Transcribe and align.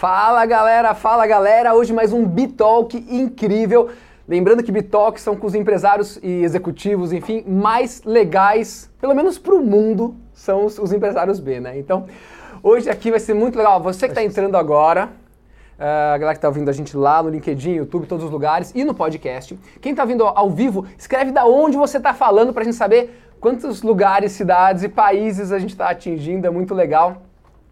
Fala 0.00 0.46
galera, 0.46 0.94
fala 0.94 1.26
galera! 1.26 1.74
Hoje 1.74 1.92
mais 1.92 2.10
um 2.10 2.24
Bitalk 2.24 2.96
incrível. 3.06 3.90
Lembrando 4.26 4.62
que 4.62 4.72
Bitalk 4.72 5.20
são 5.20 5.36
com 5.36 5.46
os 5.46 5.54
empresários 5.54 6.18
e 6.22 6.42
executivos, 6.42 7.12
enfim, 7.12 7.44
mais 7.46 8.02
legais, 8.04 8.90
pelo 8.98 9.14
menos 9.14 9.36
para 9.36 9.54
o 9.54 9.62
mundo, 9.62 10.16
são 10.32 10.64
os, 10.64 10.78
os, 10.78 10.90
empresários 10.90 11.38
B, 11.38 11.60
né? 11.60 11.78
Então, 11.78 12.06
hoje 12.62 12.88
aqui 12.88 13.10
vai 13.10 13.20
ser 13.20 13.34
muito 13.34 13.58
legal. 13.58 13.78
Você 13.82 14.06
que 14.06 14.12
está 14.12 14.24
entrando 14.24 14.56
agora, 14.56 15.10
Uh, 15.78 16.12
a 16.14 16.18
galera 16.18 16.34
que 16.34 16.38
está 16.38 16.48
ouvindo 16.48 16.68
a 16.68 16.74
gente 16.74 16.94
lá 16.94 17.22
no 17.22 17.30
LinkedIn, 17.30 17.70
YouTube, 17.70 18.06
todos 18.06 18.26
os 18.26 18.30
lugares 18.30 18.70
e 18.74 18.84
no 18.84 18.92
podcast. 18.92 19.58
Quem 19.80 19.92
está 19.92 20.04
vindo 20.04 20.26
ao 20.26 20.50
vivo, 20.50 20.86
escreve 20.98 21.32
da 21.32 21.46
onde 21.46 21.78
você 21.78 21.96
está 21.96 22.12
falando 22.12 22.52
para 22.52 22.60
a 22.60 22.64
gente 22.64 22.76
saber 22.76 23.18
quantos 23.40 23.80
lugares, 23.80 24.32
cidades 24.32 24.82
e 24.82 24.90
países 24.90 25.52
a 25.52 25.58
gente 25.58 25.70
está 25.70 25.88
atingindo. 25.88 26.46
É 26.46 26.50
muito 26.50 26.74
legal. 26.74 27.22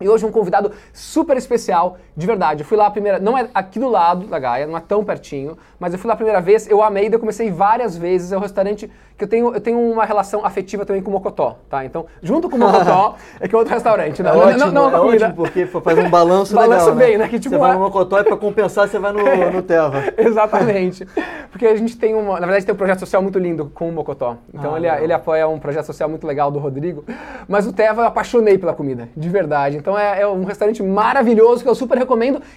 E 0.00 0.08
hoje 0.08 0.24
um 0.24 0.30
convidado 0.30 0.72
super 0.92 1.36
especial, 1.36 1.98
de 2.18 2.26
verdade. 2.26 2.62
Eu 2.62 2.66
fui 2.66 2.76
lá 2.76 2.88
a 2.88 2.90
primeira, 2.90 3.20
não 3.20 3.38
é 3.38 3.48
aqui 3.54 3.78
do 3.78 3.88
lado 3.88 4.26
da 4.26 4.40
Gaia, 4.40 4.66
não 4.66 4.76
é 4.76 4.80
tão 4.80 5.04
pertinho, 5.04 5.56
mas 5.78 5.92
eu 5.92 6.00
fui 6.00 6.08
lá 6.08 6.14
a 6.14 6.16
primeira 6.16 6.40
vez, 6.40 6.68
eu 6.68 6.82
amei, 6.82 7.08
eu 7.12 7.18
comecei 7.20 7.48
várias 7.48 7.96
vezes, 7.96 8.32
é 8.32 8.36
um 8.36 8.40
restaurante 8.40 8.90
que 9.16 9.22
eu 9.22 9.28
tenho, 9.28 9.54
eu 9.54 9.60
tenho 9.60 9.78
uma 9.78 10.04
relação 10.04 10.44
afetiva 10.44 10.84
também 10.84 11.00
com 11.00 11.10
o 11.10 11.12
Mocotó, 11.12 11.58
tá? 11.70 11.84
Então, 11.84 12.06
junto 12.20 12.50
com 12.50 12.56
o 12.56 12.58
Mocotó, 12.58 13.14
é 13.38 13.46
que 13.46 13.54
é 13.54 13.58
outro 13.58 13.72
restaurante, 13.72 14.20
né? 14.20 14.30
É 14.30 14.32
ótimo, 14.32 14.58
não, 14.58 14.72
não, 14.72 14.90
não 14.90 15.12
é 15.12 15.14
ótimo, 15.14 15.34
porque 15.34 15.66
faz 15.66 15.96
um 15.96 16.10
balanço 16.10 16.54
balanço 16.56 16.86
legal, 16.86 16.96
bem, 16.96 17.18
né? 17.18 17.24
né? 17.24 17.28
Que, 17.28 17.38
tipo, 17.38 17.54
você 17.54 17.60
vai 17.60 17.74
no 17.74 17.80
Mocotó 17.80 18.18
e 18.18 18.24
para 18.24 18.36
compensar 18.36 18.88
você 18.88 18.98
vai 18.98 19.12
no, 19.12 19.20
no 19.54 19.62
Teva. 19.62 20.02
Exatamente. 20.16 21.06
Porque 21.52 21.66
a 21.66 21.76
gente 21.76 21.96
tem 21.96 22.16
uma, 22.16 22.34
na 22.34 22.46
verdade 22.46 22.66
tem 22.66 22.74
um 22.74 22.78
projeto 22.78 23.00
social 23.00 23.22
muito 23.22 23.38
lindo 23.38 23.70
com 23.72 23.88
o 23.88 23.92
Mocotó. 23.92 24.36
Então 24.52 24.74
ah, 24.74 24.78
ele, 24.78 24.88
ele 24.88 25.12
apoia 25.12 25.48
um 25.48 25.58
projeto 25.58 25.86
social 25.86 26.08
muito 26.08 26.26
legal 26.26 26.50
do 26.50 26.58
Rodrigo, 26.58 27.04
mas 27.48 27.66
o 27.66 27.72
Teva 27.72 28.02
eu 28.02 28.06
apaixonei 28.06 28.58
pela 28.58 28.72
comida, 28.72 29.08
de 29.16 29.28
verdade. 29.28 29.76
Então 29.76 29.98
é, 29.98 30.22
é 30.22 30.26
um 30.26 30.44
restaurante 30.44 30.82
maravilhoso 30.82 31.62
que 31.62 31.68
eu 31.68 31.74
super 31.74 31.96
recomendo 31.96 32.07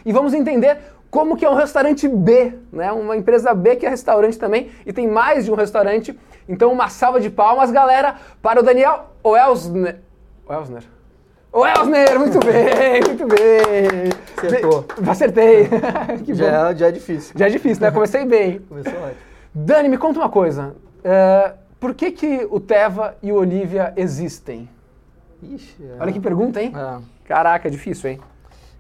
e 0.06 0.12
vamos 0.14 0.34
entender 0.34 0.78
como 1.10 1.36
que 1.36 1.44
é 1.44 1.50
um 1.50 1.56
restaurante 1.56 2.08
B, 2.08 2.54
né? 2.72 2.92
Uma 2.92 3.18
empresa 3.18 3.54
B 3.54 3.76
que 3.76 3.86
é 3.86 3.90
restaurante 3.90 4.40
também 4.40 4.72
e 4.86 4.94
tem 4.94 5.08
mais 5.08 5.46
de 5.46 5.52
um 5.52 5.56
restaurante. 5.56 6.18
Então 6.48 6.72
uma 6.72 6.88
salva 6.88 7.20
de 7.20 7.30
palmas, 7.30 7.70
galera, 7.70 8.16
para 8.42 8.62
o 8.62 8.64
Daniel 8.64 9.12
Oelsner. 9.22 10.00
Oelsner. 10.48 10.84
Oelsner, 11.52 12.18
muito 12.18 12.40
bem, 12.46 13.02
muito 13.06 13.28
bem. 13.28 14.10
Acertou. 14.38 14.86
Acertei. 15.06 15.68
que 16.24 16.34
já, 16.34 16.74
já 16.74 16.88
é 16.88 16.92
difícil. 16.92 17.34
Já 17.36 17.48
é 17.48 17.50
difícil, 17.50 17.84
né? 17.84 17.92
Comecei 17.92 18.26
bem. 18.26 18.60
Começou 18.60 18.94
ótimo. 18.94 19.32
Dani, 19.54 19.90
me 19.90 19.98
conta 19.98 20.20
uma 20.20 20.30
coisa. 20.30 20.74
Uh, 21.00 21.58
por 21.78 21.94
que, 21.94 22.12
que 22.12 22.48
o 22.50 22.60
Teva 22.60 23.18
e 23.22 23.34
o 23.34 23.36
Olivia 23.36 23.92
existem? 23.98 24.70
Ixi, 25.44 25.76
é... 25.84 26.02
Olha 26.02 26.14
que 26.14 26.20
pergunta, 26.20 26.62
hein? 26.62 26.72
É. 26.74 27.02
Caraca, 27.26 27.68
é 27.68 27.72
difícil, 27.72 28.12
hein? 28.12 28.22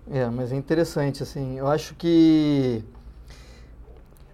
É, 0.09 0.25
mas 0.27 0.51
é 0.51 0.55
interessante, 0.55 1.21
assim, 1.23 1.57
eu 1.57 1.67
acho 1.67 1.95
que... 1.95 2.83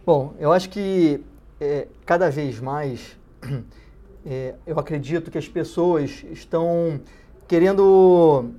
Bom, 0.05 0.33
eu 0.39 0.53
acho 0.53 0.69
que 0.69 1.23
é, 1.59 1.87
cada 2.05 2.29
vez 2.29 2.59
mais 2.59 3.17
é, 4.25 4.55
eu 4.65 4.79
acredito 4.79 5.29
que 5.29 5.37
as 5.37 5.47
pessoas 5.47 6.23
estão 6.31 7.01
querendo 7.47 8.51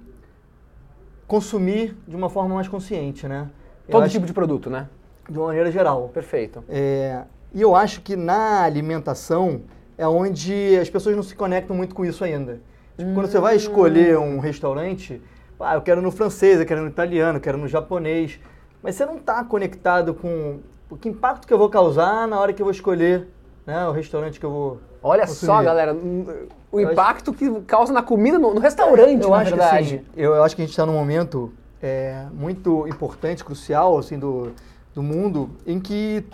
consumir 1.26 1.96
de 2.06 2.16
uma 2.16 2.28
forma 2.28 2.54
mais 2.54 2.68
consciente, 2.68 3.26
né? 3.26 3.48
Todo 3.90 4.08
tipo 4.08 4.26
de 4.26 4.32
produto, 4.32 4.68
né? 4.68 4.88
De 5.28 5.38
uma 5.38 5.48
maneira 5.48 5.70
geral. 5.70 6.10
Perfeito. 6.12 6.64
É, 6.68 7.22
e 7.54 7.60
eu 7.60 7.74
acho 7.74 8.02
que 8.02 8.16
na 8.16 8.62
alimentação 8.62 9.62
é 9.96 10.06
onde 10.06 10.76
as 10.78 10.88
pessoas 10.88 11.16
não 11.16 11.22
se 11.22 11.34
conectam 11.34 11.76
muito 11.76 11.94
com 11.94 12.04
isso 12.04 12.24
ainda. 12.24 12.60
Tipo, 12.96 13.10
hum. 13.10 13.14
Quando 13.14 13.26
você 13.26 13.38
vai 13.38 13.56
escolher 13.56 14.18
um 14.18 14.38
restaurante, 14.38 15.20
ah, 15.60 15.74
eu 15.74 15.82
quero 15.82 16.00
no 16.00 16.10
francês, 16.10 16.60
eu 16.60 16.66
quero 16.66 16.82
no 16.82 16.88
italiano, 16.88 17.38
eu 17.38 17.42
quero 17.42 17.58
no 17.58 17.68
japonês. 17.68 18.38
Mas 18.82 18.94
você 18.94 19.04
não 19.04 19.16
está 19.16 19.42
conectado 19.44 20.14
com 20.14 20.60
o 20.90 20.96
que 20.96 21.08
impacto 21.08 21.46
que 21.46 21.52
eu 21.52 21.58
vou 21.58 21.68
causar 21.68 22.26
na 22.26 22.38
hora 22.38 22.52
que 22.52 22.62
eu 22.62 22.64
vou 22.64 22.72
escolher 22.72 23.28
né, 23.66 23.86
o 23.86 23.92
restaurante 23.92 24.38
que 24.38 24.46
eu 24.46 24.50
vou. 24.50 24.80
Olha 25.02 25.26
consumir. 25.26 25.46
só, 25.46 25.62
galera, 25.62 25.94
o 25.94 26.80
eu 26.80 26.92
impacto 26.92 27.30
acho... 27.30 27.38
que 27.38 27.60
causa 27.62 27.92
na 27.92 28.02
comida 28.02 28.38
no, 28.38 28.54
no 28.54 28.60
restaurante, 28.60 29.22
eu 29.22 29.30
na 29.30 29.36
acho 29.36 29.50
verdade. 29.50 29.88
Que, 29.88 29.94
assim, 29.94 30.04
eu, 30.16 30.34
eu, 30.34 30.42
acho 30.42 30.56
que 30.56 30.62
a 30.62 30.64
gente 30.64 30.72
está 30.72 30.86
num 30.86 30.92
momento 30.92 31.52
é, 31.82 32.24
muito 32.32 32.86
importante, 32.88 33.44
crucial 33.44 33.98
assim, 33.98 34.18
do, 34.18 34.52
do 34.94 35.02
mundo, 35.02 35.50
em 35.66 35.78
que 35.78 36.24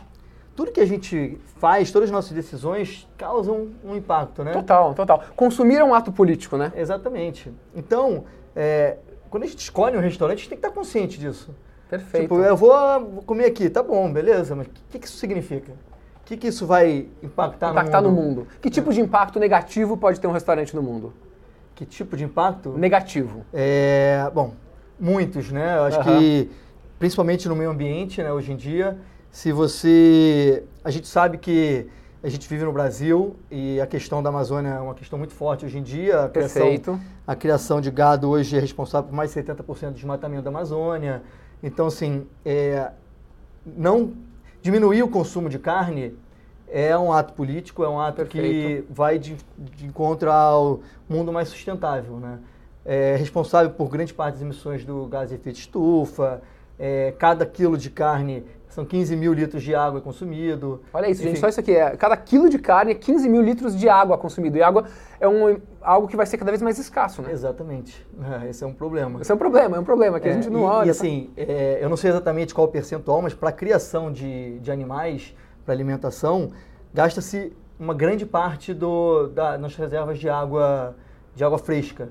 tudo 0.55 0.71
que 0.71 0.81
a 0.81 0.87
gente 0.87 1.39
faz, 1.57 1.91
todas 1.91 2.09
as 2.09 2.13
nossas 2.13 2.33
decisões 2.33 3.09
causam 3.19 3.69
um 3.85 3.97
impacto, 3.97 4.45
né? 4.45 4.53
Total, 4.53 4.95
total. 4.95 5.25
Consumir 5.35 5.77
é 5.77 5.85
um 5.85 5.95
ato 5.95 6.13
político, 6.13 6.57
né? 6.57 6.73
Exatamente. 6.77 7.53
Então, 7.75 8.25
é, 8.55 8.99
quando 9.35 9.43
a 9.43 9.47
gente 9.49 9.59
escolhe 9.59 9.97
um 9.97 10.01
restaurante, 10.01 10.37
a 10.37 10.41
gente 10.43 10.49
tem 10.49 10.57
que 10.57 10.65
estar 10.65 10.73
consciente 10.73 11.19
disso. 11.19 11.53
Perfeito. 11.91 12.23
Tipo, 12.23 12.39
eu 12.39 12.57
vou 12.57 12.71
comer 13.27 13.47
aqui, 13.47 13.69
tá 13.69 13.83
bom, 13.83 14.13
beleza, 14.13 14.55
mas 14.55 14.69
o 14.69 14.71
que, 14.89 14.97
que 14.97 15.09
isso 15.09 15.17
significa? 15.17 15.73
O 15.73 16.25
que, 16.25 16.37
que 16.37 16.47
isso 16.47 16.65
vai 16.65 17.09
impactar, 17.21 17.73
impactar 17.73 18.01
no 18.01 18.13
mundo? 18.13 18.21
no 18.21 18.29
mundo? 18.29 18.47
Que 18.63 18.71
tipo 18.71 18.93
de 18.93 19.01
impacto 19.01 19.41
negativo 19.41 19.97
pode 19.97 20.21
ter 20.21 20.29
um 20.29 20.31
restaurante 20.31 20.77
no 20.77 20.81
mundo? 20.81 21.13
Que 21.75 21.85
tipo 21.85 22.17
de 22.17 22.23
impacto? 22.23 22.79
Negativo. 22.79 23.45
É, 23.53 24.31
bom, 24.33 24.55
muitos, 25.01 25.51
né? 25.51 25.79
Eu 25.79 25.83
acho 25.83 25.99
uhum. 25.99 26.05
que, 26.05 26.51
principalmente 27.01 27.49
no 27.49 27.57
meio 27.57 27.71
ambiente, 27.71 28.23
né, 28.23 28.33
hoje 28.33 28.53
em 28.53 28.57
dia, 28.57 28.97
se 29.33 29.51
você... 29.51 30.63
A 30.85 30.93
gente 30.93 31.09
sabe 31.09 31.39
que 31.39 31.89
a 32.25 32.29
gente 32.31 32.49
vive 32.49 32.65
no 32.65 32.73
Brasil 32.73 33.37
e 33.51 33.79
a 33.79 33.87
questão 33.87 34.23
da 34.23 34.31
Amazônia 34.31 34.71
é 34.71 34.81
uma 34.81 34.95
questão 34.95 35.19
muito 35.19 35.35
forte 35.35 35.67
hoje 35.67 35.77
em 35.77 35.83
dia. 35.83 36.25
A 36.25 36.29
criação, 36.31 36.63
Perfeito. 36.63 37.01
A 37.27 37.37
criação 37.37 37.83
de 37.83 37.91
gado 37.91 38.31
hoje 38.31 38.57
é 38.57 38.61
responsável 38.61 39.11
por 39.11 39.15
mais 39.15 39.35
de 39.35 39.43
70% 39.43 39.89
do 39.89 39.93
desmatamento 39.93 40.43
da 40.43 40.49
Amazônia. 40.49 41.23
Então, 41.63 41.87
assim, 41.87 42.27
é, 42.43 42.91
não 43.67 44.15
diminuir 44.63 45.03
o 45.03 45.09
consumo 45.09 45.51
de 45.51 45.59
carne 45.59 46.17
é 46.67 46.97
um 46.97 47.13
ato 47.13 47.35
político, 47.35 47.85
é 47.85 47.89
um 47.91 48.01
ato 48.01 48.25
Perfeito. 48.25 48.87
que 48.87 48.93
vai 48.93 49.19
de, 49.19 49.37
de 49.59 49.85
encontro 49.85 50.33
ao 50.33 50.81
mundo 51.07 51.31
mais 51.31 51.49
sustentável, 51.49 52.17
né? 52.17 52.39
É 52.87 53.17
responsável 53.17 53.71
por 53.71 53.91
grande 53.91 54.15
parte 54.15 54.35
das 54.35 54.43
emissões 54.43 54.83
do 54.83 55.07
gás 55.07 55.29
de 55.29 55.35
efeito 55.35 55.59
estufa, 55.59 56.41
é, 56.79 57.13
cada 57.19 57.45
quilo 57.45 57.77
de 57.77 57.91
carne 57.91 58.45
são 58.69 58.85
15 58.85 59.15
mil 59.15 59.33
litros 59.33 59.63
de 59.63 59.75
água 59.75 60.01
consumido. 60.01 60.83
Olha 60.93 61.09
isso, 61.09 61.21
Enfim. 61.21 61.31
gente, 61.31 61.41
só 61.41 61.49
isso 61.49 61.61
aqui. 61.61 61.73
É, 61.73 61.97
cada 61.97 62.17
quilo 62.17 62.49
de 62.49 62.59
carne 62.59 62.93
é 62.93 62.95
15 62.95 63.29
mil 63.29 63.41
litros 63.41 63.77
de 63.77 63.89
água 63.89 64.19
consumido. 64.19 64.57
E 64.57 64.63
água 64.63 64.85
é 65.21 65.29
um, 65.29 65.59
algo 65.81 66.09
que 66.09 66.17
vai 66.17 66.27
ser 66.27 66.39
cada 66.39 66.51
vez 66.51 66.61
mais 66.61 66.79
escasso, 66.79 67.23
né? 67.23 67.31
Exatamente. 67.31 68.05
É, 68.43 68.49
esse 68.51 68.65
é 68.65 68.67
um 68.67 68.73
problema. 68.73 69.21
Esse 69.21 69.31
é 69.31 69.35
um 69.35 69.39
problema, 69.39 69.77
é 69.77 69.81
um 69.81 69.85
problema 69.85 70.19
que 70.19 70.29
é, 70.29 70.33
a 70.33 70.35
gente 70.35 70.51
não 70.51 70.61
e, 70.61 70.65
olha. 70.65 70.87
E 70.89 70.91
assim, 70.91 71.31
é, 71.37 71.79
eu 71.81 71.89
não 71.89 71.97
sei 71.97 72.11
exatamente 72.11 72.53
qual 72.53 72.67
o 72.67 72.71
percentual, 72.71 73.23
mas 73.23 73.33
para 73.33 73.51
a 73.51 73.53
criação 73.53 74.11
de, 74.11 74.59
de 74.59 74.73
animais, 74.73 75.35
para 75.65 75.73
alimentação, 75.73 76.51
gasta-se 76.93 77.53
uma 77.79 77.95
grande 77.95 78.27
parte 78.27 78.75
do, 78.75 79.29
da, 79.29 79.57
nas 79.57 79.77
reservas 79.77 80.19
de 80.19 80.29
água, 80.29 80.97
de 81.35 81.45
água 81.45 81.59
fresca. 81.59 82.09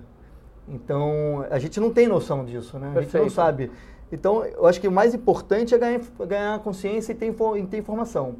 Então, 0.67 1.45
a 1.49 1.59
gente 1.59 1.79
não 1.79 1.91
tem 1.91 2.07
noção 2.07 2.45
disso, 2.45 2.79
né? 2.79 2.93
A 2.95 3.01
gente 3.01 3.17
não 3.17 3.29
sabe 3.29 3.69
então, 4.13 4.45
eu 4.45 4.67
acho 4.67 4.79
que 4.79 4.87
o 4.87 4.91
mais 4.91 5.15
importante 5.15 5.73
é 5.73 5.77
ganhar, 5.77 5.99
ganhar 6.27 6.59
consciência 6.59 7.13
e 7.13 7.15
ter, 7.15 7.33
e 7.57 7.63
ter 7.65 7.77
informação, 7.77 8.35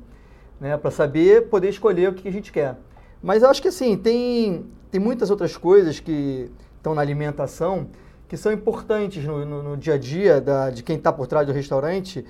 né? 0.59 0.77
Para 0.77 0.91
saber, 0.91 1.49
poder 1.49 1.69
escolher 1.69 2.09
o 2.09 2.13
que 2.13 2.27
a 2.27 2.31
gente 2.31 2.51
quer. 2.51 2.77
Mas 3.23 3.41
eu 3.41 3.49
acho 3.49 3.59
que 3.59 3.69
assim, 3.69 3.97
tem, 3.97 4.67
tem 4.91 5.01
muitas 5.01 5.31
outras 5.31 5.57
coisas 5.57 5.99
que 5.99 6.51
estão 6.77 6.93
na 6.93 7.01
alimentação 7.01 7.87
que 8.27 8.37
são 8.37 8.51
importantes 8.51 9.23
no, 9.25 9.45
no, 9.45 9.63
no 9.63 9.77
dia 9.77 9.95
a 9.95 9.97
dia 9.97 10.39
da, 10.39 10.69
de 10.69 10.83
quem 10.83 10.97
está 10.97 11.11
por 11.11 11.25
trás 11.25 11.47
do 11.47 11.53
restaurante, 11.53 12.23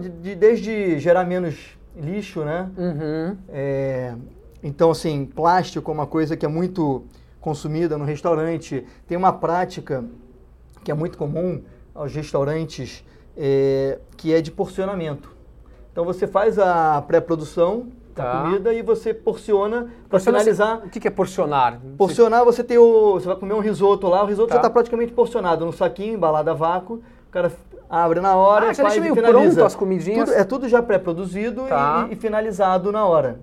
de, 0.00 0.08
de, 0.08 0.34
desde 0.34 0.98
gerar 0.98 1.24
menos 1.24 1.78
lixo, 1.96 2.44
né? 2.44 2.68
Uhum. 2.76 3.36
É, 3.48 4.14
então, 4.60 4.90
assim, 4.90 5.24
plástico 5.24 5.88
é 5.90 5.94
uma 5.94 6.06
coisa 6.06 6.36
que 6.36 6.44
é 6.44 6.48
muito 6.48 7.04
consumida 7.40 7.96
no 7.96 8.04
restaurante. 8.04 8.84
Tem 9.06 9.16
uma 9.16 9.32
prática 9.32 10.04
que 10.82 10.90
é 10.90 10.94
muito 10.94 11.16
comum, 11.16 11.62
aos 11.96 12.14
restaurantes 12.14 13.04
é, 13.36 13.98
que 14.16 14.32
é 14.32 14.40
de 14.40 14.50
porcionamento. 14.50 15.34
Então 15.90 16.04
você 16.04 16.26
faz 16.26 16.58
a 16.58 17.02
pré-produção 17.02 17.88
da 18.14 18.24
tá. 18.24 18.42
comida 18.42 18.72
e 18.72 18.82
você 18.82 19.12
porciona 19.12 19.90
para 20.08 20.20
finalizar. 20.20 20.82
O 20.84 20.90
que 20.90 21.06
é 21.06 21.10
porcionar? 21.10 21.80
Porcionar, 21.96 22.44
você 22.44 22.62
tem 22.62 22.78
o. 22.78 23.14
Você 23.14 23.26
vai 23.26 23.36
comer 23.36 23.54
um 23.54 23.60
risoto 23.60 24.08
lá, 24.08 24.22
o 24.22 24.26
risoto 24.26 24.48
tá. 24.48 24.54
já 24.54 24.60
está 24.60 24.70
praticamente 24.70 25.12
porcionado 25.12 25.64
no 25.64 25.72
saquinho, 25.72 26.14
embalado 26.14 26.50
a 26.50 26.54
vácuo. 26.54 27.02
O 27.28 27.30
cara 27.30 27.52
abre 27.88 28.20
na 28.20 28.34
hora, 28.36 28.70
ah, 28.70 28.72
já 28.72 28.82
faz 28.82 28.98
meio 28.98 29.12
e 29.12 29.14
finaliza. 29.14 29.54
pronto 29.54 29.64
as 29.64 29.74
comidinhas? 29.74 30.28
Tudo, 30.28 30.38
é 30.38 30.44
tudo 30.44 30.68
já 30.68 30.82
pré-produzido 30.82 31.62
tá. 31.62 32.06
e, 32.10 32.14
e, 32.14 32.16
finalizado 32.16 32.90
na 32.90 33.04
hora. 33.04 33.40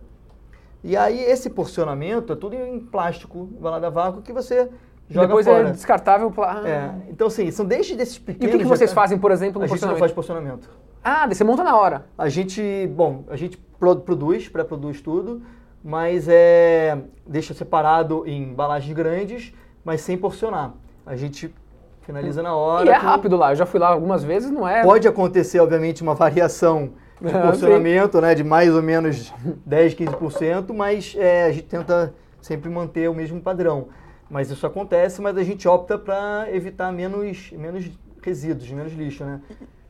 E 0.83 0.97
aí 0.97 1.21
esse 1.21 1.49
porcionamento 1.49 2.33
é 2.33 2.35
tudo 2.35 2.55
em 2.55 2.79
plástico, 2.79 3.49
embalado 3.57 3.85
a 3.85 3.89
vácuo, 3.89 4.21
que 4.21 4.33
você 4.33 4.69
Joga 5.09 5.27
Depois 5.27 5.45
fora. 5.45 5.69
é 5.69 5.71
descartável. 5.71 6.33
Ah. 6.39 6.61
É. 6.65 6.91
Então, 7.09 7.27
assim, 7.27 7.51
são 7.51 7.65
desde 7.65 7.95
desses 7.95 8.17
pequenos... 8.17 8.45
E 8.45 8.47
o 8.47 8.57
que, 8.57 8.63
que 8.63 8.69
vocês 8.69 8.89
já... 8.89 8.95
fazem, 8.95 9.17
por 9.17 9.31
exemplo, 9.31 9.59
no 9.59 9.65
A 9.65 9.67
gente 9.67 9.85
não 9.85 9.97
faz 9.97 10.11
porcionamento. 10.11 10.69
Ah, 11.03 11.27
você 11.27 11.43
monta 11.43 11.63
na 11.63 11.77
hora. 11.77 12.05
A 12.17 12.29
gente, 12.29 12.87
bom, 12.95 13.25
a 13.29 13.35
gente 13.35 13.57
produz, 13.77 14.47
pré-produz 14.47 15.01
tudo, 15.01 15.41
mas 15.83 16.27
é, 16.29 16.97
deixa 17.27 17.53
separado 17.53 18.23
em 18.25 18.43
embalagens 18.43 18.95
grandes, 18.95 19.53
mas 19.83 20.01
sem 20.01 20.17
porcionar. 20.17 20.73
A 21.05 21.15
gente 21.17 21.53
finaliza 22.01 22.41
na 22.41 22.55
hora. 22.55 22.85
E 22.85 22.89
é 22.89 22.95
rápido 22.95 23.35
lá, 23.35 23.51
eu 23.51 23.55
já 23.57 23.65
fui 23.65 23.79
lá 23.79 23.89
algumas 23.89 24.23
vezes, 24.23 24.49
não 24.49 24.67
é? 24.67 24.83
Pode 24.83 25.07
acontecer, 25.07 25.59
obviamente, 25.59 26.01
uma 26.01 26.15
variação 26.15 26.91
de 27.19 27.31
porcionamento, 27.41 28.21
né, 28.21 28.33
de 28.33 28.43
mais 28.43 28.73
ou 28.73 28.81
menos 28.81 29.33
10, 29.65 29.95
15%, 29.95 30.73
mas 30.73 31.15
é, 31.17 31.45
a 31.45 31.51
gente 31.51 31.67
tenta 31.67 32.13
sempre 32.41 32.69
manter 32.69 33.09
o 33.09 33.13
mesmo 33.13 33.41
padrão. 33.41 33.87
Mas 34.33 34.49
isso 34.49 34.65
acontece, 34.65 35.21
mas 35.21 35.37
a 35.37 35.43
gente 35.43 35.67
opta 35.67 35.95
para 35.95 36.47
evitar 36.51 36.91
menos, 36.91 37.51
menos 37.51 37.87
resíduos, 38.19 38.67
menos 38.71 38.91
lixo, 38.91 39.23
né? 39.23 39.39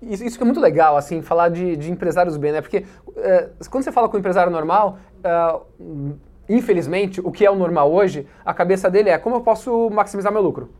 Isso, 0.01 0.21
isso 0.21 0.35
que 0.35 0.43
é 0.43 0.45
muito 0.45 0.59
legal, 0.59 0.97
assim, 0.97 1.21
falar 1.21 1.47
de, 1.47 1.77
de 1.77 1.89
empresários 1.89 2.35
bem, 2.35 2.51
né? 2.51 2.59
Porque 2.59 2.83
é, 3.15 3.49
quando 3.69 3.85
você 3.85 3.91
fala 3.93 4.09
com 4.09 4.17
um 4.17 4.19
empresário 4.19 4.51
normal, 4.51 4.97
é, 5.23 5.59
infelizmente, 6.49 7.21
o 7.21 7.31
que 7.31 7.45
é 7.45 7.49
o 7.49 7.55
normal 7.55 7.89
hoje, 7.89 8.27
a 8.43 8.53
cabeça 8.53 8.91
dele 8.91 9.09
é 9.09 9.17
como 9.17 9.37
eu 9.37 9.41
posso 9.41 9.89
maximizar 9.89 10.29
meu 10.29 10.41
lucro? 10.41 10.71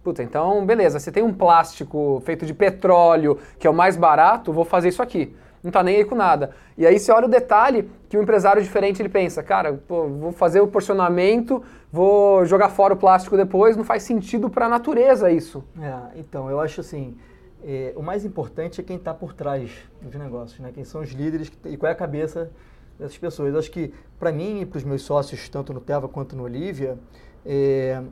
Puta, 0.00 0.22
então 0.22 0.64
beleza, 0.64 1.00
você 1.00 1.10
tem 1.10 1.24
um 1.24 1.34
plástico 1.34 2.22
feito 2.24 2.46
de 2.46 2.54
petróleo, 2.54 3.36
que 3.58 3.66
é 3.66 3.70
o 3.70 3.74
mais 3.74 3.96
barato, 3.96 4.52
vou 4.52 4.64
fazer 4.64 4.90
isso 4.90 5.02
aqui. 5.02 5.34
Não 5.62 5.72
tá 5.72 5.82
nem 5.82 5.96
aí 5.96 6.04
com 6.04 6.14
nada. 6.14 6.50
E 6.76 6.86
aí 6.86 6.98
você 6.98 7.10
olha 7.10 7.26
o 7.26 7.28
detalhe 7.28 7.90
que 8.08 8.16
um 8.16 8.22
empresário 8.22 8.62
diferente 8.62 9.02
ele 9.02 9.08
pensa, 9.08 9.42
cara, 9.42 9.72
pô, 9.88 10.06
vou 10.06 10.32
fazer 10.32 10.60
o 10.60 10.68
porcionamento, 10.68 11.62
vou 11.92 12.44
jogar 12.44 12.68
fora 12.70 12.94
o 12.94 12.96
plástico 12.96 13.36
depois, 13.36 13.76
não 13.76 13.84
faz 13.84 14.02
sentido 14.02 14.48
para 14.50 14.66
a 14.66 14.68
natureza 14.68 15.30
isso. 15.30 15.64
É, 15.80 16.18
então, 16.18 16.50
eu 16.50 16.60
acho 16.60 16.80
assim, 16.80 17.16
é, 17.64 17.92
o 17.96 18.02
mais 18.02 18.24
importante 18.24 18.80
é 18.80 18.84
quem 18.84 18.96
está 18.96 19.12
por 19.14 19.32
trás 19.32 19.70
dos 20.02 20.14
negócios, 20.14 20.58
né? 20.60 20.70
Quem 20.74 20.84
são 20.84 21.00
os 21.00 21.10
líderes 21.10 21.50
e 21.64 21.76
qual 21.76 21.88
é 21.88 21.92
a 21.92 21.96
cabeça 21.96 22.50
dessas 22.98 23.16
pessoas. 23.16 23.52
Eu 23.52 23.58
acho 23.58 23.70
que, 23.70 23.92
para 24.18 24.30
mim 24.32 24.60
e 24.62 24.66
para 24.66 24.78
os 24.78 24.84
meus 24.84 25.02
sócios, 25.02 25.48
tanto 25.48 25.72
no 25.72 25.80
Teva 25.80 26.08
quanto 26.08 26.36
no 26.36 26.42
Olivia, 26.44 26.98
é, 27.46 28.02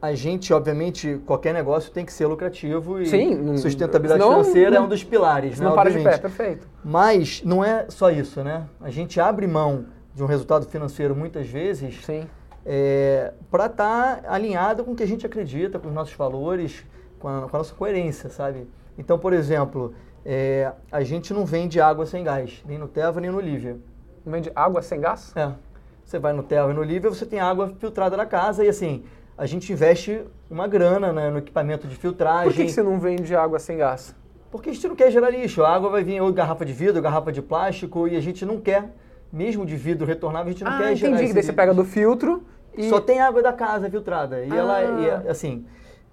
a 0.00 0.14
gente, 0.14 0.50
obviamente, 0.54 1.20
qualquer 1.26 1.52
negócio 1.52 1.92
tem 1.92 2.06
que 2.06 2.12
ser 2.12 2.26
lucrativo 2.26 3.00
e 3.02 3.06
Sim, 3.06 3.34
não- 3.34 3.58
sustentabilidade 3.58 4.22
senão 4.22 4.42
financeira 4.42 4.76
é 4.76 4.78
não- 4.78 4.86
um 4.86 4.88
dos 4.88 5.04
pilares, 5.04 5.58
né? 5.60 5.66
não 5.66 5.74
para 5.74 5.90
de 5.90 5.96
obviamente. 5.96 6.20
pé, 6.22 6.28
perfeito. 6.28 6.68
Mas 6.82 7.42
não 7.44 7.62
é 7.62 7.84
só 7.90 8.10
isso, 8.10 8.42
né? 8.42 8.66
A 8.80 8.88
gente 8.88 9.20
abre 9.20 9.46
mão 9.46 9.84
de 10.14 10.22
um 10.22 10.26
resultado 10.26 10.66
financeiro 10.66 11.14
muitas 11.14 11.46
vezes 11.48 12.02
Sim. 12.04 12.26
Para 13.50 13.66
estar 13.66 14.22
alinhado 14.28 14.84
com 14.84 14.92
o 14.92 14.96
que 14.96 15.02
a 15.02 15.06
gente 15.06 15.24
acredita, 15.26 15.78
com 15.78 15.88
os 15.88 15.94
nossos 15.94 16.14
valores, 16.14 16.84
com 17.18 17.28
a, 17.28 17.48
com 17.48 17.56
a 17.56 17.58
nossa 17.58 17.74
coerência, 17.74 18.28
sabe? 18.28 18.68
Então, 18.98 19.18
por 19.18 19.32
exemplo, 19.32 19.94
é, 20.24 20.72
a 20.90 21.02
gente 21.02 21.32
não 21.32 21.44
vende 21.44 21.80
água 21.80 22.04
sem 22.06 22.22
gás, 22.22 22.62
nem 22.66 22.78
no 22.78 22.88
Teva, 22.88 23.20
nem 23.20 23.30
no 23.30 23.38
Olivia. 23.38 23.78
Não 24.24 24.32
vende 24.32 24.50
água 24.54 24.82
sem 24.82 25.00
gás? 25.00 25.32
É. 25.36 25.52
Você 26.04 26.18
vai 26.18 26.32
no 26.32 26.42
Teva 26.42 26.70
e 26.70 26.74
no 26.74 26.80
Olivia, 26.80 27.08
você 27.08 27.24
tem 27.24 27.40
água 27.40 27.74
filtrada 27.78 28.16
da 28.16 28.26
casa 28.26 28.64
e 28.64 28.68
assim, 28.68 29.04
a 29.38 29.46
gente 29.46 29.72
investe 29.72 30.22
uma 30.50 30.66
grana 30.66 31.12
né, 31.12 31.30
no 31.30 31.38
equipamento 31.38 31.86
de 31.86 31.96
filtragem. 31.96 32.50
Por 32.50 32.54
que, 32.54 32.64
que 32.66 32.72
você 32.72 32.82
não 32.82 32.98
vende 32.98 33.34
água 33.34 33.58
sem 33.58 33.78
gás? 33.78 34.14
Porque 34.50 34.70
a 34.70 34.72
gente 34.72 34.86
não 34.88 34.96
quer 34.96 35.10
gerar 35.10 35.30
lixo. 35.30 35.62
A 35.62 35.74
água 35.74 35.88
vai 35.88 36.02
vir 36.02 36.20
ou 36.20 36.32
garrafa 36.32 36.64
de 36.66 36.72
vidro, 36.72 36.96
ou 36.96 37.02
garrafa 37.02 37.30
de 37.30 37.40
plástico, 37.40 38.08
e 38.08 38.16
a 38.16 38.20
gente 38.20 38.44
não 38.44 38.60
quer, 38.60 38.90
mesmo 39.32 39.64
de 39.64 39.76
vidro 39.76 40.06
retornável, 40.06 40.48
a 40.48 40.52
gente 40.52 40.64
não 40.64 40.72
ah, 40.72 40.78
quer 40.78 40.96
gerar 40.96 41.10
entendi. 41.12 41.24
esse 41.24 41.28
Que 41.28 41.34
daí 41.34 41.42
você 41.42 41.52
pega 41.52 41.74
do 41.74 41.84
filtro 41.84 42.42
e... 42.76 42.88
Só 42.88 43.00
tem 43.00 43.20
água 43.20 43.42
da 43.42 43.52
casa 43.52 43.90
filtrada. 43.90 44.44
E 44.44 44.50
ela, 44.50 44.78
Ah. 44.78 45.00
e 45.00 45.06
é, 45.26 45.30
assim, 45.30 45.66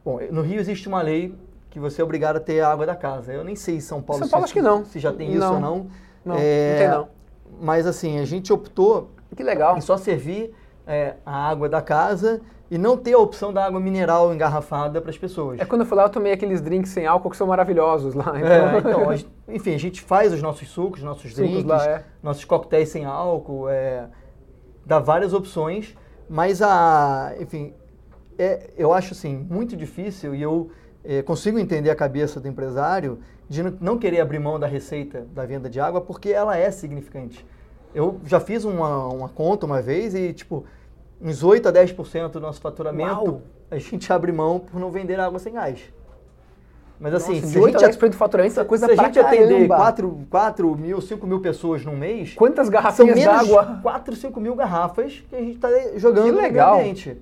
bom, 0.03 0.19
no 0.31 0.41
Rio 0.41 0.59
existe 0.59 0.87
uma 0.87 1.01
lei 1.01 1.33
que 1.69 1.79
você 1.79 2.01
é 2.01 2.03
obrigado 2.03 2.37
a 2.37 2.39
ter 2.39 2.61
água 2.61 2.85
da 2.85 2.95
casa. 2.95 3.31
Eu 3.33 3.43
nem 3.43 3.55
sei 3.55 3.75
em 3.75 3.79
São 3.79 4.01
Paulo, 4.01 4.23
São 4.23 4.29
Paulo 4.29 4.45
se, 4.47 4.51
acho 4.51 4.53
que 4.53 4.61
não. 4.61 4.85
se 4.85 4.99
já 4.99 5.11
tem 5.13 5.29
isso 5.31 5.39
Não. 5.39 5.53
ou 5.55 5.59
não. 5.59 5.87
Não, 6.25 6.35
É, 6.37 6.71
não 6.71 6.77
tem 6.79 6.97
não. 6.97 7.07
Mas 7.61 7.85
assim, 7.87 8.19
a 8.19 8.25
gente 8.25 8.51
optou 8.51 9.11
Que 9.35 9.43
legal. 9.43 9.77
em 9.77 9.81
só 9.81 9.97
servir 9.97 10.53
é, 10.85 11.15
a 11.25 11.49
água 11.49 11.69
da 11.69 11.81
casa 11.81 12.41
e 12.69 12.77
não 12.77 12.97
ter 12.97 13.13
a 13.13 13.17
opção 13.19 13.53
da 13.53 13.65
água 13.65 13.79
mineral 13.79 14.33
engarrafada 14.33 14.99
para 15.01 15.09
as 15.09 15.17
pessoas. 15.17 15.59
É 15.59 15.65
quando 15.65 15.81
eu 15.81 15.87
fui 15.87 15.97
lá, 15.97 16.03
eu 16.03 16.09
tomei 16.09 16.33
aqueles 16.33 16.59
drinks 16.61 16.91
sem 16.91 17.05
álcool 17.05 17.29
que 17.29 17.37
são 17.37 17.47
maravilhosos 17.47 18.13
lá. 18.13 18.33
É, 18.39 18.77
então, 18.79 19.15
gente- 19.15 19.29
enfim, 19.47 19.73
a 19.73 19.77
gente 19.79 20.01
faz 20.01 20.33
os 20.33 20.41
nossos 20.41 20.67
sucos, 20.69 21.01
nossos 21.01 21.33
Sucos 21.33 21.35
drinks, 21.49 21.63
lá, 21.65 21.85
é. 21.85 22.03
nossos 22.21 22.43
coquetéis 22.43 22.89
sem 22.89 23.05
álcool, 23.05 23.69
é, 23.69 24.07
dá 24.85 24.99
várias 24.99 25.33
opções, 25.33 25.95
mas 26.29 26.61
a, 26.61 27.33
enfim, 27.39 27.73
é, 28.37 28.69
eu 28.77 28.91
acho 28.93 29.13
assim 29.13 29.47
muito 29.49 29.75
difícil 29.77 30.35
e 30.35 30.41
eu 30.41 30.69
é, 31.05 31.21
consigo 31.21 31.57
entender 31.57 31.89
a 31.89 31.95
cabeça 31.95 32.39
do 32.39 32.47
empresário 32.49 33.19
de 33.47 33.63
não- 33.63 33.77
não 33.79 33.97
querer 33.97 34.19
abrir 34.19 34.39
mão 34.39 34.59
da 34.59 34.67
receita 34.67 35.25
da 35.33 35.45
venda 35.45 35.69
de 35.69 35.79
água 35.79 36.01
porque 36.01 36.29
ela 36.31 36.57
é 36.57 36.69
significante. 36.69 37.45
Eu 37.95 38.19
já 38.25 38.41
fiz 38.41 38.65
uma, 38.65 39.07
uma 39.07 39.29
conta 39.29 39.65
uma 39.65 39.81
vez 39.81 40.13
e 40.13 40.33
tipo 40.33 40.65
uns 41.21 41.43
8 41.43 41.67
a 41.69 41.73
10% 41.73 42.29
do 42.29 42.39
nosso 42.39 42.61
faturamento 42.61 43.23
Uau! 43.25 43.41
a 43.71 43.77
gente 43.77 44.11
abre 44.13 44.31
mão 44.31 44.59
por 44.59 44.79
não 44.79 44.91
vender 44.91 45.19
água 45.19 45.39
sem 45.39 45.53
gás. 45.53 45.79
Mas 46.99 47.13
assim, 47.13 47.35
Nossa, 47.35 47.47
se 47.47 47.53
de 47.53 47.59
a 47.59 47.61
8 47.61 47.77
a 47.77 47.79
gente 47.91 47.97
10% 47.99 48.09
do 48.09 48.15
faturamento 48.17 48.59
é 48.59 48.63
coisa 48.63 48.85
se 48.87 48.91
a 48.93 48.95
gente 49.03 49.19
atender 49.19 49.67
caramba. 49.67 49.75
4, 49.75 50.19
4 50.31 50.75
mil, 50.77 50.99
5 50.99 51.27
mil 51.27 51.39
pessoas 51.39 51.85
num 51.85 51.95
mês, 51.95 52.33
Quantas 52.33 52.69
garrafinhas 52.69 53.23
d'água? 53.23 53.79
4, 53.83 54.15
5 54.15 54.39
mil 54.39 54.55
garrafas 54.55 55.23
que 55.29 55.35
a 55.35 55.39
gente 55.39 55.55
está 55.55 55.69
jogando 55.95 56.25
Que 56.25 56.31
no 56.31 56.37
legal. 56.41 56.79
ambiente. 56.79 57.17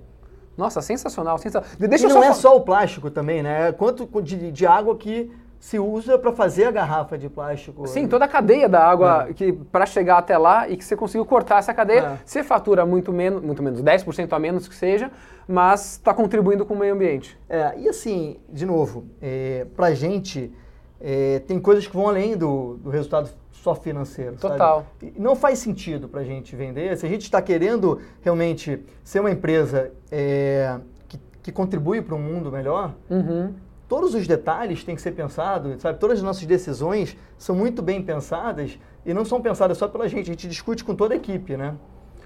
Nossa, 0.57 0.81
sensacional, 0.81 1.38
sensacional. 1.38 1.77
E 1.77 1.88
Deixa 1.89 2.06
eu 2.07 2.13
não 2.13 2.24
é 2.24 2.27
fa- 2.27 2.33
só 2.36 2.56
o 2.56 2.62
plástico 2.62 3.12
também, 3.12 3.44
né? 3.44 3.74
Quanto 3.74 4.07
de, 4.21 4.50
de 4.51 4.65
água 4.65 4.95
que 4.95 5.30
se 5.65 5.79
usa 5.79 6.15
para 6.19 6.31
fazer 6.31 6.65
a 6.65 6.71
garrafa 6.71 7.17
de 7.17 7.27
plástico. 7.27 7.88
Sim, 7.88 8.07
toda 8.07 8.25
a 8.25 8.27
cadeia 8.27 8.69
da 8.69 8.83
água 8.88 9.29
que 9.33 9.51
para 9.51 9.83
chegar 9.88 10.19
até 10.19 10.38
lá 10.38 10.69
e 10.69 10.77
que 10.77 10.85
você 10.85 10.95
conseguiu 10.95 11.25
cortar 11.25 11.57
essa 11.57 11.73
cadeia, 11.73 12.01
É. 12.01 12.17
você 12.23 12.44
fatura 12.44 12.85
muito 12.85 13.12
menos, 13.12 13.41
muito 13.41 13.63
menos, 13.63 13.81
10% 13.81 14.31
a 14.33 14.38
menos 14.38 14.67
que 14.67 14.75
seja, 14.75 15.09
mas 15.47 15.94
está 15.94 16.13
contribuindo 16.13 16.67
com 16.67 16.75
o 16.75 16.77
meio 16.77 16.94
ambiente. 16.94 17.35
É, 17.50 17.73
e 17.79 17.89
assim, 17.89 18.38
de 18.47 18.63
novo, 18.63 19.06
é, 19.19 19.65
pra 19.75 19.91
gente, 19.95 20.53
é, 21.01 21.39
tem 21.47 21.59
coisas 21.59 21.88
que 21.88 21.95
vão 21.95 22.07
além 22.09 22.38
do, 22.38 22.75
do 22.77 22.91
resultado 22.91 23.31
só 23.51 23.73
financeiro. 23.73 24.38
sabe? 24.38 24.53
Total. 24.53 24.85
E 25.01 25.13
não 25.17 25.35
faz 25.35 25.57
sentido 25.57 26.07
pra 26.07 26.23
gente 26.23 26.56
vender. 26.56 26.95
Se 26.95 27.07
a 27.07 27.09
gente 27.09 27.23
está 27.23 27.41
querendo 27.41 28.00
realmente 28.21 28.85
ser 29.03 29.19
uma 29.19 29.31
empresa 29.31 29.91
é, 30.12 30.77
que, 31.07 31.19
que 31.41 31.51
contribui 31.51 32.03
para 32.03 32.13
um 32.13 32.19
mundo 32.21 32.51
melhor, 32.51 32.94
Uhum. 33.09 33.51
Todos 33.88 34.14
os 34.16 34.28
detalhes 34.28 34.84
têm 34.84 34.96
que 34.96 35.02
ser 35.02 35.12
pensados, 35.12 35.82
sabe? 35.82 36.00
Todas 36.00 36.18
as 36.20 36.24
nossas 36.24 36.46
decisões 36.46 37.16
são 37.38 37.56
muito 37.56 37.82
bem 37.82 38.02
pensadas 38.02 38.80
e 39.06 39.14
não 39.14 39.24
são 39.26 39.42
pensadas 39.42 39.78
só 39.78 39.88
pela 39.88 40.08
gente, 40.08 40.24
a 40.30 40.34
gente 40.34 40.48
discute 40.48 40.84
com 40.84 40.96
toda 40.96 41.14
a 41.14 41.18
equipe, 41.18 41.56
né? 41.56 41.76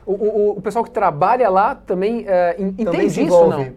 O, 0.06 0.14
o- 0.14 0.58
o 0.58 0.62
pessoal 0.62 0.84
que 0.84 0.92
trabalha 0.92 1.50
lá 1.50 1.76
também 1.76 2.26
é, 2.28 2.56
en- 2.58 2.72
Também 2.72 2.86
entende 2.88 3.10
se 3.12 3.22
isso, 3.22 3.28
envolve. 3.36 3.66
não? 3.66 3.74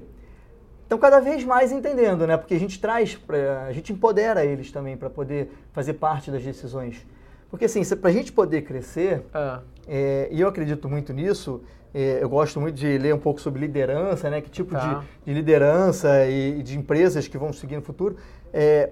Então, 0.86 0.98
cada 0.98 1.20
vez 1.20 1.42
mais 1.42 1.72
entendendo, 1.72 2.26
né? 2.26 2.36
Porque 2.36 2.54
a 2.54 2.60
gente 2.60 2.78
traz, 2.80 3.14
pra, 3.14 3.64
a 3.66 3.72
gente 3.72 3.92
empodera 3.92 4.44
eles 4.44 4.70
também 4.70 4.96
para 4.96 5.08
poder 5.08 5.50
fazer 5.72 5.94
parte 5.94 6.30
das 6.30 6.42
decisões. 6.42 7.06
Porque, 7.50 7.64
assim, 7.64 7.82
para 7.96 8.10
a 8.10 8.12
gente 8.12 8.30
poder 8.32 8.62
crescer, 8.62 9.22
Ah, 9.32 9.60
é, 9.88 10.28
e 10.30 10.40
eu 10.40 10.48
acredito 10.48 10.88
muito 10.88 11.12
nisso, 11.12 11.62
eu 11.94 12.28
gosto 12.28 12.60
muito 12.60 12.74
de 12.74 12.96
ler 12.98 13.14
um 13.14 13.18
pouco 13.18 13.40
sobre 13.40 13.60
liderança, 13.60 14.30
né? 14.30 14.40
Que 14.40 14.50
tipo 14.50 14.72
Tá. 14.72 15.04
de, 15.24 15.32
de 15.32 15.34
liderança 15.34 16.24
e, 16.26 16.60
e 16.60 16.62
de 16.62 16.78
empresas 16.78 17.28
que 17.28 17.36
vão 17.36 17.52
seguir 17.52 17.76
no 17.76 17.82
futuro. 17.82 18.16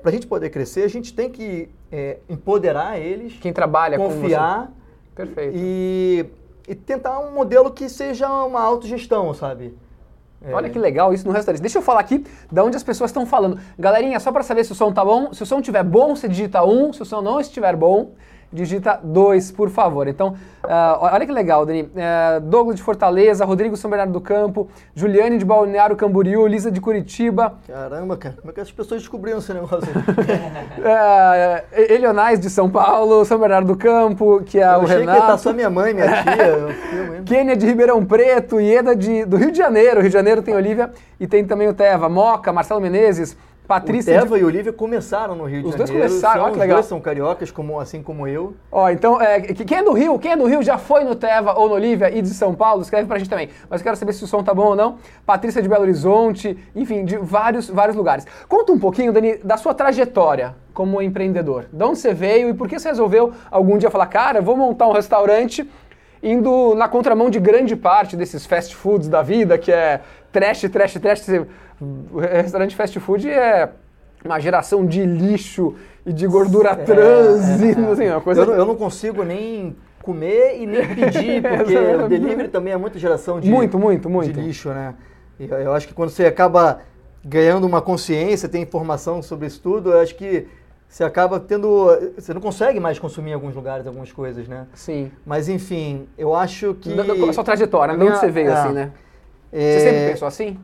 para 0.02 0.10
a 0.10 0.12
gente 0.12 0.26
poder 0.26 0.50
crescer, 0.50 0.82
a 0.84 0.88
gente 0.88 1.14
tem 1.14 1.30
que 1.30 1.68
é, 1.90 2.18
empoderar 2.28 2.98
eles, 2.98 3.34
quem 3.40 3.52
trabalha 3.52 3.96
com 3.96 4.08
confiar 4.08 4.66
você. 4.66 4.72
Perfeito. 5.14 5.52
e, 5.56 6.26
e 6.68 6.74
tentar 6.74 7.18
um 7.20 7.32
modelo 7.32 7.70
que 7.70 7.88
seja 7.88 8.28
uma 8.44 8.60
autogestão, 8.62 9.32
sabe? 9.34 9.74
É, 10.42 10.54
Olha 10.54 10.70
que 10.70 10.78
legal 10.78 11.12
isso 11.12 11.26
no 11.26 11.32
restaurante. 11.34 11.60
Deixa 11.60 11.76
eu 11.78 11.82
falar 11.82 12.00
aqui 12.00 12.24
de 12.50 12.60
onde 12.60 12.74
as 12.76 12.82
pessoas 12.82 13.10
estão 13.10 13.26
falando. 13.26 13.58
Galerinha, 13.78 14.18
só 14.18 14.32
para 14.32 14.42
saber 14.42 14.64
se 14.64 14.72
o 14.72 14.74
som 14.74 14.90
tá 14.90 15.04
bom. 15.04 15.34
Se 15.34 15.42
o 15.42 15.46
som 15.46 15.58
estiver 15.58 15.82
bom, 15.84 16.16
você 16.16 16.26
digita 16.26 16.62
1. 16.64 16.86
Um. 16.88 16.92
Se 16.94 17.02
o 17.02 17.04
som 17.04 17.20
não 17.20 17.38
estiver 17.38 17.76
bom, 17.76 18.12
digita 18.52 18.98
2, 19.02 19.52
por 19.52 19.70
favor. 19.70 20.08
Então, 20.08 20.34
ah, 20.64 20.98
olha 21.00 21.24
que 21.24 21.32
legal, 21.32 21.64
Dani. 21.64 21.88
Eh, 21.94 22.40
Douglas 22.42 22.76
de 22.76 22.82
Fortaleza, 22.82 23.44
Rodrigo 23.44 23.76
São 23.76 23.88
Bernardo 23.90 24.12
do 24.12 24.20
Campo, 24.20 24.68
Juliane 24.94 25.38
de 25.38 25.44
Balneário 25.44 25.96
Camboriú, 25.96 26.46
Lisa 26.46 26.70
de 26.70 26.80
Curitiba, 26.80 27.54
Caramba, 27.66 28.16
cara, 28.16 28.34
como 28.40 28.50
é 28.50 28.54
que 28.54 28.60
as 28.60 28.70
pessoas 28.72 29.00
descobriram 29.00 29.38
esse 29.38 29.52
negócio? 29.54 29.88
eh, 30.84 31.64
Elionais 31.94 32.40
de 32.40 32.50
São 32.50 32.68
Paulo, 32.68 33.24
São 33.24 33.38
Bernardo 33.38 33.68
do 33.68 33.76
Campo, 33.76 34.42
que 34.44 34.58
é 34.58 34.64
eu 34.64 34.78
o 34.80 34.82
achei 34.82 34.98
Renato. 34.98 35.18
que 35.18 35.24
estar 35.24 35.38
só 35.38 35.52
minha 35.52 35.70
mãe, 35.70 35.94
minha 35.94 36.06
tia. 36.08 37.22
Quênia 37.24 37.56
de 37.56 37.66
Ribeirão 37.66 38.04
Preto, 38.04 38.60
Ieda 38.60 38.94
de, 38.96 39.24
do 39.24 39.36
Rio 39.36 39.52
de 39.52 39.58
Janeiro. 39.58 40.00
Rio 40.00 40.08
de 40.08 40.14
Janeiro 40.14 40.42
tem 40.42 40.54
Olivia 40.54 40.90
e 41.18 41.26
tem 41.26 41.44
também 41.44 41.68
o 41.68 41.74
Teva, 41.74 42.08
Moca, 42.08 42.52
Marcelo 42.52 42.80
Menezes, 42.80 43.36
O 43.70 43.72
Patrícia. 43.72 44.14
de- 44.14 44.20
Teva 44.20 44.36
e 44.36 44.42
o 44.42 44.46
Olivia 44.46 44.72
começaram 44.72 45.36
no 45.36 45.44
Rio 45.44 45.62
de 45.62 45.68
Os 45.68 45.74
dois 45.76 45.88
Janeiro. 45.88 46.08
começaram, 46.08 46.34
são, 46.34 46.42
olha 46.42 46.50
que 46.50 46.56
os 46.56 46.60
legal. 46.60 46.76
dois 46.78 46.86
são 46.86 47.00
cariocas, 47.00 47.50
como, 47.52 47.78
assim 47.78 48.02
como 48.02 48.26
eu. 48.26 48.54
Ó, 48.72 48.90
então, 48.90 49.20
é, 49.22 49.40
que- 49.40 49.64
quem 49.64 49.78
é 49.78 49.82
do 49.84 49.92
Rio, 49.92 50.18
quem 50.18 50.32
é 50.32 50.36
do 50.36 50.44
Rio 50.46 50.60
já 50.60 50.76
foi 50.76 51.04
no 51.04 51.14
Teva 51.14 51.54
ou 51.56 51.68
no 51.68 51.74
Olivia 51.76 52.10
e 52.12 52.20
de 52.20 52.30
São 52.30 52.52
Paulo, 52.52 52.82
escreve 52.82 53.06
pra 53.06 53.16
gente 53.18 53.30
também. 53.30 53.48
Mas 53.68 53.80
eu 53.80 53.84
quero 53.84 53.96
saber 53.96 54.12
se 54.12 54.24
o 54.24 54.26
som 54.26 54.42
tá 54.42 54.52
bom 54.52 54.66
ou 54.70 54.74
não. 54.76 54.96
Patrícia 55.24 55.62
de 55.62 55.68
Belo 55.68 55.82
Horizonte, 55.82 56.58
enfim, 56.74 57.04
de 57.04 57.16
vários, 57.16 57.70
vários 57.70 57.96
lugares. 57.96 58.26
Conta 58.48 58.72
um 58.72 58.78
pouquinho, 58.78 59.12
Dani, 59.12 59.36
da 59.44 59.56
sua 59.56 59.72
trajetória 59.72 60.56
como 60.74 61.00
empreendedor. 61.00 61.66
De 61.72 61.84
onde 61.84 61.98
você 62.00 62.12
veio 62.12 62.48
e 62.48 62.54
por 62.54 62.66
que 62.68 62.76
você 62.78 62.88
resolveu 62.88 63.32
algum 63.52 63.78
dia 63.78 63.88
falar, 63.90 64.06
cara, 64.06 64.38
eu 64.38 64.42
vou 64.42 64.56
montar 64.56 64.88
um 64.88 64.92
restaurante 64.92 65.68
indo 66.22 66.74
na 66.74 66.88
contramão 66.88 67.30
de 67.30 67.38
grande 67.40 67.74
parte 67.76 68.16
desses 68.16 68.44
fast 68.46 68.74
foods 68.74 69.08
da 69.08 69.22
vida, 69.22 69.56
que 69.56 69.72
é 69.72 70.00
trash, 70.32 70.62
trash, 70.70 70.94
trash. 70.94 71.20
Você 71.20 71.38
o 71.38 71.46
restaurante 72.42 72.76
fast 72.76 72.98
food 73.00 73.28
é 73.28 73.70
uma 74.24 74.38
geração 74.38 74.84
de 74.86 75.04
lixo 75.04 75.74
e 76.04 76.12
de 76.12 76.26
gordura 76.26 76.76
trans, 76.76 77.60
e, 77.60 77.70
assim, 77.90 78.08
uma 78.08 78.20
coisa... 78.20 78.42
Eu, 78.42 78.46
não- 78.46 78.54
eu 78.54 78.66
não 78.66 78.76
consigo 78.76 79.22
nem 79.22 79.76
comer 80.02 80.60
e 80.60 80.66
nem 80.66 80.86
pedir, 80.94 81.42
porque 81.42 81.76
o 81.76 82.08
delivery 82.08 82.48
também 82.48 82.72
é 82.72 82.76
muita 82.76 82.98
geração 82.98 83.40
de, 83.40 83.50
Muito, 83.50 83.78
muito, 83.78 84.08
muito. 84.08 84.32
de 84.32 84.40
lixo, 84.40 84.70
né? 84.70 84.94
Eu, 85.38 85.48
eu 85.58 85.72
acho 85.72 85.88
que 85.88 85.94
quando 85.94 86.10
você 86.10 86.26
acaba 86.26 86.80
ganhando 87.24 87.66
uma 87.66 87.80
consciência, 87.80 88.48
tem 88.48 88.62
informação 88.62 89.22
sobre 89.22 89.46
isso 89.46 89.60
tudo, 89.60 89.92
eu 89.92 90.00
acho 90.00 90.14
que 90.14 90.46
você 90.88 91.04
acaba 91.04 91.38
tendo. 91.38 91.86
Você 92.16 92.34
não 92.34 92.40
consegue 92.40 92.80
mais 92.80 92.98
consumir 92.98 93.30
em 93.30 93.34
alguns 93.34 93.54
lugares 93.54 93.86
algumas 93.86 94.10
coisas, 94.10 94.48
né? 94.48 94.66
Sim. 94.74 95.10
Mas 95.24 95.48
enfim, 95.48 96.08
eu 96.18 96.34
acho 96.34 96.74
que. 96.74 96.92
Da, 96.92 97.04
da, 97.04 97.32
sua 97.32 97.44
trajetória, 97.44 97.96
de 97.96 98.04
onde 98.04 98.18
você 98.18 98.28
veio, 98.28 98.50
é, 98.50 98.52
assim, 98.52 98.72
né? 98.72 98.90
é, 99.52 99.72
Você 99.72 99.80
sempre 99.80 100.10
pensou 100.10 100.26
assim? 100.26 100.58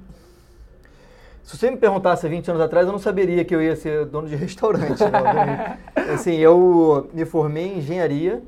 Se 1.46 1.56
você 1.56 1.70
me 1.70 1.76
perguntasse 1.76 2.26
há 2.26 2.28
20 2.28 2.48
anos 2.50 2.60
atrás, 2.60 2.86
eu 2.86 2.92
não 2.92 2.98
saberia 2.98 3.44
que 3.44 3.54
eu 3.54 3.62
ia 3.62 3.76
ser 3.76 4.04
dono 4.06 4.26
de 4.28 4.34
restaurante. 4.36 5.00
né? 5.00 5.78
assim, 6.12 6.34
eu 6.34 7.08
me 7.14 7.24
formei 7.24 7.66
em 7.68 7.78
engenharia. 7.78 8.42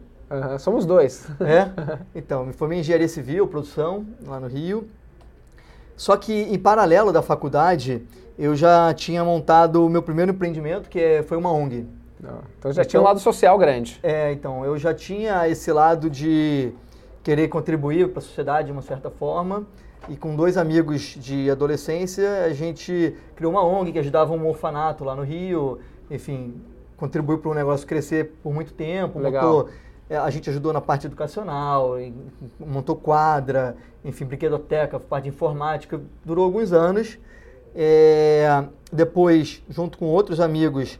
Somos 0.58 0.84
dois. 0.84 1.26
É? 1.40 1.70
Então, 2.12 2.44
me 2.44 2.52
formei 2.52 2.78
em 2.78 2.80
engenharia 2.80 3.06
civil, 3.06 3.46
produção, 3.46 4.04
lá 4.26 4.40
no 4.40 4.48
Rio. 4.48 4.88
Só 5.96 6.16
que, 6.16 6.32
em 6.32 6.58
paralelo 6.58 7.12
da 7.12 7.22
faculdade, 7.22 8.02
eu 8.36 8.56
já 8.56 8.92
tinha 8.92 9.24
montado 9.24 9.86
o 9.86 9.88
meu 9.88 10.02
primeiro 10.02 10.32
empreendimento, 10.32 10.88
que 10.88 10.98
é- 10.98 11.22
foi 11.22 11.36
uma 11.38 11.52
ONG. 11.52 11.86
Então 12.58 12.72
já 12.72 12.84
tinha 12.84 13.00
um 13.00 13.04
lado 13.04 13.20
social 13.20 13.56
grande. 13.56 14.00
É, 14.02 14.32
então, 14.32 14.64
eu 14.64 14.76
já 14.76 14.92
tinha 14.92 15.48
esse 15.48 15.70
lado 15.72 16.10
de 16.10 16.72
querer 17.22 17.46
contribuir 17.46 18.08
para 18.08 18.18
a 18.18 18.22
sociedade 18.22 18.66
de 18.66 18.72
uma 18.72 18.82
certa 18.82 19.08
forma. 19.08 19.64
E 20.08 20.16
com 20.16 20.34
dois 20.34 20.56
amigos 20.56 21.16
de 21.18 21.50
adolescência, 21.50 22.44
a 22.44 22.52
gente 22.52 23.14
criou 23.34 23.52
uma 23.52 23.64
ONG 23.64 23.92
que 23.92 23.98
ajudava 23.98 24.32
um 24.32 24.46
orfanato 24.46 25.04
lá 25.04 25.14
no 25.14 25.22
Rio. 25.22 25.78
Enfim, 26.10 26.54
contribuiu 26.96 27.38
para 27.38 27.50
o 27.50 27.54
negócio 27.54 27.86
crescer 27.86 28.32
por 28.42 28.52
muito 28.52 28.72
tempo. 28.72 29.18
Legal. 29.18 29.44
Montou, 29.44 29.68
é, 30.08 30.16
a 30.16 30.30
gente 30.30 30.48
ajudou 30.48 30.72
na 30.72 30.80
parte 30.80 31.06
educacional, 31.06 31.96
montou 32.58 32.96
quadra, 32.96 33.76
enfim, 34.04 34.24
brinquedoteca, 34.24 34.98
parte 34.98 35.24
de 35.24 35.30
informática. 35.30 36.00
Durou 36.24 36.44
alguns 36.44 36.72
anos. 36.72 37.18
É, 37.74 38.64
depois, 38.90 39.62
junto 39.68 39.98
com 39.98 40.06
outros 40.06 40.40
amigos, 40.40 40.98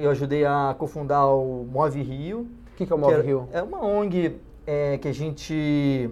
eu 0.00 0.10
ajudei 0.10 0.44
a 0.44 0.74
cofundar 0.78 1.26
o 1.28 1.66
Move 1.70 2.02
Rio. 2.02 2.40
O 2.40 2.76
que, 2.76 2.86
que 2.86 2.92
é 2.92 2.96
o 2.96 2.98
Move 2.98 3.20
Rio? 3.22 3.48
É 3.52 3.62
uma 3.62 3.84
ONG 3.84 4.36
é, 4.66 4.98
que 4.98 5.08
a 5.08 5.12
gente 5.12 6.10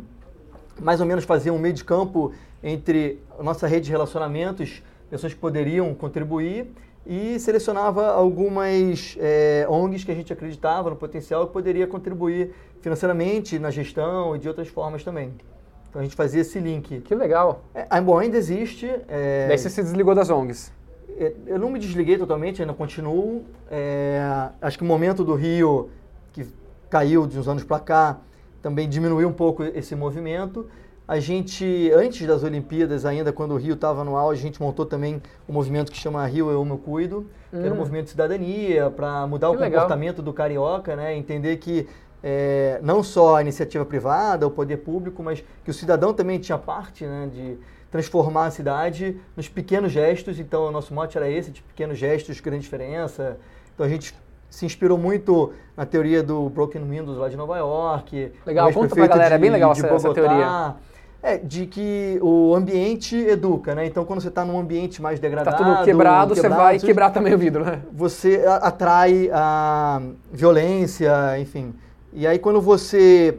mais 0.81 1.01
ou 1.01 1.07
menos 1.07 1.25
fazia 1.25 1.53
um 1.53 1.59
meio 1.59 1.75
de 1.75 1.85
campo 1.85 2.33
entre 2.63 3.21
a 3.39 3.43
nossa 3.43 3.67
rede 3.67 3.87
de 3.87 3.91
relacionamentos, 3.93 4.83
pessoas 5.11 5.33
que 5.33 5.39
poderiam 5.39 5.95
contribuir, 5.95 6.67
e 7.07 7.39
selecionava 7.39 8.09
algumas 8.09 9.17
é, 9.19 9.67
ONGs 9.69 10.05
que 10.05 10.11
a 10.13 10.15
gente 10.15 10.31
acreditava 10.33 10.91
no 10.91 10.97
potencial 10.97 11.47
que 11.47 11.53
poderia 11.53 11.87
contribuir 11.87 12.53
financeiramente 12.83 13.59
na 13.59 13.71
gestão 13.71 14.37
e 14.37 14.39
de 14.39 14.47
outras 14.49 14.69
formas 14.69 15.03
também. 15.03 15.33
Então 15.89 16.01
a 16.01 16.05
gente 16.05 16.15
fazia 16.15 16.43
esse 16.43 16.59
link. 16.61 17.01
Que 17.01 17.15
legal. 17.15 17.63
É, 17.75 17.87
a- 17.89 18.01
bom, 18.01 18.19
ainda 18.19 18.37
existe. 18.37 18.87
é, 19.09 19.47
Daí 19.49 19.57
você 19.57 19.71
se 19.71 19.83
desligou 19.83 20.15
das 20.15 20.29
ONGs. 20.29 20.71
é, 21.19 21.33
Eu 21.47 21.59
não 21.59 21.71
me 21.71 21.79
desliguei 21.79 22.19
totalmente, 22.19 22.61
ainda 22.61 22.75
continuo. 22.75 23.43
É, 23.71 24.21
acho 24.61 24.77
que 24.77 24.85
o 24.85 24.87
momento 24.87 25.25
do 25.25 25.35
Rio, 25.35 25.89
que 26.33 26.47
caiu 26.91 27.27
de 27.27 27.39
uns 27.39 27.49
anos 27.49 27.65
para 27.65 27.81
cá, 27.81 28.19
também 28.63 28.89
diminuiu 28.89 29.29
um 29.29 29.33
pouco 29.33 29.63
esse 29.63 29.95
movimento. 29.95 30.67
A 31.07 31.19
gente, 31.19 31.91
antes 31.95 32.27
das 32.27 32.43
Olimpíadas, 32.43 33.07
ainda 33.07 33.33
quando 33.33 33.53
o 33.53 33.57
Rio 33.57 33.75
estava 33.75 34.05
no 34.05 34.15
auge, 34.17 34.41
a 34.41 34.43
gente 34.43 34.61
montou 34.61 34.85
também 34.85 35.23
um 35.49 35.53
movimento 35.55 35.91
que 35.91 35.97
chama 35.97 36.27
Rio 36.27 36.51
Eu 36.51 36.63
Me 36.65 36.77
Cuido, 36.77 37.27
que 37.51 37.57
era 37.57 37.71
um 37.71 37.73
Hum. 37.73 37.77
movimento 37.79 38.05
de 38.05 38.11
cidadania 38.11 38.91
para 38.91 39.27
mudar 39.27 39.49
Que 39.51 39.57
o 39.57 39.61
legal. 39.61 39.81
comportamento 39.83 40.21
do 40.21 40.35
carioca, 40.35 40.95
né? 40.95 41.17
Entender 41.17 41.57
que 41.57 41.89
é, 42.23 42.79
não 42.83 43.03
só 43.03 43.37
a 43.37 43.41
iniciativa 43.41 43.87
privada, 43.87 44.47
o 44.47 44.51
poder 44.51 44.79
público, 44.79 45.23
mas 45.23 45.43
que 45.65 45.71
o 45.71 45.75
cidadão 45.75 46.13
também 46.13 46.39
tinha 46.39 46.59
parte 46.59 47.07
né, 47.07 47.31
de 47.33 47.57
transformar 47.91 48.47
a 48.47 48.51
cidade 48.51 49.19
nos 49.35 49.49
pequenos 49.49 49.91
gestos. 49.93 50.39
Então, 50.39 50.65
o 50.67 50.71
nosso 50.71 50.93
mote 50.93 51.17
era 51.17 51.31
esse, 51.31 51.51
de 51.51 51.63
pequenos 51.63 51.97
gestos, 51.97 52.39
grande 52.41 52.65
diferença. 52.65 53.39
Então, 53.73 53.87
a 53.87 53.89
gente 53.89 54.15
se 54.49 54.65
inspirou 54.67 54.97
muito 54.99 55.53
na 55.77 55.85
teoria 55.87 56.23
do 56.23 56.49
Broken 56.49 56.83
Windows 56.85 57.19
lá 57.19 57.29
de 57.29 57.37
Nova 57.37 57.57
York. 57.59 58.33
Legal, 58.47 58.73
conta 58.73 58.95
pra 58.95 59.07
galera, 59.07 59.35
é 59.35 59.39
bem 59.39 59.51
de- 59.51 59.55
legal 59.55 59.73
de 59.73 59.85
essa- 59.85 59.95
essa 59.95 60.15
teoria. 60.15 60.75
É, 61.21 61.37
de 61.37 61.67
que 61.67 62.19
o 62.23 62.55
ambiente 62.55 63.17
educa, 63.17 63.75
né? 63.75 63.85
Então, 63.87 64.05
quando 64.05 64.21
você 64.21 64.29
está 64.29 64.45
num 64.45 64.57
ambiente 64.59 65.03
mais 65.03 65.19
Tá 65.19 65.23
degradado... 65.23 65.57
tudo 65.57 65.85
quebrado, 65.85 66.35
você 66.35 66.49
vai 66.49 66.79
quebrar 66.79 67.11
também 67.11 67.35
o 67.35 67.39
vidro, 67.39 67.65
né? 67.65 67.81
você 67.93 68.45
atrai 68.63 69.29
a 69.33 70.01
violência, 70.33 71.11
enfim. 71.41 71.75
E 72.13 72.27
aí 72.27 72.39
quando 72.39 72.61
você 72.61 73.39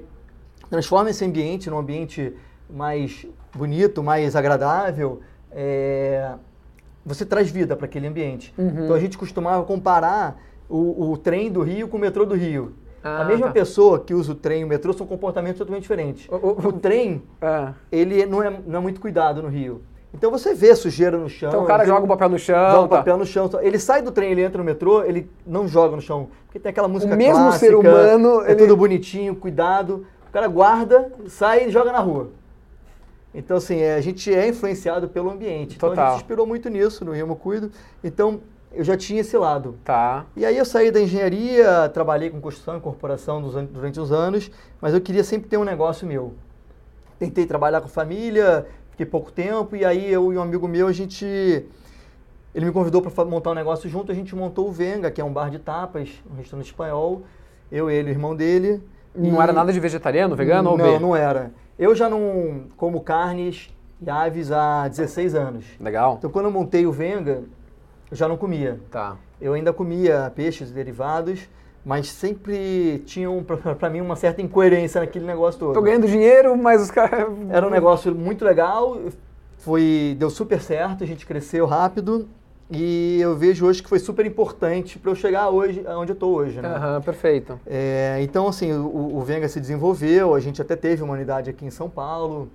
transforma 0.69 1.09
esse 1.09 1.23
ambiente 1.25 1.69
num 1.69 1.77
ambiente 1.79 2.33
mais 2.69 3.25
bonito, 3.55 4.03
mais 4.03 4.35
agradável, 4.35 5.21
é, 5.51 6.33
você 7.05 7.25
traz 7.25 7.49
vida 7.49 7.75
para 7.75 7.85
aquele 7.85 8.07
ambiente. 8.07 8.53
Uhum. 8.57 8.83
Então 8.83 8.95
a 8.95 8.99
gente 8.99 9.17
costumava 9.17 9.63
comparar 9.63 10.37
o, 10.69 11.11
o 11.11 11.17
trem 11.17 11.51
do 11.51 11.61
Rio 11.61 11.87
com 11.87 11.97
o 11.97 11.99
metrô 11.99 12.25
do 12.25 12.35
Rio. 12.35 12.73
Ah, 13.03 13.21
a 13.21 13.25
mesma 13.25 13.47
tá. 13.47 13.53
pessoa 13.53 13.99
que 13.99 14.13
usa 14.13 14.33
o 14.33 14.35
trem 14.35 14.61
e 14.61 14.63
o 14.65 14.67
metrô 14.67 14.91
são 14.93 15.07
comportamentos 15.07 15.57
totalmente 15.57 15.83
diferentes. 15.83 16.27
O- 16.29 16.35
o- 16.35 16.67
O 16.67 16.73
trem, 16.73 17.21
Ah. 17.41 17.73
ele 17.91 18.25
não 18.25 18.43
é, 18.43 18.49
não 18.67 18.79
é 18.79 18.81
muito 18.81 18.99
cuidado 19.01 19.41
no 19.41 19.47
Rio. 19.47 19.81
Então 20.13 20.29
você 20.31 20.53
vê 20.53 20.75
sujeira 20.75 21.17
no 21.17 21.29
chão. 21.29 21.49
Então 21.49 21.63
o 21.63 21.67
cara 21.67 21.85
joga 21.85 22.03
o 22.03 22.07
papel 22.07 22.29
no 22.29 22.39
chão. 22.39 22.55
joga 22.71 22.79
o 22.85 22.87
tá. 22.87 22.97
papel 22.97 23.17
no 23.17 23.25
chão. 23.25 23.49
Ele 23.61 23.77
sai 23.79 24.01
do 24.01 24.11
trem, 24.11 24.31
ele 24.31 24.41
entra 24.41 24.57
no 24.57 24.63
metrô, 24.63 25.03
ele 25.03 25.29
não 25.45 25.67
joga 25.67 25.95
no 25.95 26.01
chão. 26.01 26.29
Porque 26.45 26.59
tem 26.59 26.71
aquela 26.71 26.87
música 26.87 27.15
mesmo 27.15 27.35
clássica, 27.35 27.65
ser 27.67 27.75
humano, 27.75 28.41
é 28.41 28.51
ele- 28.51 28.55
tudo 28.55 28.75
bonitinho, 28.75 29.35
cuidado. 29.35 30.05
O 30.27 30.31
cara 30.31 30.47
guarda, 30.47 31.11
sai 31.27 31.67
e 31.67 31.71
joga 31.71 31.91
na 31.91 31.99
rua. 31.99 32.31
Então, 33.33 33.57
assim, 33.57 33.77
é, 33.77 33.93
a 33.95 34.01
gente 34.01 34.33
é 34.33 34.47
influenciado 34.49 35.07
pelo 35.07 35.29
ambiente. 35.29 35.75
Então, 35.75 35.89
a 35.89 35.91
Total. 35.91 36.11
gente 36.13 36.21
inspirou 36.21 36.47
muito 36.47 36.67
nisso, 36.69 37.05
no 37.05 37.11
Remo 37.11 37.35
Cuido. 37.35 37.71
Então, 38.03 38.41
eu 38.73 38.83
já 38.83 38.95
tinha 38.95 39.21
esse 39.21 39.37
lado. 39.37 39.75
Tá. 39.83 40.25
E 40.35 40.45
aí 40.45 40.57
eu 40.57 40.65
saí 40.65 40.91
da 40.91 40.99
engenharia, 41.01 41.89
trabalhei 41.89 42.29
com 42.29 42.39
construção 42.39 42.77
e 42.77 42.81
corporação 42.81 43.41
durante 43.41 43.99
uns 43.99 44.11
anos, 44.11 44.51
mas 44.81 44.93
eu 44.93 45.01
queria 45.01 45.23
sempre 45.23 45.49
ter 45.49 45.57
um 45.57 45.63
negócio 45.63 46.07
meu. 46.07 46.33
Tentei 47.17 47.45
trabalhar 47.45 47.81
com 47.81 47.87
família, 47.87 48.65
fiquei 48.91 49.05
pouco 49.05 49.31
tempo, 49.31 49.75
e 49.75 49.83
aí 49.83 50.11
eu 50.11 50.31
e 50.31 50.37
um 50.37 50.41
amigo 50.41 50.67
meu, 50.67 50.87
a 50.87 50.91
gente... 50.93 51.25
Ele 52.55 52.65
me 52.65 52.71
convidou 52.71 53.01
para 53.01 53.25
montar 53.25 53.51
um 53.51 53.53
negócio 53.53 53.87
junto, 53.89 54.11
a 54.11 54.15
gente 54.15 54.35
montou 54.35 54.67
o 54.67 54.71
Venga, 54.71 55.11
que 55.11 55.21
é 55.21 55.23
um 55.23 55.31
bar 55.31 55.49
de 55.51 55.59
tapas, 55.59 56.09
um 56.31 56.35
restaurante 56.37 56.65
espanhol. 56.67 57.21
Eu, 57.71 57.91
ele, 57.91 58.09
o 58.09 58.13
irmão 58.13 58.35
dele. 58.35 58.81
Não 59.13 59.37
E- 59.39 59.43
era 59.43 59.53
nada 59.53 59.71
de 59.71 59.79
vegetariano, 59.79 60.35
vegano 60.35 60.71
ou 60.71 60.77
Não, 60.77 60.85
B? 60.85 60.99
não 60.99 61.15
era. 61.15 61.51
Eu 61.77 61.93
já 61.93 62.09
não 62.09 62.63
como 62.75 63.01
carnes 63.01 63.69
e 64.01 64.09
aves 64.09 64.51
há 64.51 64.87
16 64.87 65.35
anos. 65.35 65.65
Legal. 65.79 66.15
Então 66.17 66.29
quando 66.31 66.45
eu 66.45 66.51
montei 66.51 66.87
o 66.87 66.91
Venga, 66.91 67.43
eu 68.11 68.17
já 68.17 68.27
não 68.27 68.37
comia. 68.37 68.79
Tá. 68.89 69.17
Eu 69.39 69.53
ainda 69.53 69.71
comia 69.71 70.31
peixes 70.35 70.69
e 70.69 70.73
derivados, 70.73 71.47
mas 71.85 72.11
sempre 72.11 72.99
tinham 73.05 73.43
para 73.77 73.89
mim 73.89 74.01
uma 74.01 74.15
certa 74.15 74.41
incoerência 74.41 75.01
naquele 75.01 75.25
negócio 75.25 75.59
todo. 75.59 75.73
Tô 75.73 75.81
ganhando 75.81 76.07
dinheiro, 76.07 76.57
mas 76.57 76.81
os 76.81 76.91
caras. 76.91 77.29
Era 77.49 77.65
um 77.65 77.69
negócio 77.69 78.13
muito 78.13 78.43
legal, 78.43 78.99
foi 79.57 80.15
deu 80.19 80.29
super 80.29 80.61
certo, 80.61 81.03
a 81.03 81.07
gente 81.07 81.25
cresceu 81.25 81.65
rápido 81.65 82.27
e 82.71 83.17
eu 83.19 83.35
vejo 83.35 83.65
hoje 83.65 83.81
que 83.81 83.89
foi 83.89 83.97
super 83.97 84.25
importante 84.25 84.99
para 84.99 85.09
eu 85.09 85.15
chegar 85.15 85.49
hoje 85.49 85.83
onde 85.87 86.11
eu 86.11 86.13
estou 86.13 86.35
hoje, 86.35 86.61
né? 86.61 86.67
Aham, 86.69 87.01
perfeito. 87.01 87.59
É, 87.65 88.19
então, 88.21 88.47
assim, 88.47 88.71
o, 88.71 89.17
o 89.17 89.21
Venga 89.21 89.47
se 89.47 89.59
desenvolveu, 89.59 90.35
a 90.35 90.39
gente 90.39 90.61
até 90.61 90.75
teve 90.75 91.01
uma 91.01 91.13
unidade 91.13 91.49
aqui 91.49 91.65
em 91.65 91.71
São 91.71 91.89
Paulo, 91.89 92.47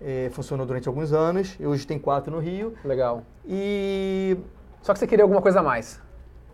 é, 0.00 0.30
funcionou 0.32 0.64
durante 0.64 0.88
alguns 0.88 1.12
anos, 1.12 1.54
hoje 1.60 1.86
tem 1.86 1.98
quatro 1.98 2.32
no 2.32 2.38
Rio, 2.38 2.72
Legal. 2.82 3.22
e 3.46 4.38
Só 4.82 4.92
que 4.92 4.98
você 4.98 5.06
queria 5.06 5.24
alguma 5.24 5.42
coisa 5.42 5.60
a 5.60 5.62
mais. 5.62 6.00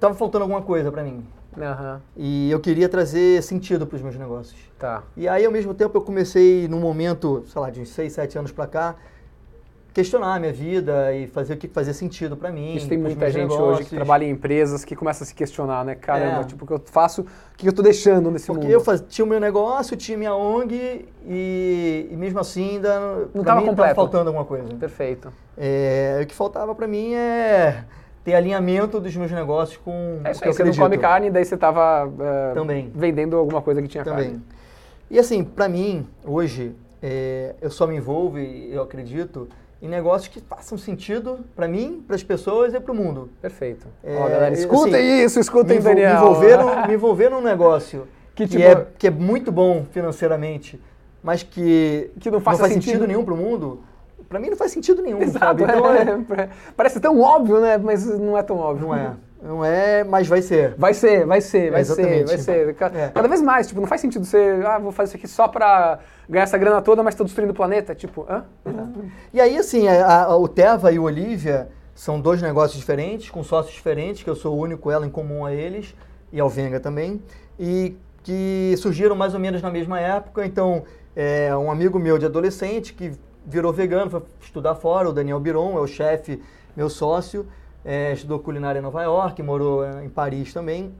tava 0.00 0.14
faltando 0.14 0.42
alguma 0.44 0.62
coisa 0.62 0.90
para 0.92 1.02
mim. 1.02 1.24
Aham. 1.56 2.00
E 2.16 2.50
eu 2.50 2.58
queria 2.60 2.88
trazer 2.88 3.42
sentido 3.42 3.86
para 3.86 3.96
os 3.96 4.02
meus 4.02 4.16
negócios. 4.16 4.58
Tá. 4.78 5.02
E 5.16 5.28
aí, 5.28 5.44
ao 5.46 5.52
mesmo 5.52 5.72
tempo, 5.72 5.96
eu 5.96 6.02
comecei, 6.02 6.66
num 6.68 6.80
momento, 6.80 7.44
sei 7.46 7.60
lá, 7.60 7.70
de 7.70 7.80
uns 7.80 7.90
6, 7.90 8.12
7 8.12 8.38
anos 8.38 8.50
para 8.52 8.66
cá, 8.66 8.96
questionar 9.94 10.34
a 10.34 10.40
minha 10.40 10.52
vida 10.52 11.14
e 11.14 11.28
fazer 11.28 11.54
o 11.54 11.56
que 11.56 11.68
fazia 11.68 11.94
sentido 11.94 12.36
para 12.36 12.50
mim. 12.50 12.74
Isso 12.74 12.88
tem 12.88 12.98
muita 12.98 13.30
gente 13.30 13.52
hoje 13.52 13.60
negócios. 13.60 13.88
que 13.88 13.94
trabalha 13.94 14.24
em 14.24 14.30
empresas 14.30 14.84
que 14.84 14.96
começa 14.96 15.22
a 15.22 15.26
se 15.28 15.32
questionar, 15.32 15.84
né? 15.84 15.94
Caramba, 15.94 16.40
É. 16.40 16.44
tipo, 16.44 16.64
o 16.64 16.66
que 16.66 16.72
eu 16.74 16.82
faço, 16.86 17.22
o 17.22 17.26
que 17.56 17.68
eu 17.68 17.72
tô 17.72 17.80
deixando 17.82 18.28
nesse 18.32 18.48
Porque 18.48 18.62
mundo? 18.64 18.72
eu 18.72 18.80
faz, 18.80 19.00
tinha 19.08 19.24
o 19.24 19.28
meu 19.28 19.38
negócio, 19.38 19.96
tinha 19.96 20.18
minha 20.18 20.34
ONG 20.34 21.06
e, 21.24 22.08
e 22.10 22.16
mesmo 22.16 22.40
assim 22.40 22.70
ainda 22.70 23.28
tava 23.44 23.60
mim, 23.60 23.66
completo. 23.68 23.94
faltando 23.94 24.28
alguma 24.30 24.44
coisa. 24.44 24.74
Perfeito. 24.74 25.32
É, 25.56 26.18
o 26.20 26.26
que 26.26 26.34
faltava 26.34 26.74
para 26.74 26.88
mim 26.88 27.14
é 27.14 27.84
ter 28.24 28.34
alinhamento 28.34 28.98
dos 28.98 29.14
meus 29.14 29.30
negócios 29.30 29.76
com 29.84 30.20
É 30.24 30.30
isso 30.30 30.40
o 30.40 30.42
que 30.42 30.48
aí, 30.48 30.50
eu 30.50 30.54
você 30.54 30.62
não 30.64 30.70
acredito. 30.70 30.82
come 30.82 30.98
carne, 30.98 31.30
daí 31.30 31.44
você 31.44 31.56
tava 31.56 32.10
é, 32.50 32.54
Também. 32.54 32.90
vendendo 32.94 33.36
alguma 33.36 33.60
coisa 33.60 33.82
que 33.82 33.88
tinha 33.88 34.02
Também. 34.02 34.24
carne. 34.30 34.42
E 35.10 35.18
assim, 35.18 35.44
para 35.44 35.68
mim, 35.68 36.06
hoje, 36.24 36.74
é, 37.02 37.54
eu 37.60 37.70
só 37.70 37.86
me 37.86 37.96
envolvo 37.96 38.38
e 38.38 38.72
eu 38.72 38.82
acredito 38.82 39.46
em 39.82 39.88
negócios 39.88 40.28
que 40.28 40.40
façam 40.40 40.78
sentido 40.78 41.40
para 41.54 41.68
mim, 41.68 42.02
para 42.06 42.16
as 42.16 42.22
pessoas 42.22 42.72
e 42.72 42.80
para 42.80 42.90
o 42.90 42.94
mundo. 42.94 43.28
Perfeito. 43.42 43.86
É, 44.02 44.16
Ó, 44.16 44.20
galera, 44.22 44.48
assim, 44.48 44.62
escutem 44.62 45.22
isso, 45.24 45.38
escutem, 45.38 45.76
me, 45.76 45.82
Daniel. 45.84 46.10
Me 46.12 46.16
envolver, 46.16 46.56
num, 46.56 46.86
me 46.88 46.94
envolver 46.94 47.28
num 47.28 47.42
negócio 47.42 48.08
Que 48.34 48.44
que, 48.48 48.56
tipo- 48.56 48.62
é, 48.62 48.86
que 48.98 49.06
é 49.08 49.10
muito 49.10 49.52
bom 49.52 49.84
financeiramente, 49.90 50.80
mas 51.22 51.42
que, 51.42 52.10
Que 52.18 52.30
não 52.30 52.40
faça 52.40 52.60
faz 52.60 52.72
sentido. 52.72 52.92
sentido, 52.92 53.06
nenhum 53.06 53.22
para 53.24 53.34
o 53.34 53.36
mundo, 53.36 53.80
para 54.28 54.38
mim 54.40 54.50
não 54.50 54.56
faz 54.56 54.72
sentido 54.72 55.02
nenhum, 55.02 55.20
Exato? 55.22 55.62
Então 55.62 55.92
é- 55.92 56.42
é- 56.42 56.48
parece 56.76 57.00
tão 57.00 57.20
óbvio, 57.20 57.60
né? 57.60 57.76
Mas 57.78 58.04
não 58.06 58.36
é 58.36 58.42
tão 58.42 58.56
óbvio. 58.58 58.88
não 58.88 58.94
é. 58.94 59.12
Não 59.42 59.62
é, 59.62 60.02
mas 60.04 60.26
vai 60.26 60.40
ser. 60.40 60.74
Vai 60.78 60.94
ser, 60.94 61.26
vai 61.26 61.40
ser, 61.42 61.70
vai 61.70 61.82
É, 61.82 61.84
ser, 61.84 62.24
vai 62.24 62.38
ser. 62.38 62.74
Ca- 62.74 62.90
É. 62.94 63.08
Cada 63.10 63.28
vez 63.28 63.42
mais, 63.42 63.66
tipo, 63.66 63.78
não 63.78 63.86
faz 63.86 64.00
sentido 64.00 64.24
você, 64.24 64.62
ah, 64.66 64.78
vou 64.78 64.90
fazer 64.90 65.08
isso 65.08 65.16
aqui 65.18 65.28
só 65.28 65.46
pra 65.48 65.98
ganhar 66.26 66.44
essa 66.44 66.56
grana 66.56 66.80
toda, 66.80 67.02
mas 67.02 67.14
tô 67.14 67.24
destruindo 67.24 67.52
o 67.52 67.54
planeta. 67.54 67.94
Tipo, 67.94 68.26
hã? 68.26 68.44
E 69.34 69.40
aí, 69.42 69.58
assim, 69.58 69.86
a- 69.86 70.22
a- 70.24 70.36
o 70.38 70.48
Teva 70.48 70.90
e 70.92 70.98
o 70.98 71.02
Olivia 71.02 71.68
são 71.94 72.18
dois 72.18 72.40
negócios 72.40 72.78
diferentes, 72.80 73.28
com 73.28 73.44
sócios 73.44 73.74
diferentes, 73.74 74.22
que 74.22 74.30
eu 74.30 74.34
sou 74.34 74.56
o 74.56 74.58
único 74.58 74.90
ela 74.90 75.06
em 75.06 75.10
comum 75.10 75.44
a 75.44 75.52
eles, 75.52 75.94
e 76.32 76.40
ao 76.40 76.48
Venga 76.48 76.80
também, 76.80 77.20
e 77.60 77.96
que 78.22 78.74
surgiram 78.78 79.14
mais 79.14 79.34
ou 79.34 79.40
menos 79.40 79.60
na 79.60 79.70
mesma 79.70 80.00
época. 80.00 80.46
Então, 80.46 80.84
é, 81.14 81.54
um 81.54 81.70
amigo 81.70 81.98
meu 81.98 82.16
de 82.16 82.24
adolescente 82.24 82.94
que 82.94 83.12
virou 83.46 83.72
vegano, 83.72 84.10
foi 84.10 84.22
estudar 84.40 84.74
fora, 84.74 85.08
o 85.08 85.12
Daniel 85.12 85.40
Biron, 85.40 85.76
é 85.76 85.80
o 85.80 85.86
chefe, 85.86 86.42
meu 86.76 86.88
sócio, 86.88 87.46
é, 87.84 88.12
estudou 88.12 88.38
culinária 88.38 88.78
em 88.78 88.82
Nova 88.82 89.02
York, 89.02 89.42
morou 89.42 89.84
é, 89.84 90.04
em 90.04 90.08
Paris 90.08 90.52
também. 90.52 90.92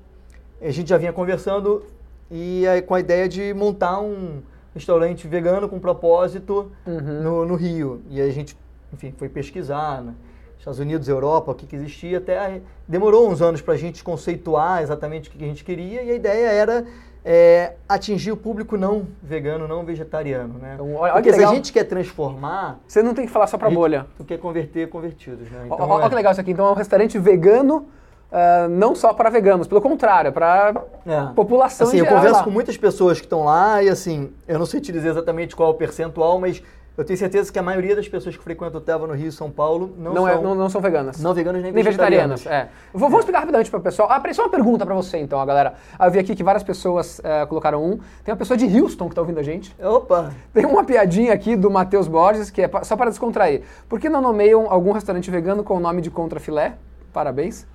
A 0.61 0.71
gente 0.71 0.89
já 0.89 0.99
vinha 0.99 1.13
conversando 1.13 1.83
e 2.31 2.67
aí, 2.67 2.83
com 2.83 2.95
a 2.95 3.01
ideia 3.01 3.29
de 3.29 3.53
montar 3.55 4.01
um 4.01 4.43
restaurante 4.75 5.27
vegano 5.29 5.69
com 5.69 5.79
propósito 5.79 6.71
Uhum. 6.87 7.23
no, 7.23 7.45
no 7.47 7.55
Rio. 7.55 8.03
E 8.11 8.21
aí 8.21 8.29
a 8.29 8.33
gente, 8.33 8.57
enfim, 8.93 9.15
foi 9.17 9.29
pesquisar, 9.29 10.03
né? 10.03 10.15
Estados 10.59 10.81
Unidos, 10.81 11.09
Europa, 11.09 11.53
o 11.53 11.55
que, 11.55 11.67
que 11.67 11.77
existia, 11.77 12.19
até 12.19 12.63
demorou 12.89 13.29
uns 13.29 13.43
anos 13.43 13.61
para 13.61 13.75
a 13.75 13.77
gente 13.77 14.03
conceituar 14.03 14.83
exatamente 14.83 15.29
o 15.29 15.33
que, 15.33 15.37
que 15.37 15.45
a 15.45 15.47
gente 15.47 15.63
queria 15.63 16.03
e 16.03 16.11
a 16.11 16.15
ideia 16.15 16.47
era 16.47 16.87
é, 17.25 17.73
atingir 17.89 18.33
o 18.33 18.37
público 18.37 18.77
não 18.77 19.07
vegano, 19.23 19.67
não 19.67 19.83
vegetariano, 19.85 20.59
né? 20.59 20.73
Então, 20.75 20.95
olha- 20.95 21.01
olha 21.01 21.13
Porque 21.15 21.31
que 21.31 21.37
se 21.37 21.45
a 21.45 21.47
gente 21.49 21.73
quer 21.73 21.85
transformar, 21.85 22.81
Você 22.87 23.03
não 23.03 23.15
tem 23.15 23.25
que 23.27 23.33
falar 23.33 23.47
só 23.47 23.57
pra 23.57 23.69
a 23.69 23.71
gente- 23.71 23.79
bolha. 23.79 24.07
tu 24.17 24.25
quer 24.25 24.39
converter 24.39 24.89
convertidos, 24.91 25.51
né? 25.51 25.67
Ó, 25.71 25.77
ó 25.87 26.01
é- 26.05 26.09
que 26.09 26.15
legal 26.15 26.33
isso 26.33 26.41
aqui. 26.41 26.51
Então 26.51 26.67
é 26.67 26.71
um 26.71 26.75
restaurante 26.75 27.19
vegano, 27.19 27.87
ah, 28.31 28.67
não 28.69 28.95
só 28.95 29.15
para 29.15 29.31
veganos, 29.31 29.67
pelo 29.67 29.81
contrário, 29.81 30.29
é 30.29 30.33
para 30.33 30.75
É. 31.07 31.23
população 31.35 31.87
Assim, 31.87 31.97
em 31.97 32.01
eu 32.01 32.05
geral 32.05 32.19
converso 32.19 32.39
lá. 32.41 32.45
com 32.45 32.51
muitas 32.51 32.77
pessoas 32.77 33.19
que 33.21 33.27
estão 33.27 33.45
lá 33.45 33.83
e 33.83 33.89
assim, 33.89 34.31
eu 34.47 34.59
não 34.59 34.67
sei 34.67 34.81
te 34.81 34.93
dizer 34.93 35.09
exatamente 35.09 35.57
qual 35.57 35.71
é 35.71 35.73
o 35.73 35.77
percentual, 35.77 36.39
mas 36.39 36.63
eu 36.97 37.05
tenho 37.05 37.19
certeza 37.19 37.53
que 37.53 37.59
a 37.59 37.63
maioria 37.63 37.97
das 37.97 38.09
pessoas 38.09 38.37
que 38.37 38.43
frequentam 38.43 38.81
o 38.81 38.81
Teva 38.81 39.07
no 39.07 39.15
Rio 39.15 39.29
e 39.29 39.33
São 39.33 39.51
Paulo 39.51 39.93
não, 39.99 40.15
Não, 40.15 40.29
é, 40.29 40.35
são, 40.35 40.43
não, 40.43 40.55
não 40.55 40.71
são 40.71 40.81
veganas. 40.81 41.21
não 41.21 41.35
veganos 41.35 41.61
nem, 41.61 41.73
Nem 41.73 41.83
vegetarianos. 41.83 42.41
vegetarianas, 42.43 42.71
é. 42.71 42.97
Vou, 42.97 43.11
vou 43.11 43.19
explicar 43.19 43.41
rapidamente 43.41 43.69
para 43.69 43.81
o 43.81 43.83
pessoal. 43.83 44.09
Ah, 44.11 44.23
só 44.33 44.43
uma 44.43 44.51
pergunta 44.51 44.87
para 44.87 44.95
você 44.95 45.19
então, 45.19 45.45
galera. 45.45 45.75
Eu 46.01 46.11
vi 46.11 46.21
aqui 46.21 46.37
que 46.37 46.45
várias 46.45 46.63
pessoas 46.63 47.21
eh, 47.25 47.47
colocaram 47.47 47.85
um. 47.85 47.99
Tem 48.25 48.33
uma 48.33 48.37
pessoa 48.37 48.57
de 48.57 48.65
Houston 48.81 49.07
que 49.07 49.13
está 49.13 49.21
ouvindo 49.21 49.41
a 49.41 49.43
gente. 49.43 49.75
Opa! 49.83 50.33
Tem 50.53 50.65
uma 50.65 50.85
piadinha 50.85 51.33
aqui 51.33 51.57
do 51.57 51.69
Matheus 51.71 52.07
Borges, 52.07 52.49
que 52.49 52.63
é 52.63 52.71
só 52.85 52.97
para 52.97 53.11
descontrair. 53.11 53.63
Por 53.89 53.99
que 53.99 54.09
não 54.09 54.21
nomeiam 54.21 54.71
algum 54.71 54.93
restaurante 54.93 55.31
vegano 55.31 55.65
com 55.65 55.77
o 55.77 55.81
nome 55.81 56.01
de 56.01 56.11
contrafilé? 56.11 56.75
Parabéns. 57.13 57.67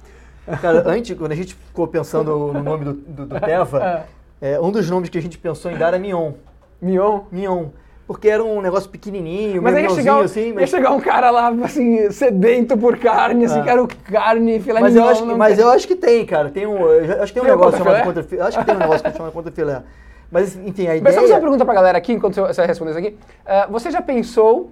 Cara, 0.61 0.83
antes, 0.89 1.17
quando 1.17 1.33
a 1.33 1.35
gente 1.35 1.55
ficou 1.55 1.87
pensando 1.87 2.53
no 2.53 2.63
nome 2.63 2.85
do, 2.85 2.93
do, 2.93 3.25
do 3.25 3.39
Teva, 3.39 4.05
é, 4.41 4.59
um 4.59 4.71
dos 4.71 4.89
nomes 4.89 5.09
que 5.09 5.17
a 5.17 5.21
gente 5.21 5.37
pensou 5.37 5.69
em 5.69 5.77
dar 5.77 5.93
é 5.93 5.99
Mignon. 5.99 6.33
Mion. 6.81 7.21
Mignon. 7.31 7.67
Porque 8.09 8.27
era 8.27 8.43
um 8.43 8.59
negócio 8.59 8.89
pequenininho, 8.89 9.61
Mas 9.61 9.77
ia 9.77 9.89
chegar, 9.91 10.23
assim, 10.23 10.47
ia 10.47 10.53
mas... 10.55 10.69
chegar 10.71 10.89
um 10.89 10.99
cara 10.99 11.29
lá, 11.29 11.49
assim, 11.63 12.09
sedento 12.09 12.75
por 12.75 12.97
carne, 12.97 13.45
assim, 13.45 13.59
Ah. 13.59 13.63
quero 13.63 13.87
carne, 13.87 14.59
filé 14.59 14.79
Mas 14.79 14.95
eu, 14.95 15.03
mignon, 15.03 15.11
acho 15.11 15.21
que, 15.21 15.27
não 15.27 15.37
mas 15.37 15.59
eu 15.59 15.69
acho 15.69 15.87
que 15.87 15.95
tem, 15.95 16.25
cara. 16.25 16.49
Tem 16.49 16.65
um, 16.65 16.73
acho 17.21 17.31
que 17.31 17.39
tem 17.39 17.43
um 17.43 17.45
Tem 17.45 17.55
negócio 17.55 17.77
chamado 17.77 18.03
contra 18.03 18.47
Acho 18.47 18.57
que 18.57 18.65
tem 18.65 18.75
um 18.75 18.79
negócio 18.79 19.03
que 19.03 19.15
chama 19.15 19.31
contra 19.31 19.51
filé. 19.51 19.83
Mas, 20.31 20.55
enfim, 20.55 20.87
a 20.87 20.93
Mas 20.97 21.01
ideia... 21.01 21.13
só 21.13 21.21
fazer 21.21 21.33
uma 21.33 21.39
pergunta 21.39 21.63
pra 21.63 21.73
galera 21.75 21.99
aqui, 21.99 22.13
enquanto 22.13 22.33
você 22.33 22.51
vai 22.51 22.65
responder 22.65 22.89
isso 22.89 22.99
aqui. 22.99 23.15
Ah, 23.45 23.67
você 23.69 23.91
já 23.91 24.01
pensou 24.01 24.71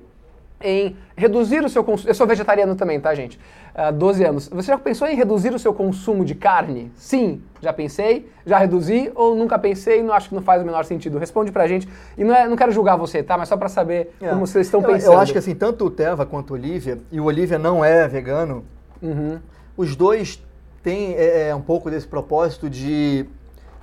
em 0.60 0.98
reduzir 1.16 1.64
o 1.64 1.70
seu 1.70 1.84
consumo... 1.84 2.10
Eu 2.10 2.16
sou 2.16 2.26
vegetariano 2.26 2.76
também, 2.76 3.00
tá, 3.00 3.14
gente? 3.14 3.40
Há 3.78 3.92
12 3.92 4.24
anos. 4.24 4.48
Você 4.50 4.72
já 4.72 4.78
pensou 4.80 5.08
em 5.08 5.16
reduzir 5.16 5.54
o 5.54 5.60
seu 5.60 5.72
consumo 5.72 6.26
de 6.26 6.34
carne? 6.34 6.92
Sim, 6.96 7.44
já 7.62 7.72
pensei, 7.72 8.28
já 8.44 8.58
reduzi 8.58 9.12
ou 9.14 9.36
nunca 9.36 9.60
pensei 9.60 10.00
e 10.00 10.02
não 10.04 10.16
acho 10.16 10.30
que 10.30 10.34
não 10.36 10.42
faz 10.42 10.64
o 10.64 10.66
menor 10.66 10.84
sentido? 10.84 11.20
Responde 11.20 11.52
pra 11.52 11.68
gente. 11.68 11.88
E 12.18 12.24
não, 12.24 12.34
é, 12.34 12.48
não 12.48 12.56
quero 12.56 12.72
julgar 12.72 12.96
você, 12.96 13.22
tá? 13.22 13.38
Mas 13.38 13.50
só 13.50 13.56
pra 13.56 13.70
saber 13.70 14.16
É. 14.20 14.30
como 14.30 14.48
vocês 14.48 14.66
estão 14.66 14.82
eu, 14.82 14.88
pensando. 14.88 15.14
Eu 15.14 15.20
acho 15.20 15.32
que 15.32 15.38
assim, 15.38 15.54
tanto 15.54 15.86
o 15.86 15.92
Teva 15.92 16.26
quanto 16.26 16.50
o 16.50 16.54
Olivia, 16.56 16.98
e 17.12 17.20
o 17.22 17.26
Olivia 17.26 17.60
não 17.60 17.86
é 17.86 18.08
vegano, 18.08 18.66
Uhum. 19.00 19.38
os 19.78 19.96
dois 19.96 20.44
têm 20.82 21.14
é, 21.14 21.50
é, 21.50 21.56
um 21.56 21.62
pouco 21.62 21.92
desse 21.92 22.08
propósito 22.08 22.68
de 22.68 23.28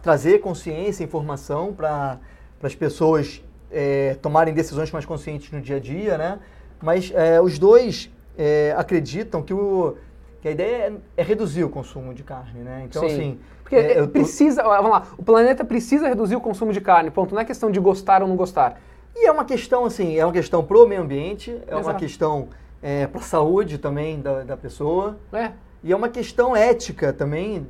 trazer 0.03 0.41
consciência 0.41 1.05
e 1.05 1.07
informação 1.07 1.73
para 1.73 2.19
as 2.61 2.75
pessoas 2.75 3.45
é, 3.71 4.17
tomarem 4.21 4.53
decisões 4.53 4.91
mais 4.91 5.05
conscientes 5.07 5.53
no 5.53 5.61
dia 5.61 5.77
a 5.77 5.81
dia, 5.81 6.19
né? 6.19 6.41
Mas 6.83 7.13
é, 7.15 7.41
os 7.41 7.61
dois 7.61 8.11
é, 8.37 8.75
acreditam 8.77 9.43
que, 9.43 9.55
o, 9.55 9.97
que 10.41 10.49
a 10.49 10.51
ideia 10.51 10.93
é, 11.17 11.21
é 11.21 11.23
reduzir 11.23 11.65
o 11.65 11.69
consumo 11.69 12.13
de 12.15 12.23
carne, 12.23 12.61
né? 12.61 12.83
Então, 12.85 13.03
Sim. 13.03 13.15
assim... 13.15 13.39
Porque 13.63 13.77
é, 13.77 13.93
é, 13.93 14.03
tô- 14.03 14.09
precisa, 14.09 14.63
ó, 14.67 14.77
vamos 14.77 14.91
lá, 14.91 15.07
o 15.17 15.23
planeta 15.23 15.65
precisa 15.65 16.07
reduzir 16.07 16.37
o 16.37 16.41
consumo 16.41 16.71
de 16.71 16.83
carne, 16.83 17.11
ponto. 17.11 17.35
Não 17.35 17.41
é 17.41 17.45
questão 17.47 17.71
de 17.71 17.81
gostar 17.81 18.23
ou 18.23 18.29
não 18.29 18.37
gostar. 18.37 18.79
E 19.17 19.27
é 19.27 19.33
uma 19.33 19.45
questão, 19.45 19.87
assim, 19.87 20.19
é 20.19 20.25
uma 20.25 20.33
questão 20.35 20.63
pro 20.63 20.87
meio 20.87 21.01
ambiente, 21.01 21.59
é 21.67 21.75
uma 21.75 21.81
Exato. 21.81 21.99
questão 21.99 22.49
é, 22.83 23.07
para 23.07 23.21
a 23.21 23.25
saúde 23.25 23.79
também 23.79 24.21
da, 24.21 24.43
da 24.43 24.57
pessoa, 24.57 25.17
É, 25.33 25.53
e 25.83 25.93
é 25.93 25.97
uma 25.97 26.11
questão 26.11 26.55
ética 26.55 27.13
também 27.13 27.61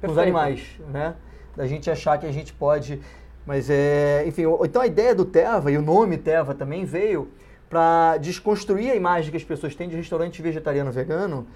com 0.00 0.06
os 0.06 0.14
Perfeito. 0.14 0.20
animais, 0.20 0.80
né? 0.90 1.14
Da 1.54 1.66
gente 1.66 1.90
achar 1.90 2.18
que 2.18 2.24
a 2.26 2.32
gente 2.32 2.52
pode... 2.52 3.00
Mas 3.44 3.68
é... 3.68 4.24
Enfim, 4.26 4.44
então 4.64 4.80
a 4.80 4.86
ideia 4.86 5.14
do 5.14 5.24
Teva, 5.24 5.70
e 5.70 5.76
o 5.76 5.82
nome 5.82 6.16
Teva 6.16 6.54
também 6.54 6.84
veio 6.84 7.28
para 7.68 8.16
desconstruir 8.18 8.90
a 8.90 8.94
imagem 8.94 9.30
que 9.30 9.36
as 9.36 9.44
pessoas 9.44 9.74
têm 9.74 9.88
de 9.88 9.96
restaurante 9.96 10.40
vegetariano 10.40 10.90
vegano, 10.92 11.46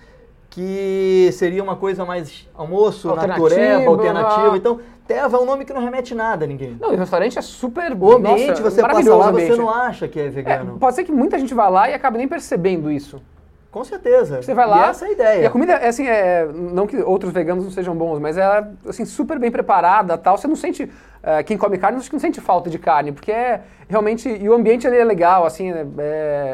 que 0.49 1.31
seria 1.33 1.63
uma 1.63 1.77
coisa 1.77 2.05
mais 2.05 2.49
almoço, 2.55 3.09
Alternativa, 3.09 3.43
natureba, 3.49 3.91
alternativa. 3.91 4.53
ah. 4.55 4.57
Então, 4.57 4.81
Teva 5.07 5.37
é 5.37 5.41
um 5.41 5.45
nome 5.45 5.65
que 5.65 5.73
não 5.73 5.81
remete 5.81 6.15
nada 6.15 6.45
a 6.45 6.49
ninguém. 6.49 6.77
não, 6.81 6.93
e 6.93 6.95
o 6.95 6.99
restaurante 6.99 7.37
é 7.39 7.43
super 7.43 7.93
O 7.93 8.13
ambiente, 8.13 8.51
nossa, 8.61 8.63
você 8.63 8.81
passa 8.81 9.15
lá, 9.17 9.31
você 9.33 9.57
não 9.57 9.69
acha 9.71 10.07
que 10.07 10.21
é 10.21 10.27
É, 10.27 10.29
vegano. 10.29 10.79
pode 10.79 10.95
ser 10.95 11.05
que 11.05 11.11
muita 11.13 11.37
gente 11.39 11.53
vá 11.55 11.69
lá 11.69 11.91
e 11.91 11.95
acabe 11.95 12.17
nem 12.19 12.29
percebendo 12.29 12.91
isso. 12.91 13.21
Com 13.71 13.85
certeza. 13.85 14.43
Você 14.43 14.53
vai 14.53 14.67
E 14.67 14.69
lá. 14.71 14.89
essa 14.89 15.05
é 15.05 15.09
a 15.09 15.13
ideia. 15.13 15.43
E 15.43 15.47
a 15.47 15.51
comida 15.51 15.75
é 15.75 15.89
assim, 15.89 16.07
é, 16.07 16.45
não 16.53 16.87
que 16.89 16.97
outros 16.97 17.33
veganos 17.33 17.63
não 17.65 17.71
sejam 17.71 17.95
bons, 17.95 18.19
mas 18.19 18.37
ela 18.37 18.59
é 18.85 18.89
assim, 18.91 19.05
super 19.05 19.39
bem 19.39 19.51
preparada 19.51 20.19
tal. 20.19 20.37
Você 20.37 20.49
não 20.49 20.57
sente. 20.57 20.91
eh, 21.23 21.43
quem 21.45 21.57
come 21.57 21.79
carne, 21.79 21.99
acho 21.99 22.09
que 22.09 22.15
não 22.17 22.21
sente 22.21 22.41
falta 22.41 22.69
de 22.69 22.79
carne, 22.81 23.13
porque 23.13 23.31
é 23.31 23.61
realmente. 23.89 24.29
E 24.29 24.49
o 24.49 24.55
ambiente 24.55 24.87
ali 24.89 24.97
é 24.97 25.05
legal, 25.05 25.45
assim, 25.47 25.71
é, 25.71 25.87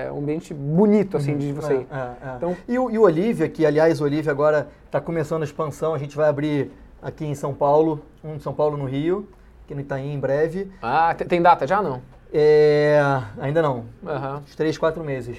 é 0.06 0.12
um 0.12 0.18
ambiente 0.18 0.52
bonito, 0.52 1.16
assim, 1.16 1.38
de 1.38 1.52
você. 1.52 1.74
ir. 1.74 1.86
É, 1.90 1.96
é, 1.96 2.32
é. 2.32 2.36
Então- 2.36 2.56
e, 2.68 2.78
o, 2.78 2.90
e 2.90 2.98
o 2.98 3.02
Olivia, 3.02 3.48
que 3.48 3.64
aliás 3.64 3.98
o 4.00 4.04
Olivia 4.04 4.30
agora 4.30 4.68
está 4.84 5.00
começando 5.00 5.40
a 5.42 5.44
expansão, 5.46 5.94
a 5.94 5.98
gente 5.98 6.14
vai 6.16 6.28
abrir 6.28 6.70
aqui 7.00 7.24
em 7.24 7.34
São 7.34 7.54
Paulo, 7.54 8.02
um 8.22 8.34
em 8.34 8.40
São 8.40 8.52
Paulo 8.52 8.76
no 8.76 8.84
Rio, 8.84 9.26
aqui 9.64 9.74
no 9.74 9.80
Itaim 9.80 10.12
em 10.12 10.18
breve. 10.20 10.70
Ah, 10.82 11.14
te- 11.16 11.24
tem 11.24 11.40
data 11.40 11.66
já 11.66 11.80
não? 11.80 12.02
É, 12.30 13.00
ainda 13.40 13.62
não, 13.62 13.84
Aham. 14.06 14.42
uns 14.44 14.54
três, 14.54 14.76
quatro 14.76 15.02
meses. 15.02 15.38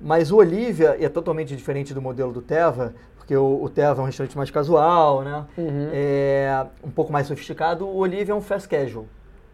Mas 0.00 0.30
o 0.30 0.36
Olivia 0.36 0.96
é 1.00 1.08
totalmente 1.08 1.56
diferente 1.56 1.94
do 1.94 2.02
modelo 2.02 2.32
do 2.32 2.42
Teva, 2.42 2.94
porque 3.16 3.36
o, 3.36 3.62
o 3.62 3.68
Teva 3.68 4.00
é 4.00 4.02
um 4.02 4.06
restaurante 4.06 4.36
mais 4.36 4.50
casual, 4.50 5.22
né? 5.22 5.44
Uhum. 5.56 5.88
É 5.92 6.66
um 6.84 6.90
pouco 6.90 7.12
mais 7.12 7.26
sofisticado. 7.26 7.86
O 7.86 7.96
Olivia 7.96 8.32
é 8.32 8.34
um 8.36 8.40
fast 8.42 8.68
casual. 8.68 9.06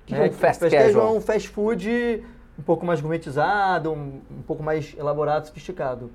que 0.05 0.14
é 0.14 0.22
um 0.22 0.33
fast 0.33 0.68
casual? 0.68 1.14
é 1.14 1.18
um 1.18 1.20
fast 1.20 1.48
food 1.48 2.22
um 2.59 2.62
pouco 2.62 2.85
mais 2.85 3.00
gourmetizado, 3.00 3.92
um, 3.92 4.20
um 4.31 4.42
pouco 4.46 4.62
mais 4.62 4.94
elaborado, 4.98 5.46
sofisticado. 5.46 6.11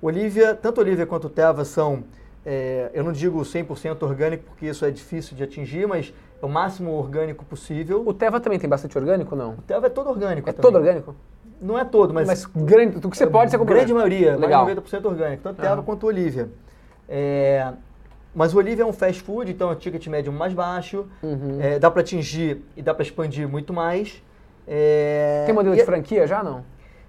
Olivia, 0.00 0.54
tanto 0.54 0.80
Olivia 0.80 1.04
quanto 1.06 1.26
o 1.26 1.30
Teva 1.30 1.64
são, 1.64 2.04
é, 2.44 2.90
eu 2.94 3.04
não 3.04 3.12
digo 3.12 3.40
100% 3.40 4.02
orgânico, 4.02 4.44
porque 4.44 4.66
isso 4.66 4.84
é 4.84 4.90
difícil 4.90 5.36
de 5.36 5.42
atingir, 5.42 5.86
mas 5.86 6.14
é 6.40 6.46
o 6.46 6.48
máximo 6.48 6.92
orgânico 6.92 7.44
possível. 7.44 8.02
O 8.06 8.14
Teva 8.14 8.40
também 8.40 8.58
tem 8.58 8.68
bastante 8.68 8.96
orgânico 8.96 9.36
não? 9.36 9.54
O 9.54 9.62
Teva 9.62 9.88
é 9.88 9.90
todo 9.90 10.08
orgânico 10.08 10.48
É 10.48 10.52
também. 10.52 10.62
todo 10.62 10.76
orgânico? 10.76 11.14
Não 11.60 11.78
é 11.78 11.84
todo, 11.84 12.14
mas, 12.14 12.26
Mas 12.26 12.46
grande, 12.46 12.96
o 12.96 13.10
que 13.10 13.16
você 13.16 13.26
pode, 13.26 13.50
você 13.50 13.58
compra. 13.58 13.74
grande 13.74 13.92
maioria, 13.92 14.36
Legal. 14.36 14.64
mais 14.64 14.74
de 14.76 14.82
90% 14.82 15.04
orgânico, 15.06 15.42
tanto 15.42 15.60
Teva 15.60 15.74
Aham. 15.74 15.82
quanto 15.82 16.06
Olivia. 16.06 16.48
É, 17.08 17.72
mas 18.34 18.54
o 18.54 18.58
Olivia 18.58 18.82
é 18.82 18.86
um 18.86 18.92
fast 18.92 19.22
food, 19.22 19.50
então 19.50 19.68
é 19.68 19.72
o 19.72 19.76
ticket 19.76 20.06
médio 20.06 20.32
mais 20.32 20.52
baixo, 20.54 21.06
Uhum. 21.22 21.58
é, 21.60 21.78
dá 21.78 21.90
para 21.90 22.00
atingir 22.00 22.62
e 22.76 22.80
dá 22.82 22.94
para 22.94 23.02
expandir 23.02 23.46
muito 23.48 23.72
mais. 23.72 24.22
É, 24.66 25.42
Tem 25.46 25.54
modelo 25.54 25.74
de 25.74 25.84
franquia 25.84 26.26
já 26.26 26.42
não? 26.42 26.64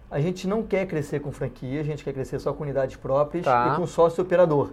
A 0.10 0.20
gente 0.20 0.48
não 0.48 0.64
quer 0.64 0.86
crescer 0.88 1.20
com 1.22 1.32
franquia, 1.32 1.80
a 1.80 1.84
gente 1.84 2.04
quer 2.04 2.12
crescer 2.12 2.40
só 2.40 2.52
com 2.52 2.64
unidades 2.64 2.98
próprias 2.98 3.46
Tá. 3.46 3.72
e 3.74 3.76
com 3.80 3.86
sócio 3.88 4.22
operador. 4.24 4.72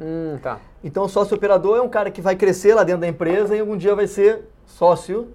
Hum, 0.00 0.38
tá. 0.40 0.58
Então, 0.82 1.04
o 1.04 1.08
sócio 1.08 1.36
operador 1.36 1.76
é 1.76 1.82
um 1.82 1.88
cara 1.88 2.10
que 2.10 2.20
vai 2.22 2.36
crescer 2.36 2.72
lá 2.74 2.84
dentro 2.84 3.00
da 3.02 3.08
empresa 3.08 3.54
e 3.56 3.60
algum 3.60 3.76
dia 3.76 3.94
vai 3.94 4.06
ser 4.06 4.44
sócio 4.64 5.28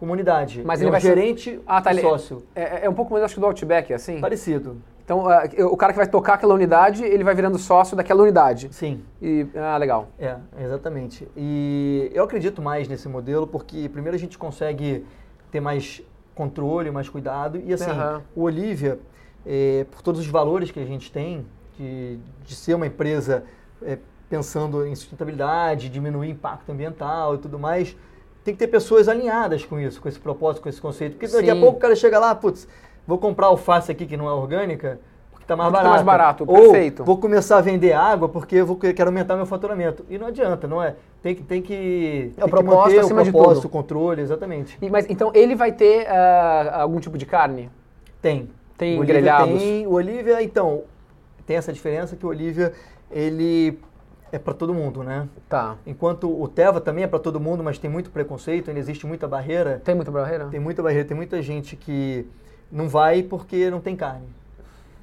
comunidade. 0.00 0.62
Mas 0.64 0.80
é 0.80 0.84
ele 0.84 0.88
um 0.88 0.92
vai 0.92 1.00
ser- 1.02 1.08
gerente 1.08 1.60
Ah, 1.66 1.82
tá. 1.82 1.90
ele- 1.90 2.00
sócio. 2.00 2.42
É, 2.54 2.86
é 2.86 2.90
um 2.90 2.94
pouco 2.94 3.12
mais, 3.12 3.22
acho 3.22 3.34
que 3.34 3.40
do 3.40 3.44
Outback, 3.46 3.92
assim? 3.92 4.18
Parecido. 4.18 4.78
Então, 5.04 5.26
uh, 5.26 5.66
o 5.66 5.76
cara 5.76 5.92
que 5.92 5.98
vai 5.98 6.06
tocar 6.06 6.34
aquela 6.34 6.54
unidade, 6.54 7.04
ele 7.04 7.22
vai 7.22 7.34
virando 7.34 7.58
sócio 7.58 7.94
daquela 7.96 8.22
unidade. 8.22 8.68
Sim. 8.72 9.02
E, 9.20 9.46
ah, 9.54 9.76
legal. 9.76 10.08
É, 10.18 10.36
exatamente. 10.58 11.28
E 11.36 12.10
eu 12.14 12.24
acredito 12.24 12.62
mais 12.62 12.88
nesse 12.88 13.08
modelo 13.08 13.46
porque, 13.46 13.88
primeiro, 13.90 14.16
a 14.16 14.18
gente 14.18 14.38
consegue 14.38 15.04
ter 15.50 15.60
mais 15.60 16.00
controle, 16.34 16.90
mais 16.90 17.08
cuidado. 17.08 17.60
E, 17.62 17.74
assim, 17.74 17.90
uhum. 17.90 18.20
o 18.36 18.42
Olivia, 18.44 18.98
é, 19.44 19.84
por 19.90 20.00
todos 20.00 20.20
os 20.20 20.28
valores 20.28 20.70
que 20.70 20.80
a 20.80 20.86
gente 20.86 21.12
tem, 21.12 21.44
de, 21.76 22.18
de 22.44 22.54
ser 22.54 22.74
uma 22.74 22.86
empresa 22.86 23.44
é, 23.82 23.98
pensando 24.30 24.86
em 24.86 24.94
sustentabilidade, 24.94 25.88
diminuir 25.90 26.30
impacto 26.30 26.70
ambiental 26.70 27.34
e 27.34 27.38
tudo 27.38 27.58
mais, 27.58 27.96
tem 28.44 28.54
que 28.54 28.58
ter 28.58 28.68
pessoas 28.68 29.08
alinhadas 29.08 29.64
com 29.64 29.78
isso, 29.78 30.00
com 30.00 30.08
esse 30.08 30.18
propósito, 30.18 30.62
com 30.62 30.68
esse 30.68 30.80
conceito. 30.80 31.12
Porque 31.12 31.26
daqui 31.26 31.50
Sim. 31.50 31.50
a 31.50 31.60
pouco 31.60 31.78
o 31.78 31.80
cara 31.80 31.94
chega 31.94 32.18
lá, 32.18 32.34
putz, 32.34 32.66
vou 33.06 33.18
comprar 33.18 33.48
alface 33.48 33.92
aqui 33.92 34.06
que 34.06 34.16
não 34.16 34.28
é 34.28 34.32
orgânica, 34.32 34.98
porque 35.30 35.44
está 35.44 35.56
mais 35.56 35.70
barato. 35.70 35.84
Tá 35.84 35.90
mais 35.90 36.02
barato, 36.02 36.44
Ou 36.46 36.56
perfeito. 36.72 37.04
vou 37.04 37.18
começar 37.18 37.58
a 37.58 37.60
vender 37.60 37.92
água 37.92 38.28
porque 38.28 38.56
eu 38.56 38.66
vou, 38.66 38.76
quero 38.76 39.08
aumentar 39.08 39.36
meu 39.36 39.46
faturamento. 39.46 40.04
E 40.08 40.16
não 40.16 40.28
adianta, 40.28 40.66
não 40.66 40.82
é? 40.82 40.94
Tem 41.22 41.34
que, 41.34 41.42
tem 41.42 41.60
que, 41.60 42.32
é, 42.36 42.44
o 42.44 42.48
propósito, 42.48 43.06
o 43.06 43.14
propósito, 43.14 43.66
o 43.66 43.70
controle, 43.70 44.22
exatamente. 44.22 44.78
E, 44.80 44.88
mas 44.88 45.04
então 45.10 45.30
ele 45.34 45.54
vai 45.54 45.70
ter 45.70 46.06
uh, 46.06 46.80
algum 46.80 46.98
tipo 46.98 47.18
de 47.18 47.26
carne? 47.26 47.70
Tem. 48.22 48.48
Tem 48.78 48.98
o 48.98 49.04
grelhados? 49.04 49.60
Tem. 49.60 49.86
O 49.86 49.92
Olivia, 49.92 50.42
então, 50.42 50.84
tem 51.46 51.58
essa 51.58 51.70
diferença 51.70 52.16
que 52.16 52.24
o 52.24 52.30
Olivia, 52.30 52.72
ele 53.10 53.78
é 54.32 54.38
para 54.38 54.54
todo 54.54 54.72
mundo, 54.72 55.02
né? 55.02 55.28
Tá. 55.48 55.76
Enquanto 55.86 56.30
o 56.30 56.46
Teva 56.48 56.80
também 56.80 57.04
é 57.04 57.06
para 57.06 57.18
todo 57.18 57.40
mundo, 57.40 57.62
mas 57.62 57.78
tem 57.78 57.90
muito 57.90 58.10
preconceito, 58.10 58.68
ainda 58.68 58.80
existe 58.80 59.06
muita 59.06 59.26
barreira. 59.26 59.80
Tem 59.84 59.94
muita 59.94 60.10
barreira? 60.10 60.46
Tem 60.46 60.60
muita 60.60 60.82
barreira, 60.82 61.06
tem 61.06 61.16
muita 61.16 61.42
gente 61.42 61.76
que 61.76 62.26
não 62.70 62.88
vai 62.88 63.22
porque 63.22 63.70
não 63.70 63.80
tem 63.80 63.96
carne. 63.96 64.28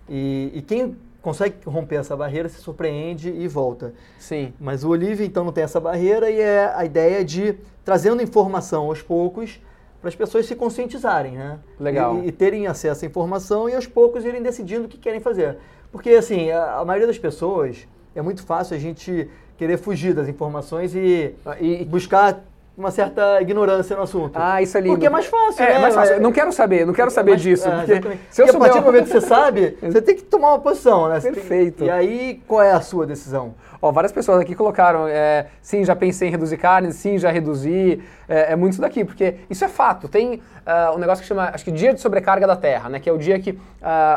E, 0.09 0.51
e 0.53 0.61
quem 0.61 0.95
consegue 1.21 1.57
romper 1.65 1.95
essa 1.95 2.15
barreira 2.15 2.47
se 2.47 2.61
surpreende 2.61 3.29
e 3.29 3.47
volta. 3.47 3.93
Sim. 4.17 4.53
Mas 4.59 4.83
o 4.83 4.89
Olivia 4.89 5.25
então 5.25 5.43
não 5.43 5.51
tem 5.51 5.63
essa 5.63 5.79
barreira 5.79 6.29
e 6.29 6.39
é 6.39 6.71
a 6.73 6.85
ideia 6.85 7.23
de 7.25 7.55
trazendo 7.83 8.21
informação 8.21 8.85
aos 8.85 9.01
poucos 9.01 9.61
para 9.99 10.09
as 10.09 10.15
pessoas 10.15 10.45
se 10.45 10.55
conscientizarem, 10.55 11.33
né? 11.33 11.59
Legal. 11.79 12.19
E, 12.19 12.27
e, 12.27 12.31
terem 12.31 12.67
acesso 12.67 13.03
à 13.03 13.07
informação 13.07 13.67
e 13.67 13.75
aos 13.75 13.87
poucos 13.87 14.23
irem 14.23 14.41
decidindo 14.41 14.85
o 14.85 14.87
que 14.87 14.97
querem 14.97 15.19
fazer. 15.19 15.57
Porque 15.91 16.11
assim, 16.11 16.51
a, 16.51 16.75
a 16.75 16.85
maioria 16.85 17.07
das 17.07 17.17
pessoas 17.17 17.87
é 18.19 18.21
muito 18.21 18.43
fácil 18.43 18.75
a 18.75 18.79
gente 18.79 19.29
querer 19.57 19.77
fugir 19.77 20.13
das 20.13 20.27
informações 20.27 20.95
e, 20.95 21.33
e 21.59 21.85
buscar 21.85 22.43
uma 22.77 22.91
certa 22.91 23.41
ignorância 23.41 23.95
no 23.95 24.03
assunto. 24.03 24.33
Ah, 24.35 24.61
isso 24.61 24.77
é 24.77 24.81
lindo. 24.81 24.93
Porque 24.93 25.07
é 25.07 25.09
mais 25.09 25.25
fácil, 25.25 25.63
é, 25.63 25.69
né? 25.69 25.75
É 25.75 25.79
mais 25.79 25.95
fácil. 25.95 26.21
Não 26.21 26.31
quero 26.31 26.51
saber, 26.51 26.85
não 26.85 26.93
quero 26.93 27.09
saber 27.09 27.31
é 27.31 27.33
mais, 27.33 27.41
disso. 27.41 27.67
É, 27.67 27.99
porque 27.99 28.17
se 28.29 28.41
eu 28.41 28.45
porque 28.45 28.51
souber... 28.51 28.55
a 28.55 28.59
partir 28.59 28.79
do 28.79 28.85
momento 28.85 29.05
que 29.05 29.11
você 29.11 29.21
sabe, 29.21 29.77
você 29.81 30.01
tem 30.01 30.15
que 30.15 30.21
tomar 30.21 30.49
uma 30.49 30.59
posição, 30.59 31.09
né? 31.09 31.19
Perfeito. 31.19 31.79
Tem... 31.79 31.87
E 31.87 31.89
aí, 31.89 32.41
qual 32.47 32.61
é 32.61 32.71
a 32.71 32.81
sua 32.81 33.07
decisão? 33.07 33.55
Ó, 33.81 33.91
várias 33.91 34.11
pessoas 34.11 34.39
aqui 34.39 34.53
colocaram, 34.53 35.07
é, 35.07 35.47
sim, 35.61 35.83
já 35.83 35.95
pensei 35.95 36.27
em 36.27 36.31
reduzir 36.31 36.57
carne, 36.57 36.91
sim, 36.93 37.17
já 37.17 37.31
reduzi. 37.31 37.99
É, 38.29 38.53
é 38.53 38.55
muito 38.55 38.73
isso 38.73 38.81
daqui, 38.81 39.03
porque 39.03 39.35
isso 39.49 39.65
é 39.65 39.67
fato. 39.67 40.07
Tem 40.07 40.39
uh, 40.67 40.95
um 40.95 40.99
negócio 40.99 41.21
que 41.21 41.27
chama, 41.27 41.49
acho 41.53 41.63
que 41.63 41.71
dia 41.71 41.93
de 41.93 42.01
sobrecarga 42.01 42.45
da 42.45 42.55
Terra, 42.55 42.89
né? 42.89 42.99
Que 42.99 43.09
é 43.09 43.13
o 43.13 43.17
dia 43.17 43.39
que 43.39 43.51
uh, 43.51 43.57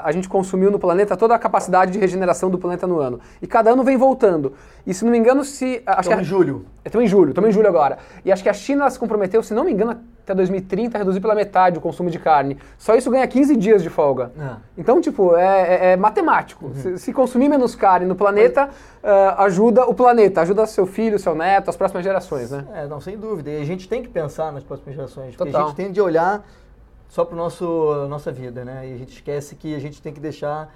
a 0.02 0.10
gente 0.12 0.28
consumiu 0.28 0.70
no 0.70 0.78
planeta 0.78 1.16
toda 1.16 1.34
a 1.34 1.38
capacidade 1.38 1.92
de 1.92 1.98
regeneração 1.98 2.50
do 2.50 2.58
planeta 2.58 2.86
no 2.86 2.98
ano. 2.98 3.20
E 3.40 3.46
cada 3.46 3.70
ano 3.70 3.84
vem 3.84 3.96
voltando. 3.96 4.54
E 4.86 4.92
se 4.92 5.04
não 5.04 5.12
me 5.12 5.18
engano, 5.18 5.44
se. 5.44 5.82
Acho 5.86 6.08
que 6.08 6.14
em 6.14 6.24
julho. 6.24 6.66
Estamos 6.84 7.06
em 7.06 7.08
julho, 7.08 7.30
estamos 7.30 7.50
em 7.50 7.52
julho 7.52 7.68
agora. 7.68 7.98
E 8.24 8.32
acho 8.32 8.42
que 8.42 8.48
a 8.48 8.54
China 8.54 8.90
se 8.90 8.98
comprometeu, 8.98 9.42
se 9.42 9.54
não 9.54 9.64
me 9.64 9.72
engano, 9.72 10.00
até 10.22 10.34
2030 10.34 10.96
a 10.96 10.98
reduzir 10.98 11.20
pela 11.20 11.34
metade 11.34 11.78
o 11.78 11.80
consumo 11.80 12.10
de 12.10 12.18
carne. 12.18 12.58
Só 12.78 12.94
isso 12.94 13.10
ganha 13.10 13.26
15 13.26 13.56
dias 13.56 13.82
de 13.82 13.90
folga. 13.90 14.32
É. 14.38 14.56
Então, 14.78 15.00
tipo, 15.00 15.36
é, 15.36 15.44
é, 15.44 15.92
é 15.92 15.96
matemático. 15.96 16.66
Uhum. 16.66 16.74
Se, 16.74 16.98
se, 16.98 17.12
consumir 17.12 17.48
menos 17.48 17.74
carne 17.74 18.06
no 18.06 18.14
planeta, 18.14 18.68
uh, 19.02 19.42
ajuda 19.42 19.84
o 19.86 19.94
planeta, 19.94 20.40
ajuda 20.40 20.66
seu 20.66 20.86
filho, 20.86 21.18
seu 21.18 21.34
neto, 21.34 21.68
as 21.68 21.76
próximas 21.76 22.04
gerações, 22.04 22.50
né? 22.50 22.64
É, 22.74 22.86
não, 22.86 23.00
sem 23.00 23.18
dúvida. 23.18 23.50
E 23.50 23.60
a 23.60 23.64
gente 23.64 23.88
tem 23.88 24.02
que 24.02 24.08
pensar 24.08 24.52
nas 24.52 24.62
próximas 24.62 24.94
gerações. 24.94 25.36
Total. 25.36 25.46
Porque 25.46 25.56
a 25.56 25.66
gente 25.66 25.76
tem 25.76 25.92
de 25.92 26.00
olhar 26.00 26.44
só 27.08 27.24
para 27.24 27.34
a 27.34 28.06
nossa 28.08 28.30
vida, 28.32 28.64
né? 28.64 28.88
E 28.88 28.94
a 28.94 28.96
gente 28.96 29.12
esquece 29.12 29.56
que 29.56 29.74
a 29.74 29.80
gente 29.80 30.00
tem 30.00 30.12
que 30.12 30.20
deixar 30.20 30.72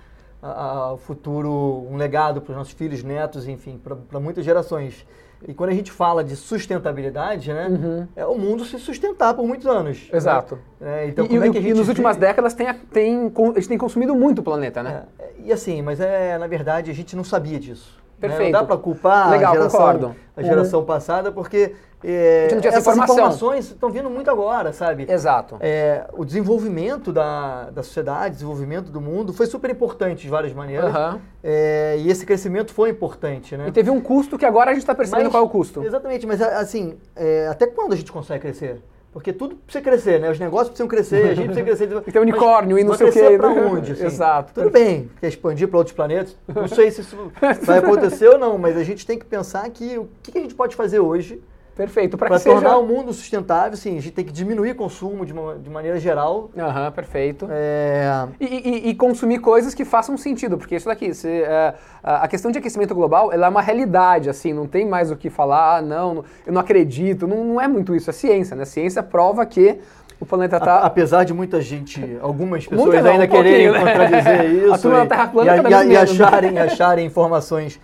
o 0.93 0.97
futuro, 0.97 1.87
um 1.91 1.97
legado 1.97 2.41
para 2.41 2.53
os 2.53 2.57
nossos 2.57 2.73
filhos, 2.73 3.03
netos, 3.03 3.49
enfim, 3.49 3.81
para 4.09 4.21
muitas 4.21 4.45
gerações. 4.45 5.07
E 5.47 5.53
quando 5.53 5.71
a 5.71 5.75
gente 5.75 5.93
fala 5.93 6.25
de 6.25 6.37
sustentabilidade, 6.37 7.53
né, 7.53 7.69
uhum. 7.69 8.09
é 8.17 8.25
o 8.25 8.37
mundo 8.37 8.65
se 8.65 8.79
sustentar 8.79 9.35
por 9.35 9.47
muitos 9.47 9.67
anos. 9.67 10.09
Né? 10.11 10.17
Exato. 10.17 10.59
Né? 10.81 11.05
É, 11.05 11.09
então, 11.09 11.27
e, 11.27 11.37
é 11.37 11.71
e 11.71 11.75
nas 11.75 11.89
últimas 11.89 12.17
décadas 12.17 12.55
tem, 12.55 12.73
tem, 12.93 13.33
a 13.37 13.55
gente 13.55 13.69
tem 13.69 13.79
consumido 13.79 14.15
muito 14.15 14.39
o 14.39 14.43
planeta, 14.43 14.83
né? 14.83 15.03
É, 15.19 15.33
e 15.45 15.53
assim, 15.53 15.83
mas 15.83 16.01
é, 16.01 16.39
na 16.39 16.47
verdade 16.47 16.91
a 16.91 16.95
gente 16.95 17.15
não 17.15 17.25
sabia 17.25 17.61
disso. 17.61 18.03
Perfeito. 18.19 18.41
Né? 18.41 18.53
Não 18.53 18.61
dá 18.61 18.65
para 18.67 18.77
culpar 18.79 19.31
Legal, 19.31 19.53
a 19.53 19.57
geração, 19.57 20.17
a 20.37 20.43
geração 20.43 20.81
uhum. 20.81 20.87
passada, 20.87 21.31
porque 21.31 21.75
é, 22.07 22.49
essas 22.62 22.83
informação. 22.83 23.17
informações 23.17 23.71
estão 23.71 23.88
vindo 23.90 24.11
muito 24.11 24.31
agora, 24.31 24.73
sabe? 24.73 25.07
Exato. 25.11 25.57
É, 25.61 26.07
o 26.12 26.25
desenvolvimento 26.25 27.12
da, 27.12 27.71
da 27.71 27.83
sociedade, 27.83 28.35
desenvolvimento 28.35 28.90
do 28.90 29.01
mundo 29.01 29.33
foi 29.33 29.47
super 29.47 29.71
importante 29.71 30.23
de 30.23 30.29
várias 30.29 30.53
maneiras. 30.53 30.95
Uhum. 30.95 31.21
É, 31.43 31.97
e 31.99 32.11
esse 32.11 32.27
crescimento 32.27 32.75
foi 32.75 32.90
importante, 32.90 33.57
né? 33.57 33.69
E 33.69 33.73
teve 33.73 33.90
um 33.90 34.01
custo 34.01 34.37
que 34.37 34.45
agora 34.45 34.71
a 34.71 34.75
gente 34.75 34.83
está 34.83 34.95
percebendo 34.95 35.25
mas, 35.25 35.33
qual 35.33 35.43
é 35.43 35.47
o 35.47 35.49
custo. 35.49 35.83
Exatamente, 35.83 36.27
mas 36.27 36.43
assim, 36.43 36.99
é, 37.17 37.49
até 37.49 37.67
quando 37.67 37.95
a 37.95 37.97
gente 37.97 38.12
consegue 38.12 38.40
crescer? 38.43 38.83
Porque 39.11 39.33
tudo 39.33 39.55
precisa 39.55 39.83
crescer, 39.83 40.21
né? 40.21 40.29
Os 40.29 40.40
negócios 40.40 40.71
precisam 40.71 40.88
crescer, 40.88 41.31
a 41.31 41.35
gente 41.35 41.47
precisa 41.47 41.64
crescer. 41.64 41.87
Tem 41.95 42.03
que 42.03 42.12
ter 42.12 42.19
unicórnio 42.19 42.77
e 42.77 42.83
não 42.83 42.95
sei 42.95 43.09
o 43.09 43.12
quê. 43.12 43.38
para 43.38 43.49
onde? 43.49 43.93
Assim? 43.93 44.07
Exato. 44.07 44.53
Tudo 44.53 44.71
bem, 44.71 45.09
quer 45.21 45.29
expandir 45.29 45.69
para 45.69 45.79
outros 45.79 45.95
planetas? 45.95 46.37
Não 46.53 46.67
sei 46.67 46.90
se 46.90 47.03
isso 47.03 47.31
vai 47.62 47.79
acontecer 47.79 48.29
ou 48.29 48.38
não, 48.38 48.59
mas 48.59 48.77
a 48.77 48.83
gente 48.83 49.07
tem 49.07 49.17
que 49.17 49.25
pensar 49.25 49.71
que 49.71 49.97
o 49.97 50.09
que 50.21 50.37
a 50.37 50.40
gente 50.40 50.55
pode 50.55 50.75
fazer 50.75 50.99
hoje 50.99 51.40
Perfeito. 51.77 52.17
Para 52.17 52.39
tornar 52.39 52.61
seja... 52.61 52.77
o 52.77 52.87
mundo 52.87 53.13
sustentável, 53.13 53.77
sim, 53.77 53.99
a 53.99 54.01
gente 54.01 54.13
tem 54.13 54.25
que 54.25 54.33
diminuir 54.33 54.71
o 54.71 54.75
consumo 54.75 55.27
de, 55.27 55.33
uma, 55.33 55.57
de 55.57 55.69
maneira 55.69 55.99
geral. 55.99 56.51
Aham, 56.57 56.87
uhum, 56.87 56.93
perfeito. 56.93 57.49
É... 57.51 58.29
E, 58.41 58.47
e, 58.47 58.89
e, 58.91 58.95
consumir 58.95 59.41
coisas 59.41 59.75
que 59.75 59.85
façam 59.85 60.17
sentido, 60.17 60.57
porque 60.57 60.77
isso 60.77 60.87
daqui, 60.87 61.13
se, 61.13 61.29
é, 61.29 61.75
a 62.03 62.29
questão 62.29 62.51
de 62.51 62.59
aquecimento 62.59 62.95
global, 62.95 63.33
ela 63.33 63.47
é 63.47 63.49
uma 63.49 63.61
realidade, 63.63 64.31
assim, 64.31 64.53
não 64.53 64.67
tem 64.67 64.87
mais 64.87 65.11
o 65.11 65.17
que 65.17 65.29
falar, 65.29 65.79
ah, 65.79 65.83
não, 65.83 66.25
eu 66.47 66.53
não 66.53 66.61
acredito, 66.61 67.27
não, 67.27 67.45
não 67.45 67.61
é 67.61 67.67
muito 67.67 67.95
isso, 67.95 68.09
é 68.09 68.13
ciência, 68.13 68.55
né? 68.55 68.63
A 68.63 68.67
ciência 68.67 69.03
prova 69.03 69.45
que 69.45 69.79
o 70.21 70.25
planeta 70.25 70.59
está... 70.59 70.79
Apesar 70.79 71.25
de 71.25 71.35
muita 71.35 71.61
gente, 71.61 72.19
algumas 72.23 72.67
pessoas 72.67 73.05
ainda 73.05 73.25
um 73.25 73.29
quererem 73.29 73.73
né? 73.73 73.79
contradizer 73.79 74.45
isso. 74.51 74.75
A 74.75 74.79
turma 74.79 75.05
e, 75.05 75.09
Terra 75.09 75.27
plana 75.27 75.57
e, 75.57 75.89
e, 75.89 75.93
e 75.93 75.97
acharem, 75.97 76.59
acharem 76.59 77.07
informações 77.07 77.81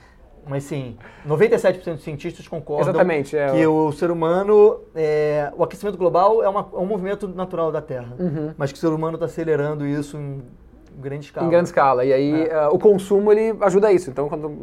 mas 0.50 0.64
sim, 0.64 0.96
97% 1.26 1.94
dos 1.94 2.02
cientistas 2.02 2.48
concordam 2.48 2.88
Exatamente, 2.88 3.36
é, 3.36 3.52
que 3.52 3.64
o 3.68 3.92
ser 3.92 4.10
humano, 4.10 4.80
é, 4.96 5.52
o 5.56 5.62
aquecimento 5.62 5.96
global 5.96 6.42
é, 6.42 6.48
uma, 6.48 6.68
é, 6.72 6.76
um 6.76 6.86
movimento 6.86 7.28
natural 7.28 7.70
da 7.70 7.80
Terra, 7.80 8.16
uhum. 8.18 8.52
mas 8.58 8.72
que 8.72 8.76
o 8.76 8.80
ser 8.80 8.88
humano 8.88 9.14
está 9.14 9.26
acelerando 9.26 9.86
isso 9.86 10.16
em 10.16 10.42
grande 10.98 11.26
escala. 11.26 11.46
Em 11.46 11.50
grande 11.50 11.68
escala. 11.68 12.04
E 12.04 12.12
aí 12.12 12.48
é. 12.48 12.66
uh, 12.66 12.74
o 12.74 12.80
consumo 12.80 13.30
ele 13.30 13.56
ajuda 13.60 13.92
isso. 13.92 14.10
Então, 14.10 14.28
quando, 14.28 14.46
uh, 14.46 14.60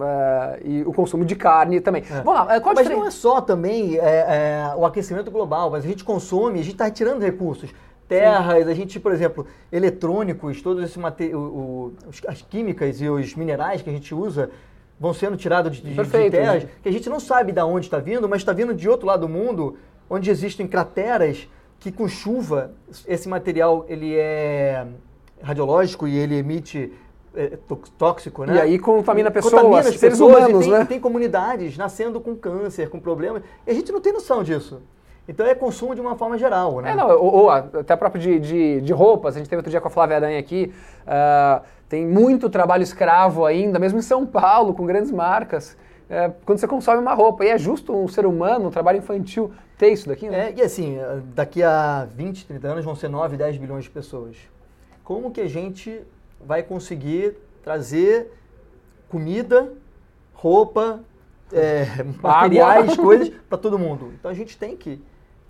e 0.62 0.84
o 0.84 0.92
consumo 0.92 1.24
de 1.24 1.38
carne 1.38 1.80
também. 1.80 2.04
É. 2.04 2.22
Vamos 2.22 2.34
lá, 2.34 2.60
qual 2.60 2.76
mas 2.76 2.90
não 2.90 3.06
é 3.06 3.10
só 3.10 3.40
também 3.40 3.96
é, 3.96 4.74
o 4.76 4.86
aquecimento 4.86 5.32
global, 5.32 5.72
mas 5.72 5.86
a 5.86 5.88
gente 5.88 6.04
consome, 6.04 6.60
a 6.60 6.64
gente 6.64 6.74
está 6.74 6.86
retirando 6.86 7.24
recursos 7.24 7.74
terras, 8.10 8.66
Sim. 8.66 8.72
a 8.72 8.74
gente, 8.74 9.00
por 9.00 9.12
exemplo, 9.14 9.48
eletrônicos, 9.72 10.62
todos 10.62 10.84
esse 10.84 11.00
material, 11.00 11.92
as 12.28 12.42
químicas 12.42 13.02
e 13.02 13.10
os 13.10 13.36
minerais 13.36 13.82
que 13.82 13.90
a 13.90 13.94
gente 13.94 14.14
usa, 14.14 14.50
vão 15.00 15.14
sendo 15.14 15.38
tirados 15.38 15.78
de, 15.78 15.82
de, 15.82 15.96
de 15.96 16.30
terras 16.30 16.66
que 16.82 16.90
a 16.90 16.92
gente 16.92 17.10
não 17.10 17.20
sabe 17.20 17.52
de 17.52 17.62
onde 17.62 17.86
está 17.86 18.00
vindo, 18.00 18.28
mas 18.28 18.42
está 18.42 18.54
vindo 18.54 18.74
de 18.74 18.90
outro 18.90 19.08
lado 19.08 19.22
do 19.22 19.30
mundo, 19.30 19.78
onde 20.10 20.30
existem 20.30 20.68
crateras 20.68 21.48
que 21.80 21.92
com 21.92 22.08
chuva 22.08 22.72
esse 23.06 23.30
material 23.30 23.86
ele 23.88 24.16
é 24.16 24.88
radiológico 25.42 26.08
e 26.08 26.18
ele 26.18 26.36
emite 26.36 26.92
é, 27.36 27.58
tóxico, 27.98 28.46
né? 28.46 28.56
E 28.56 28.62
aí 28.62 28.80
contamina 28.80 29.30
pessoas, 29.30 29.54
contamina 29.54 29.84
seres 29.84 30.00
pessoas, 30.00 30.38
humanos, 30.38 30.66
tem, 30.66 30.74
né? 30.74 30.86
Tem 30.86 31.00
comunidades 31.00 31.78
nascendo 31.78 32.20
com 32.20 32.36
câncer, 32.36 32.90
com 32.90 33.00
problemas, 33.00 33.44
e 33.66 33.72
a 33.72 33.74
gente 33.74 33.92
não 33.92 34.02
tem 34.02 34.12
noção 34.12 34.44
disso. 34.44 34.82
Então 35.28 35.46
é 35.46 35.54
consumo 35.54 35.94
de 35.94 36.02
uma 36.02 36.16
forma 36.16 36.38
geral, 36.38 36.80
né? 36.82 36.92
É, 36.92 36.96
não, 36.96 37.10
ou, 37.10 37.34
ou 37.34 37.50
até 37.50 37.96
próprio 37.96 38.22
de, 38.22 38.40
de, 38.40 38.82
de, 38.82 38.94
roupas, 38.94 39.36
a 39.36 39.40
gente 39.40 39.50
teve 39.50 39.60
outro 39.60 39.70
dia 39.70 39.82
com 39.82 39.88
a 39.88 39.92
Flávia 39.92 40.16
Aranha 40.16 40.40
aqui, 40.40 40.74
uh, 41.04 41.64
tem 41.90 42.06
muito 42.06 42.50
trabalho 42.50 42.84
escravo 42.84 43.46
ainda, 43.46 43.80
mesmo 43.80 44.00
em 44.00 44.02
São 44.02 44.26
Paulo, 44.26 44.74
com 44.74 44.86
grandes 44.86 45.12
marcas. 45.12 45.78
É, 46.10 46.32
quando 46.46 46.60
você 46.60 46.68
consome 46.68 47.02
uma 47.02 47.14
roupa, 47.14 47.44
e 47.44 47.50
é 47.50 47.58
justo 47.58 47.96
um 47.96 48.08
ser 48.08 48.26
humano, 48.26 48.68
um 48.68 48.72
trabalho 48.72 48.98
infantil, 48.98 49.52
ter 49.78 49.90
isso 49.90 50.08
daqui, 50.08 50.30
né? 50.30 50.50
É, 50.50 50.54
e 50.58 50.62
assim, 50.62 50.98
daqui 51.36 51.62
a 51.62 52.08
20, 52.16 52.46
30 52.46 52.68
anos 52.68 52.86
vão 52.86 52.96
ser 52.96 53.10
9, 53.10 53.36
10 53.38 53.58
bilhões 53.58 53.84
de 53.84 53.90
pessoas. 53.90 54.38
Como 55.04 55.32
que 55.32 55.42
a 55.42 55.48
gente 55.48 56.02
vai 56.40 56.64
conseguir 56.64 57.36
trazer 57.64 58.32
comida, 59.10 59.72
roupa, 60.34 61.02
é, 61.52 61.86
materiais, 62.22 62.96
coisas 62.96 63.30
para 63.50 63.58
todo 63.58 63.78
mundo? 63.78 64.14
Então 64.18 64.32
a 64.32 64.34
gente 64.34 64.58
tem 64.58 64.76
que 64.76 65.02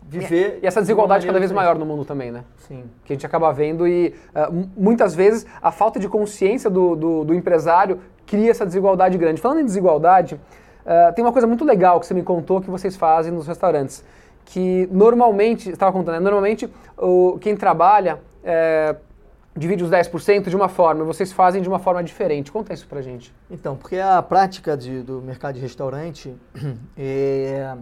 viver. 0.02 0.60
E 0.62 0.68
essa 0.68 0.80
de 0.80 0.86
desigualdade 0.86 1.26
cada 1.26 1.34
maneira 1.34 1.48
vez 1.48 1.52
maior 1.52 1.78
no 1.78 1.86
mundo 1.86 2.06
também, 2.06 2.32
né? 2.32 2.44
Sim. 2.68 2.84
que 3.06 3.14
a 3.14 3.16
gente 3.16 3.26
acaba 3.26 3.52
vendo 3.52 3.88
e 3.88 4.14
mu- 4.52 4.70
muitas 4.78 5.14
vezes 5.16 5.46
a 5.62 5.72
falta 5.72 6.00
de 6.00 6.08
consciência 6.10 6.70
do, 6.70 6.96
do- 6.96 7.24
do 7.26 7.34
empresário 7.34 8.00
cria 8.26 8.52
essa 8.52 8.66
desigualdade 8.66 9.18
grande. 9.18 9.40
Falando 9.42 9.60
em 9.62 9.66
desigualdade, 9.66 10.40
ah, 10.86 11.12
tem 11.14 11.24
uma 11.24 11.32
coisa 11.32 11.48
muito 11.48 11.64
legal 11.66 12.00
que 12.00 12.06
você 12.06 12.14
me 12.14 12.24
contou 12.24 12.62
que 12.62 12.70
vocês 12.70 12.96
fazem 12.96 13.32
nos 13.32 13.48
restaurantes, 13.48 14.04
que 14.46 14.88
normalmente, 14.92 15.70
estava 15.72 15.92
contando, 15.92 16.16
né? 16.16 16.20
normalmente 16.22 16.70
o, 16.98 17.38
quem 17.42 17.56
trabalha 17.58 18.20
eh, 18.44 18.96
divide 19.56 19.84
os 19.84 19.90
10% 19.90 20.48
de 20.50 20.56
uma 20.56 20.70
forma, 20.70 21.04
vocês 21.04 21.34
fazem 21.34 21.62
de 21.62 21.68
uma 21.68 21.80
forma 21.80 22.02
diferente. 22.04 22.50
Conta 22.52 22.74
isso 22.74 22.88
pra 22.88 23.02
gente. 23.02 23.34
Então, 23.52 23.76
porque 23.76 23.98
a 23.98 24.22
prática 24.22 24.78
de- 24.78 25.02
do 25.02 25.22
mercado 25.22 25.56
de 25.56 25.62
restaurante 25.62 26.34
é. 26.98 27.76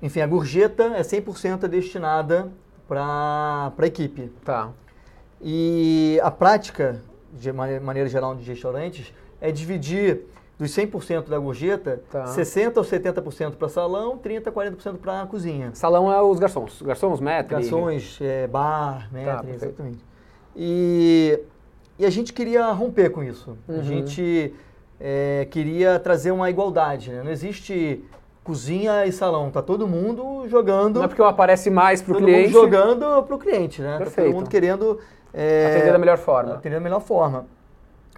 Enfim, 0.00 0.20
a 0.20 0.26
gorjeta 0.26 0.84
é 0.96 1.02
100% 1.02 1.66
destinada 1.68 2.48
para 2.86 3.72
a 3.76 3.86
equipe. 3.86 4.30
Tá. 4.44 4.70
E 5.40 6.18
a 6.22 6.30
prática, 6.30 7.00
de 7.32 7.52
mane- 7.52 7.80
maneira 7.80 8.08
geral, 8.08 8.34
de 8.34 8.44
restaurantes, 8.48 9.12
é 9.40 9.50
dividir 9.52 10.22
dos 10.58 10.72
100% 10.72 11.28
da 11.28 11.38
gorjeta, 11.38 12.02
Tá. 12.10 12.24
60% 12.26 12.76
ou 12.78 12.84
70% 12.84 13.56
para 13.56 13.68
salão, 13.68 14.18
30% 14.18 14.48
a 14.48 14.52
40% 14.52 14.98
para 14.98 15.22
a 15.22 15.26
cozinha. 15.26 15.70
Salão 15.74 16.12
é 16.12 16.20
os 16.20 16.38
garçons. 16.40 16.82
Garçons, 16.82 17.20
maître. 17.20 17.52
Garçons, 17.54 18.18
é, 18.20 18.46
bar, 18.48 19.08
né? 19.12 19.24
Tá, 19.24 19.44
exatamente. 19.48 20.04
E, 20.56 21.38
e 21.98 22.04
a 22.04 22.10
gente 22.10 22.32
queria 22.32 22.66
romper 22.72 23.10
com 23.10 23.22
isso. 23.22 23.56
Uhum. 23.68 23.78
A 23.78 23.82
gente 23.82 24.52
é, 24.98 25.46
queria 25.48 25.98
trazer 26.00 26.32
uma 26.32 26.50
igualdade. 26.50 27.10
né? 27.12 27.22
Não 27.22 27.30
existe 27.30 28.04
cozinha 28.48 29.04
e 29.04 29.12
salão. 29.12 29.50
Tá 29.50 29.60
todo 29.60 29.86
mundo 29.86 30.48
jogando. 30.48 30.96
Não 30.96 31.04
é 31.04 31.06
porque 31.08 31.20
um 31.20 31.26
aparece 31.26 31.68
mais 31.68 32.00
pro 32.00 32.14
todo 32.14 32.24
cliente. 32.24 32.44
mundo 32.48 32.52
jogando 32.52 33.22
para 33.24 33.34
o 33.34 33.38
cliente, 33.38 33.82
né? 33.82 33.92
Tá 33.92 33.98
Perfeito. 33.98 34.26
todo 34.30 34.36
mundo 34.36 34.48
querendo 34.48 34.98
é, 35.34 35.66
Atender 35.76 35.92
da 35.92 35.98
melhor 35.98 36.16
forma. 36.16 36.54
atender 36.54 36.74
da 36.76 36.80
melhor 36.80 37.00
forma. 37.02 37.44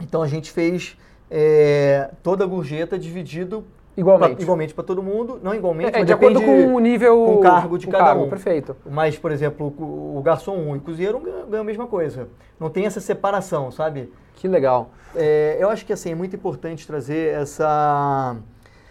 Então 0.01 0.23
a 0.23 0.29
gente 0.29 0.53
fez 0.53 0.97
é, 1.29 2.11
toda 2.23 2.45
a 2.45 2.47
gorjeta 2.47 2.97
dividido 2.97 3.65
Igualmente. 3.97 4.35
pra- 4.37 4.43
igualmente 4.45 4.73
para 4.73 4.85
todo 4.85 5.03
mundo, 5.03 5.41
não 5.43 5.53
igualmente, 5.53 5.99
É, 5.99 6.05
de 6.05 6.13
acordo 6.13 6.41
com 6.41 6.75
o 6.75 6.79
nível. 6.79 7.17
com 7.25 7.35
o 7.35 7.41
cargo 7.41 7.77
de 7.77 7.89
cada 7.89 8.05
cargo, 8.05 8.25
um. 8.25 8.29
Perfeito. 8.31 8.77
Mas, 8.89 9.19
por 9.19 9.33
exemplo, 9.33 9.75
o, 9.77 10.17
o 10.19 10.23
garçom 10.23 10.55
1 10.57 10.77
e 10.77 10.79
o 10.79 10.81
cozinheiro 10.81 11.19
ganham, 11.19 11.49
ganham 11.49 11.63
a 11.63 11.67
mesma 11.67 11.87
coisa. 11.89 12.29
Não 12.59 12.71
tem 12.71 12.87
essa 12.87 13.01
separação, 13.01 13.73
sabe? 13.73 14.13
Que 14.37 14.47
legal. 14.47 14.91
É, 15.15 15.57
eu 15.61 15.69
acho 15.69 15.85
que 15.85 15.93
assim, 15.93 16.13
é 16.13 16.15
muito 16.15 16.37
importante 16.37 16.87
trazer 16.87 17.35
essa, 17.35 18.37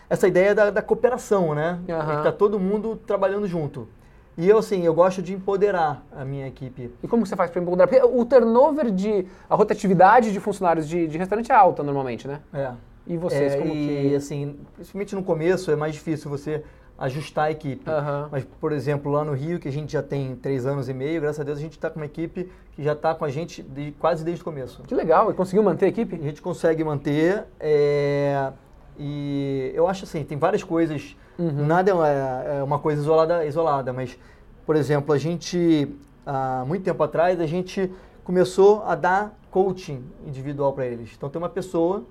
essa 0.09 0.27
ideia 0.27 0.55
da, 0.55 0.69
da 0.71 0.81
cooperação, 0.81 1.53
né? 1.53 1.79
De 1.85 2.23
tá 2.23 2.31
todo 2.31 2.59
mundo 2.59 2.95
trabalhando 2.95 3.47
junto. 3.47 3.87
E 4.37 4.47
eu, 4.47 4.57
assim, 4.57 4.85
eu 4.85 4.93
gosto 4.93 5.21
de 5.21 5.33
empoderar 5.33 6.01
a 6.15 6.23
minha 6.23 6.47
equipe. 6.47 6.89
E 7.03 7.07
como 7.07 7.25
você 7.25 7.35
faz 7.35 7.51
para 7.51 7.61
empoderar? 7.61 7.87
Porque 7.87 8.01
o 8.05 8.23
turnover 8.25 8.89
de. 8.89 9.25
a 9.49 9.55
rotatividade 9.55 10.31
de 10.31 10.39
funcionários 10.39 10.87
de, 10.87 11.07
de 11.07 11.17
restaurante 11.17 11.51
é 11.51 11.55
alta 11.55 11.83
normalmente, 11.83 12.25
né? 12.27 12.39
É. 12.53 12.71
E 13.05 13.17
vocês, 13.17 13.53
É, 13.53 13.57
como 13.57 13.73
e, 13.73 14.09
que. 14.09 14.15
assim, 14.15 14.55
principalmente 14.75 15.13
no 15.15 15.23
começo, 15.23 15.69
é 15.71 15.75
mais 15.75 15.93
difícil 15.93 16.29
você 16.29 16.63
ajustar 16.97 17.45
a 17.45 17.51
equipe. 17.51 17.89
Aham. 17.89 18.29
Mas, 18.31 18.45
por 18.61 18.71
exemplo, 18.71 19.11
lá 19.11 19.23
no 19.25 19.33
Rio, 19.33 19.59
que 19.59 19.67
a 19.67 19.71
gente 19.71 19.91
já 19.91 20.01
tem 20.03 20.35
três 20.35 20.65
anos 20.65 20.87
e 20.87 20.93
meio, 20.93 21.19
graças 21.21 21.39
a 21.41 21.43
Deus 21.43 21.57
a 21.57 21.61
gente 21.61 21.73
está 21.73 21.89
com 21.89 21.99
uma 21.99 22.05
equipe 22.05 22.49
que 22.73 22.83
já 22.83 22.93
está 22.93 23.13
com 23.15 23.25
a 23.25 23.29
gente 23.29 23.61
de- 23.61 23.91
quase 23.99 24.23
desde 24.23 24.41
o 24.41 24.45
começo. 24.45 24.83
Que 24.83 24.95
legal. 24.95 25.31
E 25.31 25.33
conseguiu 25.33 25.63
manter 25.63 25.85
a 25.85 25.87
A 25.87 25.89
equipe? 25.89 26.17
gente 26.21 26.41
consegue 26.41 26.81
manter. 26.83 27.43
é, 27.59 28.51
e 28.99 29.71
eu 29.73 29.87
acho 29.87 30.03
assim, 30.03 30.23
tem 30.23 30.37
várias 30.37 30.63
coisas. 30.63 31.15
Uhum. 31.37 31.65
Nada 31.65 31.91
é, 31.91 32.59
é 32.59 32.63
uma 32.63 32.77
coisa 32.79 33.01
isolada, 33.01 33.45
isolada, 33.45 33.93
mas, 33.93 34.17
por 34.65 34.75
exemplo, 34.75 35.13
a 35.13 35.17
gente, 35.17 35.87
há 36.25 36.63
muito 36.67 36.83
tempo 36.83 37.01
atrás, 37.01 37.39
a 37.39 37.45
gente 37.47 37.89
começou 38.25 38.83
a 38.85 38.93
dar 38.95 39.39
coaching 39.49 40.03
individual 40.27 40.73
para 40.73 40.85
eles. 40.85 41.11
Então 41.17 41.29
tem 41.29 41.41
uma 41.41 41.49
pessoa 41.49 42.03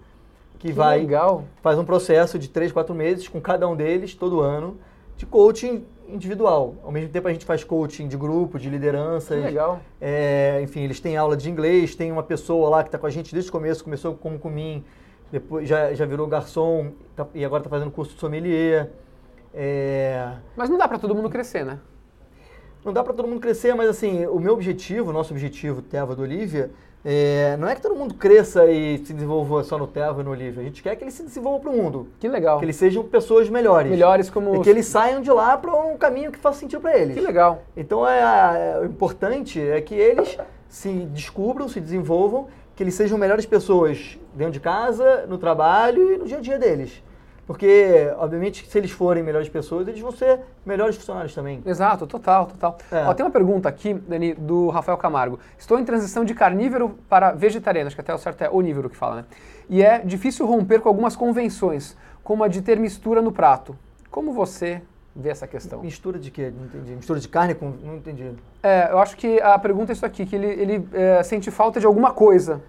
que, 0.58 0.68
Que 0.68 0.72
vai 0.72 1.00
legal. 1.00 1.44
faz 1.62 1.78
um 1.78 1.84
processo 1.84 2.38
de 2.38 2.48
três, 2.48 2.72
quatro 2.72 2.94
meses 2.94 3.28
com 3.28 3.40
cada 3.40 3.68
um 3.68 3.76
deles, 3.76 4.14
todo 4.14 4.40
ano, 4.40 4.76
de 5.16 5.26
coaching 5.26 5.84
individual. 6.08 6.74
Ao 6.82 6.90
mesmo 6.90 7.10
tempo 7.10 7.28
a 7.28 7.32
gente 7.32 7.44
faz 7.44 7.62
coaching 7.62 8.08
de 8.08 8.16
grupo, 8.16 8.58
de 8.58 8.64
Que 8.64 8.70
lideranças. 8.70 9.44
legal. 9.44 9.80
É, 10.00 10.58
enfim, 10.62 10.80
eles 10.80 10.98
têm 11.00 11.16
aula 11.18 11.36
de 11.36 11.50
inglês, 11.50 11.94
tem 11.94 12.10
uma 12.10 12.22
pessoa 12.22 12.70
lá 12.70 12.82
que 12.82 12.88
está 12.88 12.98
com 12.98 13.06
a 13.06 13.10
gente 13.10 13.32
desde 13.32 13.50
o 13.50 13.52
começo, 13.52 13.84
começou 13.84 14.14
como 14.14 14.38
com 14.38 14.48
mim, 14.48 14.82
depois 15.30 15.68
já, 15.68 15.92
já 15.94 16.04
virou 16.06 16.26
garçom 16.26 16.92
tá- 17.16 17.26
e 17.34 17.44
agora 17.44 17.60
está 17.60 17.70
fazendo 17.70 17.90
curso 17.90 18.14
de 18.14 18.20
sommelier. 18.20 18.90
É, 19.54 20.32
Mas 20.56 20.68
não 20.68 20.76
dá 20.78 20.86
para 20.86 20.98
todo 20.98 21.14
mundo 21.14 21.30
crescer, 21.30 21.64
né? 21.64 21.78
não 22.84 22.92
dá 22.92 23.02
para 23.02 23.12
todo 23.12 23.28
mundo 23.28 23.40
crescer, 23.40 23.74
mas 23.74 23.88
assim, 23.88 24.24
o 24.26 24.38
meu 24.38 24.54
objetivo, 24.54 25.10
o 25.10 25.12
nosso 25.12 25.32
objetivo, 25.34 25.82
Teva 25.82 26.14
do 26.14 26.22
Olivia, 26.22 26.70
é, 27.04 27.56
não 27.58 27.68
é 27.68 27.74
que 27.74 27.82
todo 27.82 27.94
mundo 27.94 28.14
cresça 28.14 28.64
e 28.66 28.98
se 29.04 29.12
desenvolva 29.12 29.62
só 29.64 29.76
no 29.76 29.86
Teva 29.86 30.20
e 30.20 30.24
no 30.24 30.30
Olivia. 30.30 30.62
A 30.62 30.64
gente 30.64 30.82
quer 30.82 30.96
que 30.96 31.04
eles 31.04 31.12
se 31.14 31.22
desenvolvam 31.22 31.60
para 31.60 31.70
o 31.70 31.76
mundo, 31.76 32.08
Que 32.18 32.28
legal. 32.28 32.58
que 32.58 32.64
eles 32.64 32.76
sejam 32.76 33.04
pessoas 33.04 33.48
melhores. 33.50 33.90
Melhores 33.90 34.30
como. 34.30 34.56
E 34.56 34.60
que 34.60 34.70
eles 34.70 34.86
saiam 34.86 35.20
de 35.20 35.30
lá 35.30 35.56
para 35.58 35.74
um 35.74 35.96
caminho 35.98 36.32
que 36.32 36.38
faça 36.38 36.60
sentido 36.60 36.80
para 36.80 36.96
eles. 36.96 37.14
Que 37.14 37.20
legal. 37.20 37.62
Então 37.76 38.08
é, 38.08 38.20
é- 38.76 38.80
o 38.80 38.84
importante 38.86 39.60
é 39.60 39.80
que 39.82 39.94
eles 39.94 40.38
se 40.68 40.88
descubram, 41.06 41.68
se 41.68 41.80
desenvolvam, 41.80 42.46
que 42.78 42.84
eles 42.84 42.94
sejam 42.94 43.18
melhores 43.18 43.44
pessoas 43.44 44.16
dentro 44.32 44.52
de 44.52 44.60
casa, 44.60 45.26
no 45.26 45.36
trabalho 45.36 46.14
e 46.14 46.16
no 46.16 46.26
dia 46.26 46.38
a 46.38 46.40
dia 46.40 46.56
deles. 46.60 47.02
Porque, 47.44 48.08
obviamente, 48.16 48.70
se 48.70 48.78
eles 48.78 48.92
forem 48.92 49.20
melhores 49.20 49.48
pessoas, 49.48 49.88
eles 49.88 50.00
vão 50.00 50.12
ser 50.12 50.38
melhores 50.64 50.94
funcionários 50.94 51.34
também. 51.34 51.60
Exato, 51.66 52.06
total, 52.06 52.46
total. 52.46 52.78
É. 52.92 53.04
Ó, 53.04 53.14
tem 53.14 53.26
uma 53.26 53.32
pergunta 53.32 53.68
aqui, 53.68 53.94
Dani, 53.94 54.32
do 54.32 54.68
Rafael 54.68 54.96
Camargo. 54.96 55.40
Estou 55.58 55.76
em 55.76 55.84
transição 55.84 56.24
de 56.24 56.34
carnívoro 56.34 56.96
para 57.08 57.32
vegetariano, 57.32 57.88
acho 57.88 57.96
que 57.96 58.00
até 58.00 58.14
o 58.14 58.18
certo 58.18 58.42
é 58.42 58.48
onívoro 58.48 58.88
que 58.88 58.96
fala, 58.96 59.16
né? 59.16 59.24
E 59.68 59.82
é 59.82 59.98
difícil 59.98 60.46
romper 60.46 60.80
com 60.80 60.88
algumas 60.88 61.16
convenções, 61.16 61.96
como 62.22 62.44
a 62.44 62.48
de 62.48 62.62
ter 62.62 62.78
mistura 62.78 63.20
no 63.20 63.32
prato. 63.32 63.76
Como 64.08 64.32
você 64.32 64.80
vê 65.18 65.30
essa 65.30 65.46
questão? 65.46 65.80
Mistura 65.82 66.18
de 66.18 66.30
quê? 66.30 66.52
Não 66.56 66.66
entendi. 66.66 66.92
Mistura 66.94 67.18
de 67.18 67.28
carne 67.28 67.54
com. 67.54 67.72
Não 67.82 67.96
entendi. 67.96 68.30
É, 68.62 68.88
eu 68.92 68.98
acho 68.98 69.16
que 69.16 69.40
a 69.40 69.58
pergunta 69.58 69.92
é 69.92 69.94
isso 69.94 70.06
aqui, 70.06 70.24
que 70.24 70.36
ele, 70.36 70.46
ele 70.46 70.88
é, 70.92 71.22
sente 71.22 71.50
falta 71.50 71.80
de 71.80 71.86
alguma 71.86 72.12
coisa. 72.12 72.60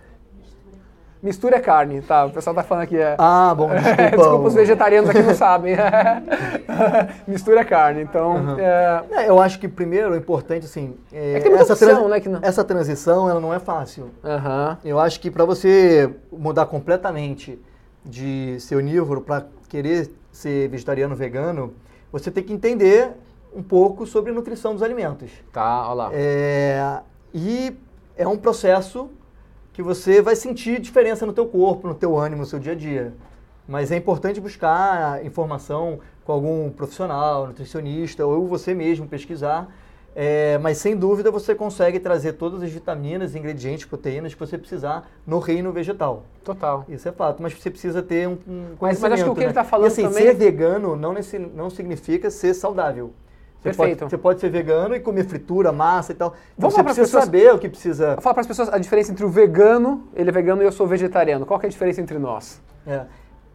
Mistura 1.21 1.57
é 1.57 1.59
carne, 1.59 2.01
tá? 2.01 2.25
O 2.25 2.29
pessoal 2.31 2.55
tá 2.55 2.63
falando 2.63 2.83
aqui. 2.83 2.95
É, 2.97 3.15
Ah, 3.17 3.53
bom, 3.53 3.67
desculpa. 3.75 4.17
Desculpa, 4.17 4.47
os 4.47 4.53
vegetarianos 4.53 5.09
aqui 5.09 5.21
não 5.21 5.35
sabem. 5.35 5.75
Mistura 7.27 7.59
é 7.59 7.63
carne, 7.65 8.01
então. 8.03 8.57
é, 8.57 9.03
É, 9.11 9.29
eu 9.29 9.39
acho 9.39 9.59
que 9.59 9.67
primeiro 9.67 10.11
o 10.13 10.15
importante, 10.15 10.65
assim. 10.65 10.95
É, 11.11 11.33
É 11.33 11.35
que 11.35 11.41
tem 11.41 11.49
muita 11.49 11.63
essa, 11.63 11.73
opção, 11.73 12.07
né, 12.07 12.19
que 12.21 12.29
não- 12.29 12.39
essa 12.41 12.63
transição 12.63 13.29
ela 13.29 13.39
não 13.41 13.53
é 13.53 13.59
fácil. 13.59 14.11
Aham. 14.23 14.77
Eu 14.83 14.97
acho 14.97 15.19
que 15.19 15.29
para 15.29 15.43
você 15.43 16.09
mudar 16.31 16.65
completamente 16.67 17.59
de 18.05 18.57
ser 18.61 18.77
onívoro 18.77 19.19
para 19.19 19.45
querer 19.67 20.09
ser 20.31 20.69
vegetariano 20.69 21.15
vegano, 21.15 21.73
você 22.11 22.31
tem 22.31 22.43
que 22.43 22.53
entender 22.53 23.11
um 23.53 23.63
pouco 23.63 24.05
sobre 24.05 24.31
a 24.31 24.33
nutrição 24.33 24.73
dos 24.73 24.83
alimentos. 24.83 25.31
Tá, 25.51 25.85
olha 25.87 25.93
lá. 25.93 26.09
É, 26.13 27.01
e 27.33 27.75
é 28.15 28.27
um 28.27 28.37
processo 28.37 29.09
que 29.73 29.81
você 29.81 30.21
vai 30.21 30.35
sentir 30.35 30.79
diferença 30.79 31.25
no 31.25 31.33
teu 31.33 31.47
corpo, 31.47 31.87
no 31.87 31.95
teu 31.95 32.17
ânimo, 32.17 32.41
no 32.41 32.45
seu 32.45 32.59
dia 32.59 32.73
a 32.73 32.75
dia. 32.75 33.13
Mas 33.67 33.91
é 33.91 33.95
importante 33.95 34.41
buscar 34.41 35.23
informação 35.25 35.99
com 36.25 36.31
algum 36.31 36.69
profissional, 36.71 37.47
nutricionista, 37.47 38.25
ou 38.25 38.47
você 38.47 38.73
mesmo 38.73 39.07
pesquisar. 39.07 39.73
É, 40.15 40.57
mas 40.57 40.77
sem 40.79 40.95
dúvida 40.97 41.31
você 41.31 41.53
consegue 41.55 41.99
trazer 41.99 42.33
todas 42.33 42.61
as 42.63 42.69
vitaminas, 42.71 43.35
ingredientes, 43.35 43.85
proteínas 43.85 44.33
que 44.33 44.39
você 44.39 44.57
precisar 44.57 45.07
no 45.25 45.39
reino 45.39 45.71
vegetal. 45.71 46.23
Total. 46.43 46.83
Isso 46.89 47.07
é 47.07 47.11
fato, 47.11 47.41
mas 47.41 47.53
você 47.53 47.69
precisa 47.69 48.01
ter 48.01 48.27
um, 48.27 48.37
um 48.47 48.65
Mas- 48.81 48.99
mas 48.99 49.13
acho 49.13 49.23
que 49.23 49.29
o 49.29 49.33
que 49.33 49.41
conhecimento, 49.41 49.41
ele 49.41 49.53
tá 49.53 49.63
né? 49.63 49.67
falando 49.69 49.85
e 49.85 49.91
assim, 49.91 50.03
também- 50.03 50.23
ser 50.23 50.33
vegano 50.33 50.95
não, 50.95 51.13
nesse- 51.13 51.39
não 51.39 51.69
significa 51.69 52.29
ser 52.31 52.53
saudável. 52.53 53.13
Você 53.59 53.63
Perfeito. 53.69 53.99
Pode, 53.99 54.11
você 54.11 54.17
pode 54.17 54.39
ser 54.39 54.49
vegano 54.49 54.95
e 54.95 54.99
comer 55.01 55.25
fritura, 55.25 55.71
massa 55.71 56.11
e 56.13 56.15
tal. 56.15 56.29
Então 56.29 56.69
Vamos 56.69 56.73
você 56.73 56.77
falar 56.77 56.85
precisa 56.85 57.05
pessoas- 57.07 57.25
saber 57.25 57.53
o 57.53 57.59
que 57.59 57.69
precisa. 57.69 58.17
Fala 58.21 58.33
para 58.33 58.41
as 58.41 58.47
pessoas 58.47 58.69
a 58.69 58.77
diferença 58.77 59.11
entre 59.11 59.25
o 59.25 59.29
vegano, 59.29 60.07
ele 60.15 60.29
é 60.29 60.31
vegano 60.33 60.61
e 60.61 60.65
eu 60.65 60.71
sou 60.71 60.87
vegetariano. 60.87 61.45
Qual 61.45 61.59
que 61.59 61.65
é 61.65 61.67
a 61.67 61.69
diferença 61.69 61.99
entre 62.01 62.17
nós? 62.17 62.61
É. 62.87 63.01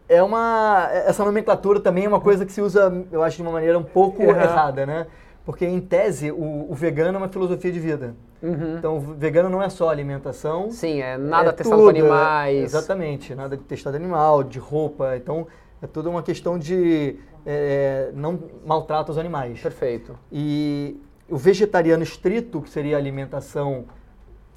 É 0.07 0.21
uma. 0.23 0.87
Essa 0.91 1.25
nomenclatura 1.25 1.79
também 1.79 2.05
é 2.05 2.07
uma 2.07 2.21
coisa 2.21 2.45
que 2.45 2.51
se 2.53 2.61
usa, 2.61 3.03
eu 3.11 3.23
acho, 3.23 3.37
de 3.37 3.41
uma 3.41 3.51
maneira 3.51 3.77
um 3.79 3.83
pouco 3.83 4.21
errada, 4.21 4.85
né? 4.85 5.07
Porque, 5.45 5.65
em 5.65 5.79
tese, 5.79 6.31
o, 6.31 6.67
o 6.69 6.73
vegano 6.73 7.15
é 7.15 7.17
uma 7.19 7.29
filosofia 7.29 7.71
de 7.71 7.79
vida. 7.79 8.15
Uhum. 8.41 8.77
Então, 8.77 8.97
o 8.97 8.99
vegano 8.99 9.49
não 9.49 9.61
é 9.61 9.69
só 9.69 9.89
alimentação. 9.89 10.71
Sim, 10.71 11.01
é 11.01 11.17
nada 11.17 11.49
é 11.49 11.53
testado 11.53 11.81
tudo, 11.81 11.93
com 11.93 11.99
animais. 11.99 12.57
é- 12.57 12.63
exatamente, 12.63 13.35
nada 13.35 13.55
de 13.55 13.63
testado 13.63 13.95
animal, 13.95 14.43
de 14.43 14.59
roupa. 14.59 15.15
Então, 15.15 15.47
é 15.81 15.87
toda 15.87 16.09
uma 16.09 16.23
questão 16.23 16.57
de 16.57 17.15
é, 17.45 18.09
não 18.13 18.39
maltrata 18.65 19.11
os 19.11 19.17
animais. 19.17 19.61
Perfeito. 19.61 20.17
E 20.31 20.99
o 21.29 21.37
vegetariano 21.37 22.03
estrito, 22.03 22.61
que 22.61 22.69
seria 22.69 22.95
a 22.95 22.99
alimentação 22.99 23.85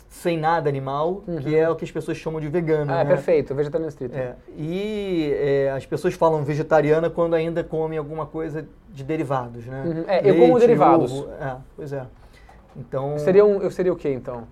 sem 0.09 0.39
nada 0.39 0.69
animal, 0.69 1.23
que 1.43 1.55
é 1.55 1.69
o 1.69 1.77
que 1.77 1.85
as 1.85 1.91
pessoas 1.91 2.17
chamam 2.17 2.41
de 2.41 2.49
vegano. 2.49 2.91
Ah, 2.93 3.05
né? 3.05 3.05
perfeito, 3.05 3.55
vegetariano 3.55 3.89
estrito. 3.89 4.17
É, 4.17 4.35
e 4.57 5.33
é, 5.35 5.71
as 5.71 5.85
pessoas 5.85 6.15
falam 6.15 6.43
vegetariana 6.43 7.11
quando 7.11 7.35
ainda 7.35 7.63
comem 7.63 7.99
alguma 7.99 8.27
coisa 8.27 8.67
de 8.89 9.05
derivados, 9.05 9.67
né? 9.67 9.85
Uhum. 9.87 10.05
É, 10.09 10.29
eu 10.29 10.37
como 10.37 10.59
derivados. 10.59 11.13
ovo. 11.13 11.29
É, 11.41 11.57
pois 11.77 11.93
é. 11.93 12.07
Então, 12.77 13.19
Seria 13.19 13.45
um, 13.45 13.61
eu 13.61 13.71
seria 13.71 13.93
o 13.93 13.97
quê, 13.97 14.13
então? 14.13 14.45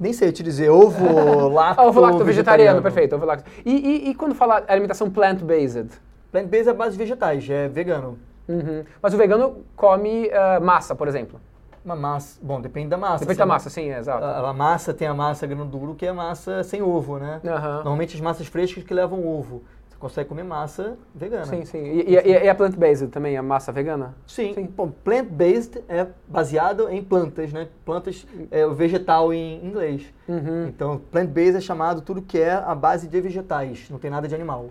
nem 0.00 0.12
sei 0.12 0.32
te 0.32 0.42
dizer, 0.42 0.68
ovo, 0.68 1.48
lacto, 1.48 1.80
Ah, 1.80 1.86
ovo 1.86 2.00
lacto 2.00 2.24
vegetariano, 2.24 2.82
perfeito, 2.82 3.14
ovo 3.14 3.24
lacto. 3.24 3.48
E, 3.64 3.70
e, 3.70 4.10
e 4.10 4.14
quando 4.14 4.34
fala 4.34 4.64
alimentação 4.66 5.08
plant-based? 5.08 5.90
Plant-based 6.32 6.68
é 6.68 6.72
base 6.72 6.92
de 6.92 6.98
vegetais, 6.98 7.48
é 7.48 7.68
vegano. 7.68 8.18
Uhum. 8.48 8.82
Mas 9.00 9.14
o 9.14 9.16
vegano 9.16 9.58
come 9.76 10.28
ah, 10.32 10.58
massa, 10.60 10.94
por 10.94 11.06
exemplo. 11.06 11.38
Uma 11.84 11.96
massa, 11.96 12.38
bom, 12.40 12.60
depende 12.60 12.88
da 12.88 12.96
massa. 12.96 13.20
Depende 13.24 13.34
Se 13.34 13.38
da 13.38 13.44
a 13.44 13.46
ma- 13.46 13.54
massa, 13.54 13.68
sim, 13.70 13.88
é, 13.90 13.98
exato. 13.98 14.24
A, 14.24 14.50
a 14.50 14.52
massa 14.52 14.94
tem 14.94 15.08
a 15.08 15.14
massa 15.14 15.46
grano 15.46 15.64
duro, 15.64 15.94
que 15.94 16.06
é 16.06 16.12
massa 16.12 16.62
sem 16.62 16.80
ovo, 16.80 17.18
né? 17.18 17.40
Aham. 17.44 17.74
Normalmente 17.76 18.14
as 18.14 18.20
massas 18.20 18.46
frescas 18.46 18.84
que 18.84 18.94
levam 18.94 19.26
ovo. 19.26 19.62
Você 19.88 19.96
consegue 19.98 20.28
comer 20.28 20.44
massa 20.44 20.96
vegana. 21.12 21.44
Sim, 21.46 21.64
sim. 21.64 21.78
E, 21.84 22.14
e, 22.14 22.44
e 22.44 22.48
a 22.48 22.54
plant-based 22.54 23.08
também, 23.08 23.36
a 23.36 23.42
massa 23.42 23.72
vegana? 23.72 24.14
Sim. 24.28 24.54
Sim. 24.54 24.66
Bom, 24.66 24.90
plant-based 25.02 25.82
é 25.88 26.06
baseado 26.28 26.88
em 26.88 27.02
plantas, 27.02 27.52
né? 27.52 27.66
Plantas 27.84 28.24
é 28.52 28.64
o 28.64 28.72
vegetal 28.74 29.32
em 29.34 29.64
inglês. 29.64 30.04
Uhum. 30.28 30.66
Então, 30.68 31.00
plant-based 31.10 31.56
é 31.56 31.60
chamado 31.60 32.00
tudo 32.00 32.22
que 32.22 32.38
é 32.38 32.52
a 32.52 32.74
base 32.76 33.08
de 33.08 33.20
vegetais, 33.20 33.88
não 33.90 33.98
tem 33.98 34.10
nada 34.10 34.28
de 34.28 34.34
animal. 34.36 34.70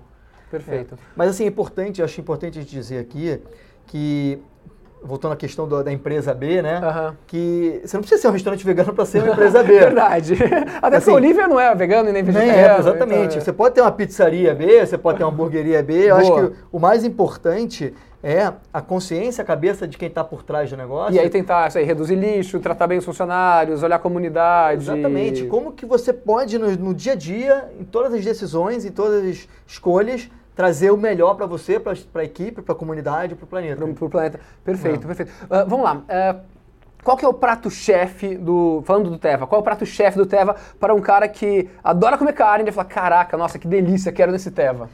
Perfeito. 0.50 0.96
É. 0.96 0.98
Mas 1.16 1.30
assim, 1.30 1.44
é 1.44 1.48
importante, 1.48 2.00
eu 2.00 2.06
acho 2.06 2.20
importante 2.22 2.58
a 2.58 2.62
gente 2.62 2.72
dizer 2.72 3.00
aqui 3.00 3.42
que, 3.88 4.42
voltando 5.04 5.32
à 5.34 5.36
questão 5.36 5.68
do- 5.68 5.84
da 5.84 5.92
empresa 5.92 6.34
B, 6.34 6.62
né? 6.62 6.78
Aham. 6.84 7.16
Que 7.28 7.82
você 7.84 7.98
não 7.98 8.02
precisa 8.02 8.22
ser 8.22 8.28
um 8.28 8.32
restaurante 8.32 8.66
vegano 8.66 8.94
para 8.94 9.06
ser 9.06 9.24
uma 9.24 9.32
empresa 9.34 9.64
B. 9.64 9.80
Verdade. 9.80 10.36
Até 10.82 10.98
Assim, 10.98 11.06
porque 11.06 11.10
o 11.12 11.14
Olivia 11.16 11.48
não 11.48 11.60
é 11.60 11.74
vegano 11.76 12.10
e 12.10 12.12
nem 12.12 12.22
Nem 12.24 12.32
vegetariano. 12.34 12.76
é, 12.76 12.80
exatamente. 12.80 13.26
então 13.26 13.38
é. 13.38 13.42
Você 13.42 13.54
pode 13.54 13.76
ter 13.76 13.82
uma 13.82 13.92
pizzaria 13.92 14.54
B, 14.54 14.86
você 14.86 14.98
pode 14.98 15.18
ter 15.18 15.24
uma 15.24 15.32
hamburgueria 15.32 15.82
B. 15.82 16.10
Eu 16.10 16.16
acho 16.16 16.30
Boa. 16.30 16.50
que 16.50 16.56
o 16.72 16.80
mais 16.80 17.04
importante 17.04 17.94
é 18.24 18.54
a 18.72 18.80
consciência, 18.82 19.42
a 19.42 19.46
cabeça 19.46 19.88
de 19.88 19.98
quem 19.98 20.08
está 20.08 20.24
por 20.24 20.44
trás 20.44 20.70
do 20.70 20.78
negócio. 20.78 21.16
E 21.16 21.20
aí 21.20 21.28
tentar 21.28 21.68
isso 21.68 21.80
aí, 21.80 21.84
reduzir 21.84 22.14
lixo, 22.16 22.60
tratar 22.60 22.86
bem 22.86 23.00
os 23.00 23.06
funcionários, 23.06 23.82
olhar 23.82 23.96
a 23.96 24.00
comunidade. 24.00 24.84
Exatamente. 24.84 25.46
Como 25.46 25.72
que 25.72 25.88
você 25.88 26.14
pode, 26.14 26.60
no, 26.60 26.70
no 26.76 26.94
dia 26.94 27.14
a 27.14 27.16
dia, 27.16 27.66
em 27.80 27.84
todas 27.84 28.14
as 28.14 28.24
decisões, 28.24 28.86
em 28.86 28.92
todas 28.92 29.24
as 29.28 29.48
escolhas, 29.66 30.30
trazer 30.56 30.92
o 30.92 30.98
melhor 30.98 31.36
para 31.36 31.46
você, 31.46 31.80
para 31.80 31.94
a 32.16 32.24
equipe, 32.24 32.62
para 32.62 32.74
a 32.74 32.78
comunidade, 32.78 33.36
para 33.36 33.46
o 33.46 33.48
planeta. 33.48 33.76
Pro, 33.78 33.94
pro 33.94 34.10
planeta. 34.10 34.40
Perfeito, 34.64 35.04
É. 35.04 35.08
perfeito. 35.08 35.32
Ah, 35.50 35.64
vamos 35.64 35.86
lá. 35.86 36.02
ah, 36.10 36.36
qual 37.04 37.18
que 37.18 37.26
é 37.26 37.28
o 37.28 37.34
prato-chefe 37.34 38.36
do. 38.38 38.84
Falando 38.86 39.10
do 39.10 39.18
Teva, 39.18 39.48
qual 39.48 39.60
é 39.60 39.62
o 39.62 39.64
prato-chefe 39.64 40.18
do 40.18 40.26
Teva 40.26 40.56
para 40.80 40.94
um 40.94 41.02
cara 41.02 41.28
que 41.28 41.70
adora 41.84 42.18
comer 42.18 42.34
carne 42.34 42.70
e 42.70 42.72
fala: 42.72 42.88
caraca, 42.88 43.36
nossa, 43.38 43.58
que 43.58 43.68
delícia, 43.68 44.12
quero 44.12 44.32
nesse 44.32 44.52
Teva? 44.52 44.90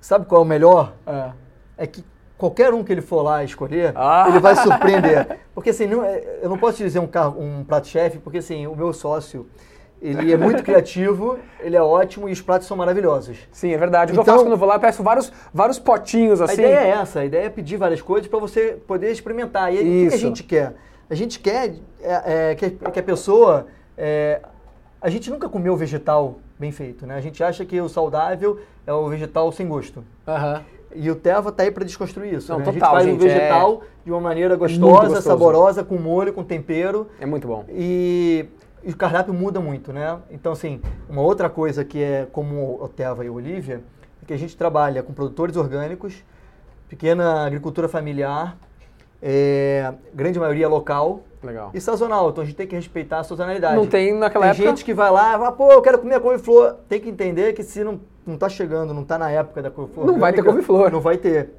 Sabe 0.00 0.24
qual 0.26 0.40
é 0.42 0.44
o 0.44 0.48
melhor? 0.48 0.94
Ah. 1.06 1.32
É 1.76 1.86
que 1.86 2.04
qualquer 2.38 2.72
um 2.72 2.82
que 2.84 2.92
ele 2.92 3.02
for 3.02 3.20
lá 3.22 3.42
escolher, 3.44 3.92
Ah. 3.96 4.26
ele 4.28 4.38
vai 4.38 4.54
surpreender. 4.56 5.38
Porque 5.54 5.70
assim, 5.70 5.86
não 5.86 6.04
é- 6.04 6.38
eu 6.40 6.48
não 6.48 6.56
posso 6.56 6.76
te 6.78 6.84
dizer 6.84 7.00
um, 7.00 7.06
carro- 7.06 7.38
um 7.40 7.64
prato-chefe, 7.64 8.18
porque 8.18 8.38
assim, 8.38 8.66
o 8.66 8.76
meu 8.76 8.92
sócio, 8.92 9.46
ele 10.00 10.32
é 10.32 10.36
muito 10.36 10.62
criativo, 10.62 11.38
ele 11.60 11.76
é 11.76 11.82
ótimo 11.82 12.28
e 12.28 12.32
os 12.32 12.40
pratos 12.40 12.66
são 12.68 12.76
maravilhosos. 12.76 13.36
Sim, 13.50 13.72
é 13.72 13.78
verdade. 13.78 14.12
O 14.12 14.14
que 14.14 14.18
eu 14.18 14.22
Então- 14.22 14.34
faço 14.34 14.44
quando 14.44 14.52
eu 14.52 14.58
vou 14.58 14.68
lá, 14.68 14.76
eu 14.76 14.80
peço 14.80 15.02
vários, 15.02 15.32
vários 15.52 15.78
potinhos 15.78 16.40
A 16.40 16.44
assim. 16.44 16.54
ideia 16.54 16.78
é 16.78 16.88
essa, 16.90 17.20
a 17.20 17.24
ideia 17.24 17.46
é 17.46 17.50
pedir 17.50 17.76
várias 17.76 18.00
coisas 18.00 18.28
para 18.28 18.38
você 18.38 18.78
poder 18.86 19.10
experimentar. 19.10 19.72
E 19.74 19.78
aí, 19.78 20.06
o 20.06 20.10
que 20.10 20.14
a 20.14 20.18
gente 20.18 20.42
quer? 20.44 20.74
A 21.10 21.14
gente 21.14 21.40
quer 21.40 21.74
é, 22.00 22.50
é, 22.50 22.54
que, 22.54 22.70
que 22.70 23.00
a 23.00 23.02
pessoa. 23.02 23.66
é, 23.96 24.40
a 25.00 25.08
gente 25.08 25.30
nunca 25.30 25.48
comeu 25.48 25.76
vegetal 25.76 26.40
bem 26.58 26.72
feito, 26.72 27.06
né? 27.06 27.14
A 27.14 27.20
gente 27.20 27.42
acha 27.42 27.64
que 27.64 27.80
o 27.80 27.88
saudável 27.88 28.58
é 28.86 28.92
o 28.92 29.08
vegetal 29.08 29.50
sem 29.52 29.68
gosto. 29.68 30.04
Aham. 30.26 30.62
E 30.94 31.10
o 31.10 31.14
Teva 31.14 31.52
tá 31.52 31.62
aí 31.62 31.70
para 31.70 31.84
desconstruir 31.84 32.34
isso. 32.34 32.50
Não, 32.50 32.58
né? 32.58 32.62
a 32.62 32.72
gente 32.72 32.80
total, 32.80 32.94
faz 32.94 33.04
gente, 33.06 33.16
um 33.16 33.18
vegetal 33.18 33.82
de 34.04 34.10
uma 34.10 34.20
maneira 34.20 34.56
gostosa, 34.56 35.20
saborosa, 35.20 35.84
com 35.84 35.96
molho, 35.96 36.32
com 36.32 36.42
tempero. 36.42 37.08
É 37.20 37.26
muito 37.26 37.46
bom. 37.46 37.64
E, 37.68 38.46
e 38.88 38.90
o 38.90 38.96
cardápio 38.96 39.34
muda 39.34 39.60
muito, 39.60 39.92
né? 39.92 40.18
Então, 40.30 40.50
assim, 40.50 40.80
uma 41.10 41.20
outra 41.20 41.50
coisa 41.50 41.84
que 41.84 42.02
é 42.02 42.26
comum 42.32 42.78
ao 42.80 42.88
Teva 42.88 43.22
e 43.22 43.28
ao 43.28 43.34
Olivia 43.34 43.82
é 44.22 44.24
que 44.26 44.32
a 44.32 44.36
gente 44.38 44.56
trabalha 44.56 45.02
com 45.02 45.12
produtores 45.12 45.58
orgânicos, 45.58 46.24
pequena 46.88 47.44
agricultura 47.44 47.86
familiar, 47.86 48.56
é, 49.22 49.92
grande 50.14 50.38
maioria 50.40 50.66
local 50.66 51.20
Legal. 51.42 51.70
e 51.74 51.80
sazonal. 51.82 52.30
Então 52.30 52.42
a 52.42 52.46
gente 52.46 52.56
tem 52.56 52.66
que 52.66 52.74
respeitar 52.74 53.18
a 53.18 53.24
sazonalidade. 53.24 53.76
Não 53.76 53.86
tem 53.86 54.14
naquela 54.14 54.46
Tem 54.46 54.52
época. 54.52 54.68
gente 54.70 54.82
que 54.86 54.94
vai 54.94 55.10
lá 55.10 55.34
e 55.34 55.38
fala, 55.38 55.52
pô, 55.52 55.70
eu 55.70 55.82
quero 55.82 55.98
comer 55.98 56.14
a 56.14 56.20
couve-flor. 56.20 56.76
Tem 56.88 56.98
que 56.98 57.10
entender 57.10 57.52
que 57.52 57.62
se 57.62 57.84
não, 57.84 58.00
não 58.26 58.38
tá 58.38 58.48
chegando, 58.48 58.94
não 58.94 59.04
tá 59.04 59.18
na 59.18 59.30
época 59.30 59.60
da 59.60 59.70
couve-flor. 59.70 60.06
Não 60.06 60.18
vai 60.18 60.32
ter 60.32 60.42
couve-flor. 60.42 60.90
Não 60.90 61.02
vai 61.02 61.18
ter. 61.18 61.50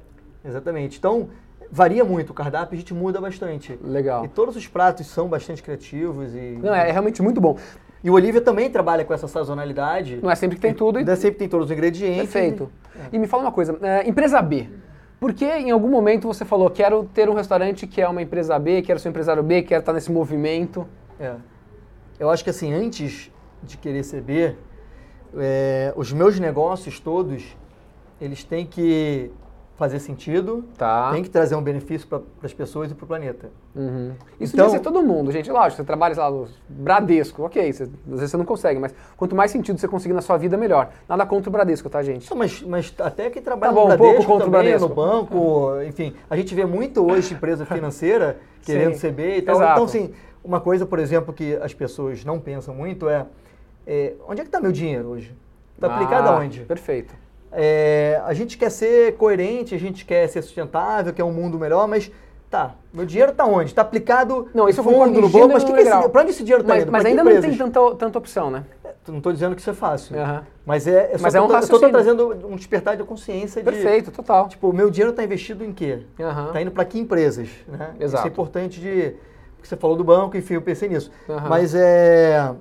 Exatamente. 0.44 0.98
Então, 0.98 1.28
varia 1.70 2.04
muito 2.04 2.30
o 2.30 2.34
cardápio, 2.34 2.74
a 2.74 2.78
gente 2.78 2.92
muda 2.92 3.20
bastante. 3.20 3.78
Legal. 3.82 4.24
E 4.24 4.28
todos 4.28 4.56
os 4.56 4.66
pratos 4.66 5.06
são 5.06 5.28
bastante 5.28 5.62
criativos 5.62 6.34
e... 6.34 6.58
Não, 6.62 6.74
é, 6.74 6.88
é 6.88 6.92
realmente 6.92 7.22
muito 7.22 7.40
bom. 7.40 7.56
E 8.02 8.10
o 8.10 8.14
Olivia 8.14 8.40
também 8.40 8.70
trabalha 8.70 9.04
com 9.04 9.12
essa 9.12 9.28
sazonalidade. 9.28 10.18
Não 10.22 10.30
é 10.30 10.34
sempre 10.34 10.56
que 10.56 10.62
tem 10.62 10.72
tudo 10.72 10.98
e 10.98 11.08
é 11.08 11.16
sempre 11.16 11.38
tem 11.38 11.48
todos 11.48 11.66
os 11.66 11.72
ingredientes. 11.72 12.32
Perfeito. 12.32 12.70
E 13.12 13.18
me 13.18 13.26
fala 13.26 13.44
uma 13.44 13.52
coisa, 13.52 13.78
é, 13.82 14.08
empresa 14.08 14.40
B. 14.40 14.68
Por 15.20 15.34
que 15.34 15.44
em 15.44 15.70
algum 15.70 15.88
momento 15.88 16.26
você 16.26 16.46
falou, 16.46 16.70
quero 16.70 17.04
ter 17.04 17.28
um 17.28 17.34
restaurante 17.34 17.86
que 17.86 18.00
é 18.00 18.08
uma 18.08 18.22
empresa 18.22 18.58
B, 18.58 18.80
quero 18.80 18.98
ser 18.98 19.08
um 19.08 19.10
empresário 19.10 19.42
B, 19.42 19.62
quero 19.62 19.80
estar 19.80 19.92
nesse 19.92 20.10
movimento? 20.10 20.88
É. 21.18 21.34
Eu 22.18 22.30
acho 22.30 22.42
que 22.42 22.50
assim, 22.50 22.72
antes 22.72 23.30
de 23.62 23.76
querer 23.76 24.02
ser 24.02 24.22
B, 24.22 24.56
é, 25.36 25.92
os 25.94 26.10
meus 26.10 26.40
negócios 26.40 26.98
todos, 26.98 27.56
eles 28.18 28.42
têm 28.42 28.64
que 28.64 29.30
fazer 29.80 29.98
sentido, 29.98 30.62
Tá. 30.76 31.10
têm 31.10 31.22
que 31.22 31.30
trazer 31.30 31.56
um 31.56 31.62
benefício 31.62 32.06
para 32.06 32.20
as 32.42 32.52
pessoas 32.52 32.90
e 32.90 32.94
para 32.94 33.02
o 33.04 33.06
planeta. 33.08 33.48
Uhum. 33.74 34.12
Isso 34.38 34.54
Então- 34.54 34.66
devia 34.66 34.78
ser 34.78 34.84
todo 34.84 35.02
mundo, 35.02 35.32
gente. 35.32 35.50
Lógico, 35.50 35.76
você 35.78 35.84
trabalha, 35.84 36.14
lá, 36.18 36.30
no 36.30 36.46
Bradesco, 36.68 37.42
ok, 37.42 37.72
você- 37.72 37.84
às 37.84 37.90
vezes 38.20 38.30
você 38.30 38.36
não 38.36 38.44
consegue, 38.44 38.78
mas 38.78 38.94
quanto 39.16 39.34
mais 39.34 39.50
sentido 39.50 39.80
você 39.80 39.88
conseguir 39.88 40.12
na 40.12 40.20
sua 40.20 40.36
vida, 40.36 40.54
melhor. 40.58 40.90
Nada 41.08 41.24
contra 41.24 41.48
o 41.48 41.52
Bradesco, 41.52 41.88
tá, 41.88 42.02
gente? 42.02 42.30
Não, 42.30 42.36
mas, 42.36 42.60
mas 42.62 42.94
até 43.00 43.30
que 43.30 43.40
trabalha 43.40 43.72
Tá 43.72 43.80
bom, 43.80 43.88
no 43.88 43.94
um 43.94 43.96
pouco 43.96 44.10
Bradesco 44.12 44.30
contra 44.32 44.48
o 44.48 44.50
também, 44.52 44.70
Bradesco. 44.70 44.88
no 44.88 44.94
banco, 44.94 45.82
enfim. 45.88 46.14
A 46.28 46.36
gente 46.36 46.54
vê 46.54 46.66
muito 46.66 47.02
hoje 47.10 47.32
empresa 47.32 47.64
financeira 47.64 48.36
querendo 48.62 48.94
ser 48.96 49.12
B 49.12 49.38
e 49.38 49.42
tal. 49.42 49.54
exato. 49.56 49.72
Então, 49.72 49.84
assim, 49.84 50.12
uma 50.44 50.60
coisa, 50.60 50.84
por 50.84 50.98
exemplo, 50.98 51.32
que 51.32 51.56
as 51.56 51.72
pessoas 51.72 52.22
não 52.22 52.38
pensam 52.38 52.74
muito 52.74 53.08
é, 53.08 53.24
é, 53.86 54.12
onde 54.28 54.42
é 54.42 54.44
que 54.44 54.48
está 54.48 54.60
meu 54.60 54.72
dinheiro 54.72 55.08
hoje? 55.08 55.34
Está 55.74 55.94
aplicado 55.94 56.28
Ah, 56.28 56.36
aonde? 56.36 56.60
Perfeito. 56.60 57.14
É, 57.52 58.20
a 58.24 58.32
gente 58.32 58.56
quer 58.56 58.70
ser 58.70 59.16
coerente, 59.16 59.74
a 59.74 59.78
gente 59.78 60.04
quer 60.04 60.28
ser 60.28 60.42
sustentável, 60.42 61.12
quer 61.12 61.24
um 61.24 61.32
mundo 61.32 61.58
melhor, 61.58 61.88
mas 61.88 62.10
tá, 62.48 62.74
meu 62.92 63.04
dinheiro 63.04 63.32
está 63.32 63.44
onde? 63.44 63.70
Está 63.70 63.82
aplicado 63.82 64.48
Não, 64.54 64.68
isso 64.68 64.82
fundo, 64.82 65.20
no 65.20 65.28
banco, 65.28 65.48
mas 65.52 65.64
que 65.64 65.72
que 65.72 65.78
é 65.78 65.82
esse, 65.82 66.08
pra 66.08 66.22
onde 66.22 66.30
esse 66.30 66.42
dinheiro 66.42 66.62
está 66.62 66.74
Mas, 66.74 66.82
indo? 66.82 66.92
mas 66.92 67.04
ainda 67.04 67.24
não 67.24 67.30
tem 67.30 67.38
empresas? 67.38 67.58
tanta, 67.58 67.94
tanta 67.96 68.18
opção, 68.18 68.50
né? 68.50 68.64
Não 69.08 69.16
estou 69.18 69.32
dizendo 69.32 69.54
que 69.56 69.60
isso 69.60 69.70
é 69.70 69.74
fácil, 69.74 70.16
Aham. 70.16 70.44
mas 70.64 70.86
é, 70.86 71.10
é 71.12 71.18
só 71.18 71.22
Mas 71.24 71.34
é 71.34 71.40
um 71.40 71.48
tô- 71.48 71.78
tô 71.80 71.88
trazendo 71.88 72.46
um 72.46 72.54
despertar 72.54 72.96
de 72.96 73.02
consciência 73.02 73.60
de... 73.62 73.68
Perfeito, 73.68 74.12
total. 74.12 74.48
Tipo, 74.48 74.72
meu 74.72 74.88
dinheiro 74.90 75.10
está 75.10 75.24
investido 75.24 75.64
em 75.64 75.72
quê? 75.72 76.00
Aham. 76.20 76.46
Está 76.48 76.62
indo 76.62 76.70
para 76.70 76.84
que 76.84 76.98
empresas? 76.98 77.48
Né? 77.66 77.90
Isso 77.94 78.04
Exato. 78.04 78.28
é 78.28 78.30
importante 78.30 78.80
de. 78.80 79.14
Porque 79.56 79.68
você 79.68 79.76
falou 79.76 79.96
do 79.96 80.04
banco, 80.04 80.36
enfim, 80.36 80.54
eu 80.54 80.62
pensei 80.62 80.88
nisso. 80.88 81.10
Aham. 81.28 81.48
Mas 81.48 81.74
é. 81.74 82.52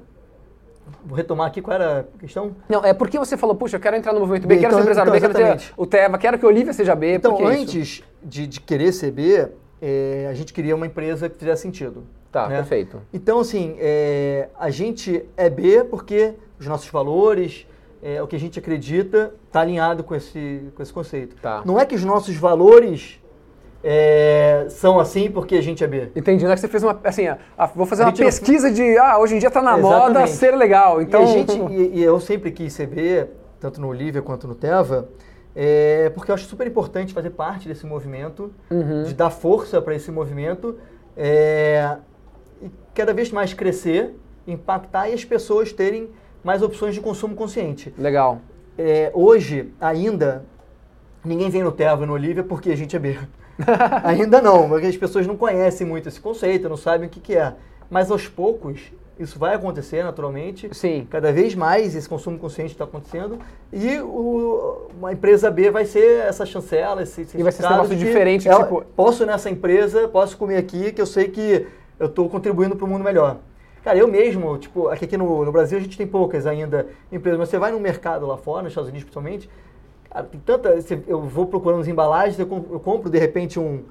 Vou 1.06 1.16
retomar 1.16 1.48
aqui 1.48 1.62
qual 1.62 1.76
era 1.76 2.08
a 2.16 2.20
questão. 2.20 2.56
Não, 2.68 2.84
é 2.84 2.94
porque 2.94 3.18
você 3.18 3.38
falou, 3.38 3.56
puxa, 3.56 3.78
eu 3.78 3.80
quero 3.80 3.96
entrar 3.96 4.14
no 4.14 4.20
movimento 4.20 4.48
B, 4.48 4.56
B, 4.56 4.62
quero 4.62 4.68
então- 4.68 4.78
ser 4.78 4.84
empresário 4.84 5.10
então, 5.10 5.30
B, 5.30 5.34
quero 5.34 5.40
exatamente. 5.40 5.74
o 5.76 5.86
Teva, 5.86 6.18
quero 6.18 6.40
que 6.40 6.46
o 6.46 6.50
Olivia 6.50 6.74
seja 6.74 6.96
B. 6.96 7.16
Então, 7.16 7.36
isso? 7.36 7.46
antes 7.46 8.04
de, 8.24 8.48
de 8.48 8.60
querer 8.62 8.92
ser 8.92 9.12
B, 9.12 9.48
é, 9.82 10.28
a 10.30 10.34
gente 10.34 10.54
queria 10.54 10.76
uma 10.76 10.86
empresa 10.86 11.30
que 11.30 11.38
fizesse 11.38 11.62
sentido. 11.62 12.04
Tá, 12.32 12.48
né? 12.48 12.58
perfeito. 12.58 13.02
Então, 13.12 13.40
assim, 13.40 13.76
é, 13.80 14.50
a 14.60 14.70
gente 14.70 15.26
é 15.36 15.50
B 15.50 15.84
porque 15.84 16.36
os 16.60 16.68
nossos 16.68 16.88
valores, 16.90 17.66
é, 18.04 18.22
o 18.22 18.28
que 18.28 18.36
a 18.36 18.40
gente 18.40 18.60
acredita, 18.60 19.34
está 19.48 19.62
alinhado 19.62 20.04
com 20.04 20.14
esse, 20.14 20.72
com 20.76 20.84
esse 20.84 20.94
conceito. 20.94 21.36
Tá. 21.42 21.64
Não 21.66 21.80
é 21.80 21.86
que 21.86 21.96
os 21.96 22.04
nossos 22.04 22.36
valores 22.36 23.20
é, 23.84 24.66
são 24.70 25.00
assim 25.00 25.30
porque 25.32 25.56
a 25.56 25.62
gente 25.62 25.84
é 25.84 25.88
B. 25.88 26.10
Entendi, 26.16 26.44
não 26.46 26.52
é 26.52 26.56
que 26.56 26.62
você 26.62 26.68
fez 26.68 26.84
uma, 26.84 27.00
assim, 27.04 27.28
ah, 27.28 27.38
ah, 27.58 27.66
vou 27.68 27.86
fazer 27.86 28.04
A 28.04 28.06
uma 28.06 28.12
gente 28.12 28.20
não- 28.20 28.26
pesquisa 28.28 28.72
de, 28.72 28.98
ah, 28.98 29.18
hoje 29.20 29.36
em 29.36 29.40
dia 29.40 29.50
tá 29.50 29.62
na 29.62 29.78
moda 29.78 30.06
Exatamente. 30.06 30.32
ser 30.32 30.56
legal, 30.56 31.02
então... 31.02 31.22
E, 31.22 31.24
a 31.24 31.28
gente, 31.28 31.58
e, 31.74 32.00
e 32.00 32.04
eu 32.04 32.20
sempre 32.20 32.52
quis 32.52 32.74
ser 32.74 32.88
B, 32.88 33.28
tanto 33.60 33.80
no 33.80 33.88
Olivia 33.88 34.22
quanto 34.22 34.48
no 34.48 34.56
Teva, 34.56 35.10
é, 35.56 36.10
porque 36.14 36.30
eu 36.32 36.36
acho 36.36 36.46
super 36.46 36.68
importante 36.68 37.14
fazer 37.14 37.32
parte 37.32 37.68
desse 37.68 37.86
movimento, 37.86 38.52
Uhum. 38.70 39.04
de 39.04 39.14
dar 39.14 39.30
força 39.30 39.82
para 39.82 39.96
esse 39.96 40.12
movimento 40.12 40.78
é, 41.18 41.98
e 42.62 42.70
cada 42.94 43.14
vez 43.14 43.32
mais 43.32 43.54
crescer, 43.54 44.14
impactar 44.48 45.10
e 45.10 45.14
as 45.14 45.24
pessoas 45.26 45.72
terem 45.74 46.10
mais 46.44 46.62
opções 46.62 46.94
de 46.96 47.02
consumo 47.02 47.36
consciente. 47.36 47.94
Legal. 47.98 48.40
É, 48.78 49.12
hoje, 49.14 49.74
ainda, 49.82 50.46
ninguém 51.26 51.50
vem 51.50 51.64
no 51.64 51.72
Teva 51.72 52.04
e 52.04 52.06
no 52.08 52.14
Olivia 52.14 52.44
porque 52.44 52.72
a 52.72 52.76
gente 52.78 52.96
é 52.96 53.00
B. 53.00 53.18
ainda 54.04 54.42
não, 54.42 54.68
porque 54.70 54.88
as 54.88 54.98
pessoas 54.98 55.28
não 55.28 55.36
conhecem 55.38 55.86
muito 55.86 56.08
esse 56.10 56.20
conceito, 56.20 56.70
não 56.70 56.78
sabem 56.78 57.08
o 57.08 57.10
que, 57.10 57.20
que 57.20 57.36
é. 57.36 57.54
Mas 57.90 58.10
aos 58.12 58.28
poucos, 58.28 58.92
isso 59.20 59.38
vai 59.38 59.54
acontecer 59.56 60.04
naturalmente. 60.04 60.70
Sim. 60.74 61.06
Cada 61.10 61.32
vez 61.32 61.54
mais 61.56 61.96
esse 61.96 62.08
consumo 62.08 62.38
consciente 62.40 62.72
está 62.72 62.86
acontecendo. 62.86 63.38
E 63.74 64.00
o, 64.00 64.88
uma 64.98 65.12
empresa 65.12 65.52
B 65.52 65.70
vai 65.72 65.86
ser 65.86 66.22
essa 66.26 66.46
chancela, 66.46 67.02
esse 67.04 67.22
E 67.22 67.26
vai 67.44 67.52
ser 67.52 67.64
certificado 67.64 67.74
negócio 67.76 67.96
diferente, 67.98 68.48
ela- 68.48 68.64
tipo- 68.64 68.84
Posso 68.96 69.26
nessa 69.26 69.50
empresa, 69.50 70.08
posso 70.08 70.38
comer 70.38 70.58
aqui, 70.58 70.92
que 70.92 71.02
eu 71.02 71.06
sei 71.06 71.28
que 71.28 71.68
eu 72.00 72.06
estou 72.08 72.30
contribuindo 72.30 72.76
para 72.76 72.86
o 72.86 72.88
mundo 72.88 73.04
melhor. 73.04 73.38
Cara, 73.84 73.98
eu 73.98 74.08
mesmo, 74.08 74.58
tipo, 74.58 74.88
aqui, 74.90 75.06
aqui 75.06 75.18
no, 75.18 75.44
no 75.46 75.52
Brasil 75.52 75.78
a 75.78 75.82
gente 75.82 75.98
tem 75.98 76.06
poucas 76.06 76.46
ainda 76.46 76.88
empresas, 77.12 77.40
mas 77.40 77.50
você 77.50 77.58
vai 77.58 77.72
no 77.72 77.80
mercado 77.80 78.26
lá 78.28 78.38
fora, 78.38 78.64
nos 78.64 78.72
Estados 78.72 78.90
Unidos 78.90 79.06
principalmente, 79.06 79.50
tem 80.32 80.40
tanta. 80.46 80.76
Eu 81.08 81.22
vou 81.22 81.46
procurando 81.46 81.82
as 81.82 81.88
embalagens, 81.88 82.38
eu 82.40 82.48
com- 82.48 82.66
eu 82.72 82.80
compro 82.80 83.10
de 83.10 83.18
repente 83.20 83.60
um, 83.60 83.84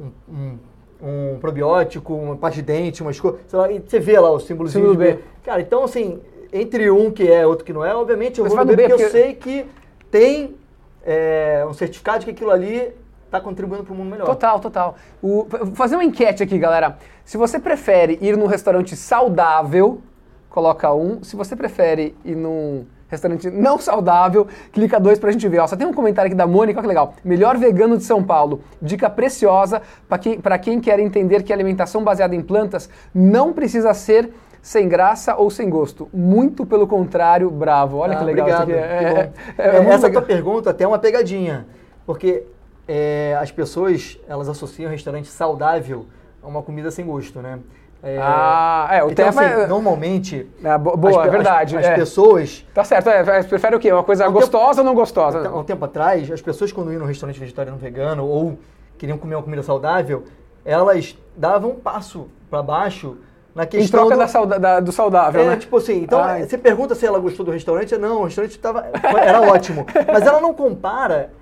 um, 0.00 0.10
um- 0.28 0.58
um 1.02 1.38
probiótico, 1.40 2.14
uma 2.14 2.36
pasta 2.36 2.56
de 2.56 2.62
dente, 2.62 3.02
umas 3.02 3.18
coisas, 3.18 3.40
sei 3.46 3.58
lá, 3.58 3.70
e 3.72 3.80
você 3.80 3.98
vê 3.98 4.18
lá 4.18 4.30
o 4.30 4.38
símbolozinho 4.40 4.90
Símbolo 4.90 5.04
de 5.08 5.14
B. 5.14 5.22
Cara, 5.44 5.60
então 5.60 5.82
assim, 5.84 6.20
entre 6.52 6.90
um 6.90 7.10
que 7.10 7.30
é 7.30 7.46
outro 7.46 7.64
que 7.64 7.72
não 7.72 7.84
é, 7.84 7.94
obviamente 7.94 8.38
eu 8.38 8.44
Mas 8.44 8.52
vou 8.52 8.64
no 8.64 8.70
B 8.70 8.76
B 8.76 8.88
porque, 8.88 9.04
eu 9.04 9.10
sei 9.10 9.34
que 9.34 9.66
tem 10.10 10.56
é, 11.02 11.64
um 11.68 11.72
certificado 11.72 12.18
de 12.20 12.24
que 12.26 12.30
aquilo 12.32 12.50
ali 12.50 12.92
está 13.24 13.40
contribuindo 13.40 13.84
para 13.84 13.94
o 13.94 13.96
mundo 13.96 14.10
melhor. 14.10 14.26
Total, 14.26 14.60
total. 14.60 14.96
O- 15.22 15.46
vou 15.48 15.74
fazer 15.74 15.94
uma 15.94 16.04
enquete 16.04 16.42
aqui, 16.42 16.58
galera. 16.58 16.98
Se 17.24 17.38
você 17.38 17.58
prefere 17.58 18.18
ir 18.20 18.36
num 18.36 18.46
restaurante 18.46 18.94
saudável, 18.96 20.02
coloca 20.50 20.92
um. 20.92 21.22
Se 21.22 21.36
você 21.36 21.54
prefere 21.56 22.14
ir 22.24 22.34
num 22.34 22.84
restaurante 23.10 23.50
não 23.50 23.78
saudável, 23.78 24.46
clica 24.72 24.98
dois 25.00 25.18
pra 25.18 25.30
gente 25.32 25.46
ver. 25.48 25.58
Ó, 25.58 25.66
só 25.66 25.76
tem 25.76 25.86
um 25.86 25.92
comentário 25.92 26.28
aqui 26.28 26.36
da 26.36 26.46
Mônica, 26.46 26.78
olha 26.78 26.82
que 26.82 26.88
legal. 26.88 27.14
Melhor 27.24 27.56
vegano 27.58 27.98
de 27.98 28.04
São 28.04 28.22
Paulo. 28.22 28.60
Dica 28.80 29.10
preciosa 29.10 29.82
pra 30.08 30.16
quem, 30.18 30.40
pra 30.40 30.58
quem 30.58 30.80
quer 30.80 30.98
entender 31.00 31.42
que 31.42 31.52
a 31.52 31.56
alimentação 31.56 32.02
baseada 32.04 32.34
em 32.34 32.40
plantas 32.40 32.88
não 33.14 33.52
precisa 33.52 33.92
ser 33.92 34.32
sem 34.62 34.88
graça 34.88 35.34
ou 35.36 35.50
sem 35.50 35.68
gosto. 35.68 36.08
Muito 36.12 36.64
pelo 36.66 36.86
contrário, 36.86 37.50
bravo. 37.50 37.98
Olha 37.98 38.14
que 38.16 38.22
Ah, 38.22 38.26
legal 38.26 38.46
obrigado, 38.46 38.70
isso 38.70 38.78
aqui. 38.78 38.88
que 38.88 38.94
É, 38.94 39.32
é- 39.58 39.66
é- 39.66 39.70
é 39.70 39.76
É, 39.76 39.88
essa 39.88 40.06
legal. 40.06 40.10
tua 40.10 40.22
pergunta 40.22 40.70
até 40.70 40.84
é 40.84 40.86
uma 40.86 40.98
pegadinha, 40.98 41.66
porque 42.06 42.44
é, 42.86 43.36
as 43.40 43.50
pessoas 43.50 44.18
elas 44.28 44.48
associam 44.48 44.90
restaurante 44.90 45.28
saudável 45.28 46.06
a 46.42 46.46
uma 46.48 46.62
comida 46.62 46.90
sem 46.90 47.04
gosto, 47.06 47.40
né? 47.40 47.58
É, 48.02 48.16
Ah, 48.18 48.88
é, 48.92 49.04
o 49.04 49.10
então, 49.10 49.26
tema 49.30 49.42
assim, 49.42 49.60
é- 49.62 49.66
normalmente 49.66 50.50
É, 50.64 50.78
bo- 50.78 50.96
boa, 50.96 51.24
as, 51.26 51.30
verdade. 51.30 51.76
As, 51.76 51.84
as 51.84 51.90
é. 51.90 51.94
pessoas 51.94 52.64
Tá 52.72 52.82
certo, 52.82 53.10
é, 53.10 53.20
é, 53.20 53.42
prefere 53.42 53.76
o 53.76 53.78
quê? 53.78 53.92
Uma 53.92 54.02
coisa 54.02 54.24
um 54.24 54.26
tempo- 54.28 54.40
gostosa 54.40 54.80
ou 54.80 54.84
não 54.86 54.94
gostosa? 54.94 55.46
Há 55.46 55.54
um 55.58 55.64
tempo 55.64 55.84
atrás, 55.84 56.30
as 56.30 56.40
pessoas 56.40 56.72
quando 56.72 56.90
iam 56.92 57.00
num 57.00 57.06
restaurante 57.06 57.38
vegetariano 57.38 57.76
vegano 57.78 58.24
ou 58.26 58.58
queriam 58.96 59.18
comer 59.18 59.34
uma 59.34 59.42
comida 59.42 59.62
saudável, 59.62 60.24
elas 60.64 61.14
davam 61.36 61.70
um 61.72 61.74
passo 61.74 62.28
para 62.50 62.62
baixo 62.62 63.18
na 63.54 63.64
Em 63.64 63.66
questão 63.66 64.00
troca 64.00 64.14
do, 64.14 64.18
da 64.20 64.28
sauda- 64.28 64.58
da- 64.58 64.80
do 64.80 64.92
saudável, 64.92 65.42
É, 65.42 65.46
né? 65.48 65.56
tipo 65.56 65.76
assim, 65.76 66.02
então 66.02 66.22
Ai. 66.22 66.44
você 66.44 66.56
pergunta 66.56 66.94
se 66.94 67.04
ela 67.04 67.18
gostou 67.18 67.44
do 67.44 67.52
restaurante, 67.52 67.96
não, 67.98 68.20
o 68.22 68.24
restaurante 68.24 68.58
tava, 68.58 68.86
era 69.22 69.42
ótimo. 69.42 69.84
Mas 70.10 70.26
ela 70.26 70.40
não 70.40 70.54
compara 70.54 71.32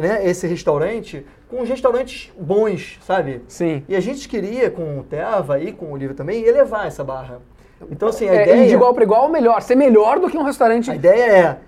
né, 0.00 0.26
esse 0.26 0.46
restaurante 0.46 1.24
com 1.48 1.62
restaurantes 1.62 2.32
bons, 2.38 2.98
sabe? 3.02 3.42
Sim. 3.48 3.84
E 3.88 3.94
a 3.96 4.00
gente 4.00 4.28
queria, 4.28 4.70
com 4.70 4.98
o 4.98 5.02
Teva 5.04 5.58
e 5.60 5.72
com 5.72 5.92
o 5.92 5.96
Livro 5.96 6.14
também, 6.14 6.42
elevar 6.44 6.86
essa 6.86 7.02
barra. 7.04 7.40
Então, 7.90 8.08
assim, 8.08 8.28
a 8.28 8.34
É, 8.34 8.42
ideia... 8.42 8.66
de 8.68 8.74
igual 8.74 8.94
para 8.94 9.04
igual, 9.04 9.28
melhor. 9.28 9.60
Ser 9.62 9.74
melhor 9.74 10.18
do 10.18 10.28
que 10.30 10.36
um 10.36 10.42
restaurante. 10.42 10.90
A 10.90 10.94
ideia 10.94 11.22
é. 11.22 11.58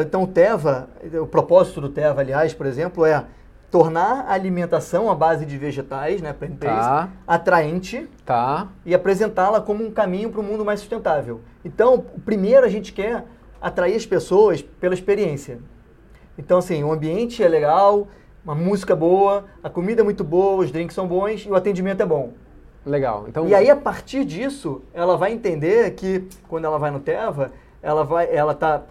Então, 0.00 0.24
o 0.24 0.26
Teva, 0.26 0.88
o 1.20 1.26
propósito 1.26 1.80
do 1.80 1.88
Teva, 1.88 2.20
aliás, 2.20 2.52
por 2.52 2.66
exemplo, 2.66 3.04
é 3.06 3.24
tornar 3.70 4.26
a 4.28 4.32
alimentação 4.34 5.10
à 5.10 5.14
base 5.14 5.46
de 5.46 5.56
vegetais, 5.56 6.20
né, 6.20 6.32
plant-based, 6.34 6.76
Tá. 6.76 7.08
atraente 7.26 8.06
Tá. 8.26 8.68
e 8.84 8.94
apresentá-la 8.94 9.60
como 9.62 9.82
um 9.82 9.90
caminho 9.90 10.28
para 10.30 10.40
um 10.40 10.44
mundo 10.44 10.62
mais 10.64 10.80
sustentável. 10.80 11.40
Então, 11.64 12.04
primeiro 12.24 12.66
a 12.66 12.68
gente 12.68 12.92
quer 12.92 13.24
atrair 13.62 13.96
as 13.96 14.04
pessoas 14.04 14.60
pela 14.60 14.92
experiência. 14.92 15.58
Então, 16.38 16.58
assim, 16.58 16.82
o 16.82 16.92
ambiente 16.92 17.42
é 17.42 17.48
legal, 17.48 18.08
uma 18.44 18.54
música 18.54 18.96
boa, 18.96 19.44
a 19.62 19.70
comida 19.70 20.02
é 20.02 20.04
muito 20.04 20.24
boa, 20.24 20.62
os 20.62 20.70
drinks 20.70 20.94
são 20.94 21.06
bons 21.06 21.44
e 21.46 21.50
o 21.50 21.54
atendimento 21.54 22.02
é 22.02 22.06
bom. 22.06 22.32
Legal. 22.84 23.26
Então, 23.28 23.46
E 23.46 23.54
aí, 23.54 23.70
a 23.70 23.76
partir 23.76 24.24
disso, 24.24 24.82
ela 24.92 25.16
vai 25.16 25.32
entender 25.32 25.92
que 25.92 26.26
quando 26.48 26.64
ela 26.64 26.78
vai 26.78 26.90
no 26.90 26.98
Teva, 26.98 27.52
ela 27.80 28.02
vai, 28.04 28.28
ela 28.34 28.54
tá 28.54 28.82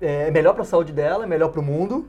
é 0.00 0.30
melhor 0.30 0.52
para 0.52 0.62
a 0.62 0.66
saúde 0.66 0.92
dela, 0.92 1.24
é 1.24 1.26
melhor 1.26 1.50
para 1.50 1.60
o 1.60 1.62
mundo 1.62 2.06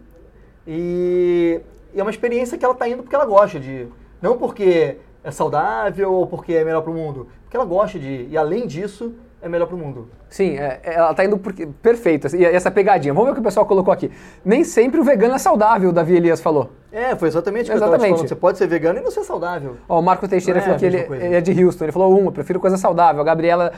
e, 0.67 1.61
e 1.93 1.99
é 1.99 2.03
uma 2.03 2.11
experiência 2.11 2.57
que 2.57 2.65
ela 2.65 2.73
tá 2.73 2.87
indo 2.87 3.03
porque 3.03 3.15
ela 3.15 3.25
gosta 3.25 3.59
de, 3.59 3.71
ir. 3.71 3.91
não 4.21 4.37
porque 4.37 4.97
é 5.23 5.31
saudável 5.31 6.11
ou 6.11 6.27
porque 6.27 6.53
é 6.53 6.63
melhor 6.63 6.81
para 6.81 6.91
o 6.91 6.93
mundo, 6.93 7.27
porque 7.43 7.55
ela 7.55 7.65
gosta 7.65 7.97
de 7.97 8.07
ir. 8.07 8.29
e 8.29 8.37
além 8.37 8.67
disso 8.67 9.13
é 9.45 9.49
melhor 9.49 9.67
para 9.67 9.75
o 9.75 9.79
mundo. 9.79 10.09
Sim, 10.27 10.57
é, 10.57 10.79
ela 10.83 11.13
tá 11.13 11.23
indo 11.23 11.37
porque. 11.37 11.67
Perfeito. 11.67 12.35
E 12.35 12.43
essa 12.43 12.71
pegadinha. 12.71 13.13
Vamos 13.13 13.27
ver 13.27 13.31
o 13.31 13.35
que 13.35 13.41
o 13.41 13.43
pessoal 13.43 13.65
colocou 13.65 13.93
aqui. 13.93 14.11
Nem 14.43 14.63
sempre 14.63 14.99
o 14.99 15.03
vegano 15.03 15.35
é 15.35 15.37
saudável, 15.37 15.89
o 15.89 15.93
Davi 15.93 16.15
Elias 16.15 16.41
falou. 16.41 16.71
É, 16.91 17.15
foi 17.15 17.27
exatamente 17.27 17.63
o 17.63 17.65
que 17.65 17.71
eu 17.73 17.75
Exatamente. 17.75 18.09
falando. 18.09 18.27
Você 18.27 18.35
pode 18.35 18.57
ser 18.57 18.67
vegano 18.67 18.99
e 18.99 19.03
não 19.03 19.11
ser 19.11 19.23
saudável. 19.23 19.77
Ó, 19.87 19.99
o 19.99 20.01
Marco 20.01 20.27
Teixeira 20.27 20.59
Não 20.59 20.63
é 20.63 20.65
falou 20.65 20.79
que 20.79 20.85
ele, 20.85 21.25
ele 21.25 21.35
é 21.35 21.41
de 21.41 21.63
Houston. 21.63 21.85
Ele 21.85 21.91
falou 21.91 22.19
um, 22.19 22.25
eu 22.25 22.31
prefiro 22.31 22.59
coisa 22.59 22.77
saudável. 22.77 23.21
A 23.21 23.25
Gabriela 23.25 23.71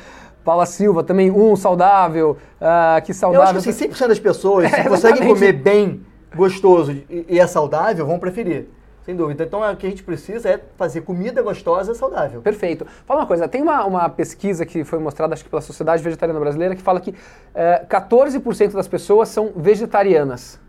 Paula 0.45 0.65
Silva 0.65 1.03
também 1.03 1.29
um, 1.29 1.55
saudável. 1.55 2.37
Ah, 2.61 3.01
que 3.03 3.11
Eu 3.11 3.15
saudável. 3.15 3.57
acho 3.57 3.63
que 3.63 3.69
assim, 3.69 3.89
100% 3.89 4.07
das 4.07 4.19
pessoas, 4.19 4.65
É, 4.71 4.83
se 4.83 4.89
conseguem 4.89 5.17
exatamente. 5.17 5.33
comer 5.33 5.53
bem, 5.53 6.05
gostoso 6.33 6.91
e, 6.91 7.25
e 7.27 7.39
é 7.39 7.45
saudável, 7.47 8.05
vão 8.05 8.19
preferir. 8.19 8.69
Sem 9.07 9.15
dúvida. 9.15 9.45
Então, 9.45 9.63
é, 9.63 9.71
o 9.71 9.77
que 9.77 9.87
a 9.87 9.89
gente 9.89 10.03
precisa 10.03 10.49
é 10.49 10.59
fazer 10.75 10.99
comida 10.99 11.41
gostosa 11.41 11.93
e 11.93 11.95
saudável. 11.95 12.41
Perfeito. 12.41 12.85
Fala 13.05 13.21
uma 13.21 13.25
coisa, 13.25 13.47
tem 13.47 13.61
uma, 13.61 13.85
uma 13.85 14.09
pesquisa 14.09 14.65
que 14.65 14.83
foi 14.83 14.99
mostrada, 14.99 15.33
acho 15.33 15.45
que 15.45 15.49
pela 15.49 15.61
Sociedade 15.61 16.03
Vegetariana 16.03 16.37
Brasileira, 16.37 16.75
que 16.75 16.81
fala 16.81 16.99
que 16.99 17.15
eh, 17.55 17.85
14% 17.87 18.73
das 18.73 18.85
pessoas 18.85 19.29
são 19.29 19.53
vegetarianas 19.55 20.59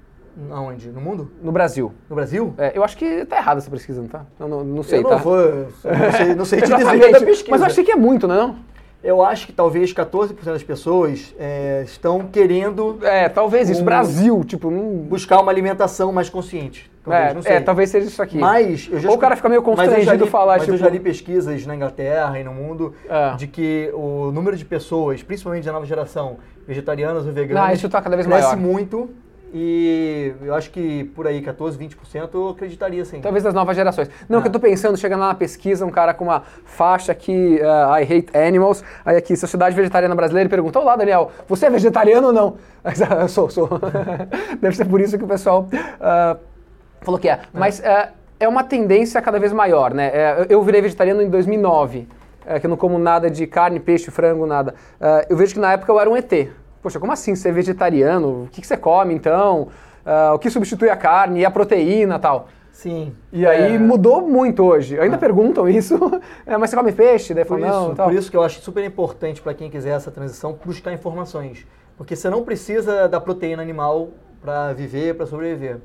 Aonde? 0.52 0.88
No 0.90 1.00
mundo? 1.00 1.28
no 1.42 1.50
Brasil. 1.50 1.92
No 2.08 2.14
Brasil? 2.14 2.54
É, 2.56 2.70
eu 2.78 2.84
acho 2.84 2.96
que 2.96 3.24
tá 3.24 3.38
errada 3.38 3.58
essa 3.58 3.68
pesquisa, 3.68 4.00
não 4.00 4.08
tá? 4.08 4.24
Não, 4.38 4.46
não, 4.46 4.62
não 4.62 4.82
sei, 4.84 5.00
eu 5.00 5.02
não 5.02 5.10
tá? 5.10 5.16
vou. 5.16 5.36
Não 5.36 6.12
sei, 6.16 6.34
não 6.36 6.44
sei 6.44 6.60
te 6.60 6.62
dizer 6.70 6.80
Exatamente. 6.80 7.12
da 7.12 7.26
pesquisa. 7.26 7.50
Mas 7.50 7.60
eu 7.60 7.66
achei 7.66 7.82
que 7.82 7.90
é 7.90 7.96
muito, 7.96 8.28
não 8.28 8.34
é 8.36 8.38
não? 8.38 8.56
Eu 9.02 9.22
acho 9.24 9.46
que 9.46 9.52
talvez 9.52 9.94
14% 9.94 10.34
das 10.44 10.62
pessoas 10.64 11.32
é, 11.38 11.82
estão 11.86 12.26
querendo 12.26 12.98
É, 13.02 13.28
talvez 13.28 13.70
isso. 13.70 13.80
Um- 13.82 13.84
Brasil, 13.84 14.42
tipo, 14.44 14.70
não... 14.70 14.88
buscar 15.04 15.40
uma 15.40 15.52
alimentação 15.52 16.10
mais 16.12 16.28
consciente. 16.28 16.90
Talvez, 17.04 17.30
É, 17.30 17.34
não 17.34 17.42
sei. 17.42 17.52
é, 17.52 17.60
talvez 17.60 17.90
seja 17.90 18.06
isso 18.08 18.20
aqui. 18.20 18.36
Mas 18.38 18.90
Ou 19.06 19.14
o 19.14 19.18
cara 19.18 19.36
fica 19.36 19.48
meio 19.48 19.62
constrangido 19.62 20.24
li- 20.24 20.30
falar, 20.30 20.54
mas 20.54 20.62
tipo... 20.62 20.74
eu 20.74 20.78
já 20.78 20.88
li 20.88 20.98
pesquisas 20.98 21.64
na 21.64 21.74
Inglaterra 21.76 22.38
e 22.40 22.44
no 22.44 22.52
mundo 22.52 22.92
É. 23.08 23.36
de 23.36 23.46
que 23.46 23.88
o 23.94 24.30
número 24.32 24.56
de 24.56 24.64
pessoas, 24.64 25.22
principalmente 25.22 25.64
da 25.64 25.72
nova 25.72 25.86
geração, 25.86 26.38
vegetarianas 26.66 27.24
ou 27.24 27.32
veganas, 27.32 27.70
Ah, 27.70 27.72
isso 27.72 27.88
tá 27.88 28.02
cada 28.02 28.16
vez 28.16 28.26
cresce 28.26 28.42
maior. 28.48 28.56
muito 28.60 29.08
e 29.52 30.32
eu 30.42 30.54
acho 30.54 30.70
que 30.70 31.04
por 31.14 31.26
aí 31.26 31.40
14, 31.40 31.78
20% 31.78 32.30
eu 32.34 32.48
acreditaria 32.50 33.04
sim. 33.04 33.20
Talvez 33.20 33.44
das 33.44 33.54
novas 33.54 33.76
gerações. 33.76 34.10
Não, 34.28 34.38
Ah. 34.38 34.42
que 34.42 34.48
eu 34.48 34.52
tô 34.52 34.60
pensando, 34.60 34.96
chegando 34.96 35.20
lá 35.20 35.28
na 35.28 35.34
pesquisa, 35.34 35.84
um 35.86 35.90
cara 35.90 36.12
com 36.12 36.24
uma 36.24 36.42
faixa 36.64 37.12
aqui, 37.12 37.60
uh, 37.60 37.98
I 37.98 38.02
hate 38.02 38.36
animals, 38.36 38.84
aí 39.04 39.16
aqui, 39.16 39.36
Sociedade 39.36 39.74
Vegetariana 39.74 40.14
Brasileira, 40.14 40.46
e 40.46 40.50
pergunta, 40.50 40.78
olá 40.78 40.96
Daniel, 40.96 41.30
você 41.46 41.66
é 41.66 41.70
vegetariano 41.70 42.28
ou 42.28 42.32
não? 42.32 42.56
Aí, 42.84 42.94
eu 43.20 43.28
sou, 43.28 43.50
sou. 43.50 43.68
Deve 44.60 44.74
ser 44.76 44.86
por 44.86 45.00
isso 45.00 45.18
que 45.18 45.24
o 45.24 45.28
pessoal 45.28 45.68
uh, 45.72 46.38
falou 47.00 47.18
que 47.18 47.28
é. 47.28 47.40
Mas 47.52 47.80
uh, 47.80 48.08
é 48.40 48.48
uma 48.48 48.64
tendência 48.64 49.20
cada 49.20 49.38
vez 49.38 49.52
maior, 49.52 49.92
né? 49.92 50.06
É, 50.14 50.46
eu 50.48 50.62
virei 50.62 50.80
vegetariano 50.80 51.20
em 51.20 51.28
2009, 51.28 52.08
é, 52.46 52.60
que 52.60 52.66
eu 52.66 52.70
não 52.70 52.76
como 52.76 52.98
nada 52.98 53.28
de 53.28 53.46
carne, 53.46 53.80
peixe, 53.80 54.10
frango, 54.10 54.46
nada. 54.46 54.74
Eu 55.28 55.36
vejo 55.36 55.54
que 55.54 55.60
na 55.60 55.72
época 55.72 55.90
eu 55.92 56.00
era 56.00 56.08
um 56.08 56.16
ET. 56.16 56.48
Poxa, 56.82 56.98
como 57.00 57.12
assim 57.12 57.34
ser 57.34 57.52
vegetariano? 57.52 58.44
O 58.44 58.48
que, 58.50 58.60
que 58.60 58.66
você 58.66 58.76
come 58.76 59.14
então? 59.14 59.68
Uh, 60.06 60.34
o 60.34 60.38
que 60.38 60.48
substitui 60.50 60.88
a 60.88 60.96
carne 60.96 61.40
e 61.40 61.44
a 61.44 61.50
proteína 61.50 62.18
tal? 62.18 62.48
Sim. 62.70 63.12
E 63.32 63.44
aí 63.44 63.74
É, 63.74 63.78
mudou 63.78 64.22
muito 64.26 64.64
hoje. 64.64 64.98
Ainda 65.00 65.18
perguntam 65.18 65.68
isso, 65.68 65.98
é, 66.46 66.56
mas 66.56 66.70
você 66.70 66.76
come 66.76 66.92
peixe? 66.92 67.34
Daí 67.34 67.44
por 67.44 67.58
não, 67.58 67.86
isso, 67.86 67.94
tal. 67.96 68.08
por 68.08 68.14
isso 68.14 68.30
que 68.30 68.36
eu 68.36 68.42
acho 68.42 68.60
super 68.60 68.84
importante 68.84 69.42
para 69.42 69.52
quem 69.52 69.68
quiser 69.68 69.90
essa 69.96 70.10
transição 70.10 70.56
buscar 70.64 70.92
informações, 70.92 71.66
porque 71.96 72.14
você 72.14 72.30
não 72.30 72.44
precisa 72.44 73.08
da 73.08 73.20
proteína 73.20 73.60
animal 73.60 74.10
para 74.40 74.72
viver, 74.72 75.14
para 75.14 75.26
sobreviver. 75.26 75.78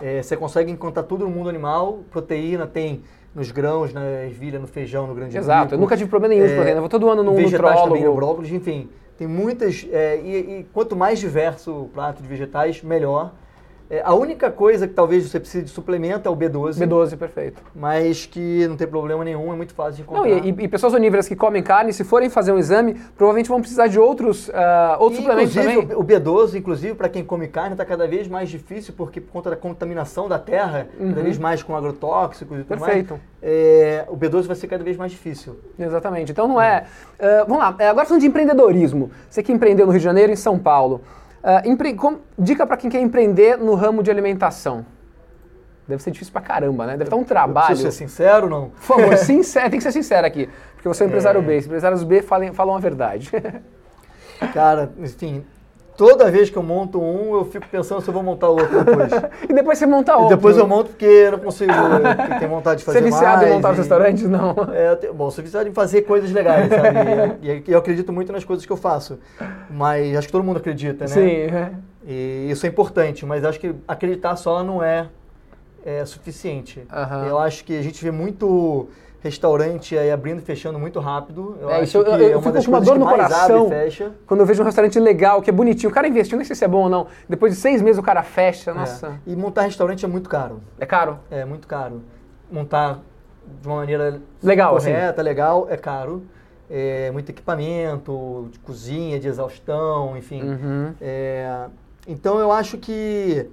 É, 0.00 0.22
você 0.22 0.34
consegue 0.36 0.72
encontrar 0.72 1.02
tudo 1.02 1.24
no 1.26 1.30
mundo 1.30 1.50
animal, 1.50 1.98
proteína 2.10 2.66
tem 2.66 3.02
nos 3.34 3.50
grãos, 3.50 3.92
na 3.92 4.02
ervilha, 4.24 4.58
no 4.58 4.66
feijão, 4.66 5.06
no 5.06 5.14
grande 5.14 5.36
Exato, 5.36 5.64
bico. 5.64 5.74
eu 5.74 5.78
nunca 5.78 5.96
tive 5.96 6.08
problema 6.08 6.34
nenhum 6.34 6.46
de 6.46 6.52
É, 6.52 6.56
proteína. 6.56 6.78
Eu 6.78 6.82
vou 6.82 6.88
todo 6.88 7.08
ano 7.10 7.22
num 7.22 7.34
vegetais 7.34 7.82
também, 7.82 8.04
no 8.04 8.14
brócolis, 8.14 8.50
enfim. 8.50 8.88
Tem 9.22 9.28
muitas. 9.28 9.86
é, 9.92 10.20
e, 10.20 10.58
e 10.58 10.66
quanto 10.72 10.96
mais 10.96 11.20
diverso 11.20 11.84
o 11.84 11.88
prato 11.88 12.20
de 12.20 12.26
vegetais, 12.26 12.82
melhor. 12.82 13.32
É, 13.92 14.00
a 14.02 14.14
única 14.14 14.50
coisa 14.50 14.88
que 14.88 14.94
talvez 14.94 15.28
você 15.28 15.38
precise 15.38 15.64
de 15.64 15.70
suplemento 15.70 16.26
é 16.26 16.32
o 16.32 16.34
B12. 16.34 16.78
B12, 16.78 17.14
perfeito. 17.14 17.62
Mas 17.74 18.24
que 18.24 18.66
não 18.66 18.74
tem 18.74 18.86
problema 18.86 19.22
nenhum, 19.22 19.52
é 19.52 19.56
muito 19.56 19.74
fácil 19.74 19.96
de 19.96 20.02
encontrar. 20.02 20.30
Não, 20.30 20.38
e, 20.38 20.48
e, 20.48 20.66
pessoas 20.66 20.94
onívoras 20.94 21.28
que 21.28 21.36
comem 21.36 21.62
carne, 21.62 21.92
se 21.92 22.02
forem 22.02 22.30
fazer 22.30 22.52
um 22.52 22.58
exame, 22.58 22.94
provavelmente 23.14 23.50
vão 23.50 23.60
precisar 23.60 23.88
de 23.88 24.00
outros, 24.00 24.48
uh, 24.48 24.52
outros 24.98 25.18
e, 25.18 25.22
suplementos 25.22 25.54
também. 25.54 25.76
O 25.76 26.02
B12, 26.02 26.54
inclusive, 26.54 26.94
para 26.94 27.10
quem 27.10 27.22
come 27.22 27.48
carne, 27.48 27.72
está 27.72 27.84
cada 27.84 28.08
vez 28.08 28.26
mais 28.28 28.48
difícil, 28.48 28.94
porque 28.96 29.20
por 29.20 29.30
conta 29.30 29.50
da 29.50 29.56
contaminação 29.56 30.26
da 30.26 30.38
terra, 30.38 30.88
uhum. 30.98 31.10
cada 31.10 31.22
vez 31.22 31.36
mais 31.36 31.62
com 31.62 31.76
agrotóxicos 31.76 32.60
e 32.60 32.64
tudo 32.64 32.78
Perfeito. 32.80 33.10
mais. 33.10 33.22
É, 33.42 34.06
o 34.08 34.16
B12 34.16 34.44
vai 34.44 34.56
ser 34.56 34.68
cada 34.68 34.82
vez 34.82 34.96
mais 34.96 35.12
difícil. 35.12 35.60
Exatamente. 35.78 36.32
Então 36.32 36.48
não 36.48 36.58
é. 36.58 36.86
Uh, 37.20 37.46
vamos 37.46 37.58
lá, 37.58 37.76
é, 37.78 37.88
agora 37.88 38.06
falando 38.06 38.22
de 38.22 38.26
empreendedorismo. 38.26 39.10
Você 39.28 39.42
que 39.42 39.52
empreendeu 39.52 39.84
no 39.84 39.92
Rio 39.92 39.98
de 39.98 40.04
Janeiro 40.04 40.32
e 40.32 40.32
em 40.32 40.36
São 40.36 40.58
Paulo. 40.58 41.02
Uh, 41.42 41.68
empre... 41.68 41.96
Dica 42.38 42.66
para 42.66 42.76
quem 42.76 42.90
quer 42.90 43.00
empreender 43.00 43.58
no 43.58 43.74
ramo 43.74 44.02
de 44.02 44.10
alimentação. 44.10 44.86
Deve 45.86 46.02
ser 46.02 46.12
difícil 46.12 46.32
pra 46.32 46.40
caramba, 46.40 46.86
né? 46.86 46.92
Deve 46.92 47.04
estar 47.04 47.16
um 47.16 47.24
trabalho. 47.24 47.76
Você 47.76 47.90
ser 47.90 47.92
sincero 47.92 48.48
não? 48.48 48.70
Por 48.70 48.80
favor, 48.80 49.16
sincero, 49.18 49.70
tem 49.70 49.78
que 49.78 49.82
ser 49.82 49.92
sincero 49.92 50.26
aqui. 50.26 50.48
Porque 50.74 50.88
você 50.88 51.02
é 51.02 51.06
um 51.06 51.08
empresário 51.08 51.40
é... 51.40 51.42
B. 51.42 51.58
Os 51.58 51.66
empresários 51.66 52.04
B 52.04 52.22
falam, 52.22 52.52
falam 52.54 52.76
a 52.76 52.78
verdade. 52.78 53.30
Cara, 54.54 54.92
enfim, 54.98 55.44
Toda 55.96 56.30
vez 56.30 56.48
que 56.48 56.56
eu 56.56 56.62
monto 56.62 57.00
um, 57.00 57.34
eu 57.34 57.44
fico 57.44 57.66
pensando 57.68 58.00
se 58.00 58.08
eu 58.08 58.14
vou 58.14 58.22
montar 58.22 58.48
outro 58.48 58.82
depois. 58.82 59.12
e 59.48 59.52
depois 59.52 59.78
você 59.78 59.86
monta 59.86 60.16
outro. 60.16 60.32
E 60.32 60.36
depois 60.36 60.56
eu 60.56 60.66
monto 60.66 60.90
porque 60.90 61.04
eu 61.04 61.32
não 61.32 61.38
consigo, 61.38 61.70
eu 61.70 62.38
tenho 62.38 62.50
vontade 62.50 62.78
de 62.80 62.84
fazer 62.84 63.00
mais. 63.02 63.14
Você 63.14 63.24
é 63.24 63.28
viciado 63.28 63.42
mais, 63.42 63.50
em 63.50 63.54
montar 63.54 63.68
e... 63.68 63.72
os 63.72 63.78
restaurantes? 63.78 64.24
Não. 64.24 64.54
É, 64.72 64.96
tenho, 64.96 65.14
bom, 65.14 65.30
sou 65.30 65.44
viciado 65.44 65.68
em 65.68 65.72
fazer 65.72 66.02
coisas 66.02 66.30
legais, 66.32 66.68
sabe? 66.68 66.92
E, 67.42 67.64
e, 67.66 67.72
eu 67.72 67.78
acredito 67.78 68.12
muito 68.12 68.32
nas 68.32 68.44
coisas 68.44 68.64
que 68.64 68.72
eu 68.72 68.76
faço. 68.76 69.18
Mas 69.70 70.16
acho 70.16 70.28
que 70.28 70.32
todo 70.32 70.44
mundo 70.44 70.58
acredita, 70.58 71.04
né? 71.04 71.08
Sim. 71.08 71.20
É. 71.20 71.72
E 72.06 72.48
isso 72.50 72.66
é 72.66 72.68
importante, 72.68 73.24
mas 73.26 73.44
acho 73.44 73.60
que 73.60 73.74
acreditar 73.86 74.36
só 74.36 74.62
não 74.62 74.82
é, 74.82 75.08
é 75.84 76.04
suficiente. 76.04 76.86
Uhum. 76.92 77.26
Eu 77.26 77.38
acho 77.38 77.64
que 77.64 77.76
a 77.76 77.82
gente 77.82 78.02
vê 78.02 78.10
muito 78.10 78.88
restaurante 79.22 79.96
aí 79.96 80.10
abrindo 80.10 80.40
e 80.40 80.42
fechando 80.42 80.78
muito 80.78 80.98
rápido. 80.98 81.56
Eu 81.60 81.70
é, 81.70 81.82
isso, 81.84 81.96
eu, 81.98 82.04
eu, 82.04 82.28
eu 82.30 82.42
fico 82.42 82.64
com 82.64 82.70
uma 82.70 82.80
dor 82.80 82.98
no 82.98 83.06
coração 83.06 83.70
quando 84.26 84.40
eu 84.40 84.46
vejo 84.46 84.62
um 84.62 84.66
restaurante 84.66 84.98
legal, 84.98 85.40
que 85.40 85.48
é 85.48 85.52
bonitinho. 85.52 85.90
O 85.90 85.94
cara 85.94 86.08
investiu, 86.08 86.36
nem 86.36 86.44
sei 86.44 86.56
se 86.56 86.64
é 86.64 86.68
bom 86.68 86.84
ou 86.84 86.88
não. 86.88 87.06
Depois 87.28 87.54
de 87.54 87.58
seis 87.58 87.80
meses 87.80 87.98
o 87.98 88.02
cara 88.02 88.22
fecha, 88.22 88.72
é. 88.72 88.74
nossa. 88.74 89.20
E 89.26 89.36
montar 89.36 89.62
restaurante 89.62 90.04
é 90.04 90.08
muito 90.08 90.28
caro. 90.28 90.60
É 90.78 90.84
caro? 90.84 91.20
É, 91.30 91.44
muito 91.44 91.68
caro. 91.68 92.02
Montar 92.50 93.00
de 93.60 93.68
uma 93.68 93.76
maneira 93.76 94.20
legal, 94.42 94.76
assim. 94.76 94.90
correta, 94.90 95.20
assim. 95.20 95.22
legal, 95.22 95.66
é 95.70 95.76
caro. 95.76 96.24
É, 96.68 97.10
muito 97.12 97.30
equipamento, 97.30 98.48
de 98.50 98.58
cozinha, 98.58 99.20
de 99.20 99.28
exaustão, 99.28 100.16
enfim. 100.16 100.42
Uhum. 100.42 100.94
É, 101.00 101.66
então 102.08 102.40
eu 102.40 102.50
acho 102.50 102.76
que, 102.78 103.48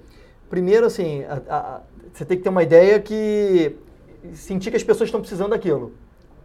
primeiro 0.48 0.86
assim, 0.86 1.22
a, 1.24 1.54
a, 1.54 1.80
você 2.12 2.24
tem 2.24 2.36
que 2.36 2.42
ter 2.42 2.48
uma 2.48 2.62
ideia 2.62 2.98
que 2.98 3.76
sentir 4.34 4.70
que 4.70 4.76
as 4.76 4.84
pessoas 4.84 5.08
estão 5.08 5.20
precisando 5.20 5.50
daquilo. 5.50 5.92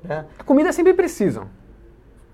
Né? 0.04 0.26
A 0.38 0.44
comida 0.44 0.72
sempre 0.72 0.94
precisam. 0.94 1.48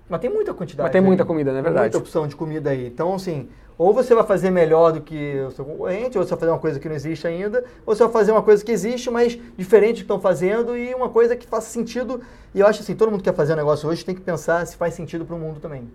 Mas 0.08 0.20
tem 0.20 0.30
muita 0.30 0.52
quantidade. 0.52 0.84
Mas 0.84 0.92
tem 0.92 1.00
muita 1.00 1.24
comida, 1.24 1.52
não 1.52 1.60
é 1.60 1.62
verdade? 1.62 1.90
Tem 1.90 1.98
muita 1.98 1.98
opção 1.98 2.26
de 2.26 2.36
comida 2.36 2.70
aí. 2.70 2.86
Então, 2.86 3.14
assim, 3.14 3.48
ou 3.78 3.94
você 3.94 4.14
vai 4.14 4.24
fazer 4.24 4.50
melhor 4.50 4.92
do 4.92 5.00
que 5.00 5.40
o 5.40 5.50
seu 5.50 5.64
concorrente, 5.64 6.18
ou 6.18 6.24
você 6.24 6.30
vai 6.30 6.38
fazer 6.40 6.52
uma 6.52 6.58
coisa 6.58 6.78
que 6.78 6.88
não 6.88 6.94
existe 6.94 7.26
ainda, 7.26 7.64
ou 7.86 7.94
você 7.94 8.04
vai 8.04 8.12
fazer 8.12 8.32
uma 8.32 8.42
coisa 8.42 8.64
que 8.64 8.70
existe, 8.70 9.10
mas 9.10 9.38
diferente 9.56 9.94
do 9.94 9.96
que 9.96 10.02
estão 10.02 10.20
fazendo 10.20 10.76
e 10.76 10.94
uma 10.94 11.08
coisa 11.08 11.34
que 11.34 11.46
faça 11.46 11.70
sentido. 11.70 12.20
E 12.54 12.60
eu 12.60 12.66
acho 12.66 12.82
assim, 12.82 12.94
todo 12.94 13.10
mundo 13.10 13.20
que 13.20 13.30
quer 13.30 13.34
fazer 13.34 13.54
um 13.54 13.56
negócio 13.56 13.88
hoje 13.88 14.04
tem 14.04 14.14
que 14.14 14.20
pensar 14.20 14.66
se 14.66 14.76
faz 14.76 14.94
sentido 14.94 15.24
para 15.24 15.34
o 15.34 15.38
mundo 15.38 15.60
também. 15.60 15.90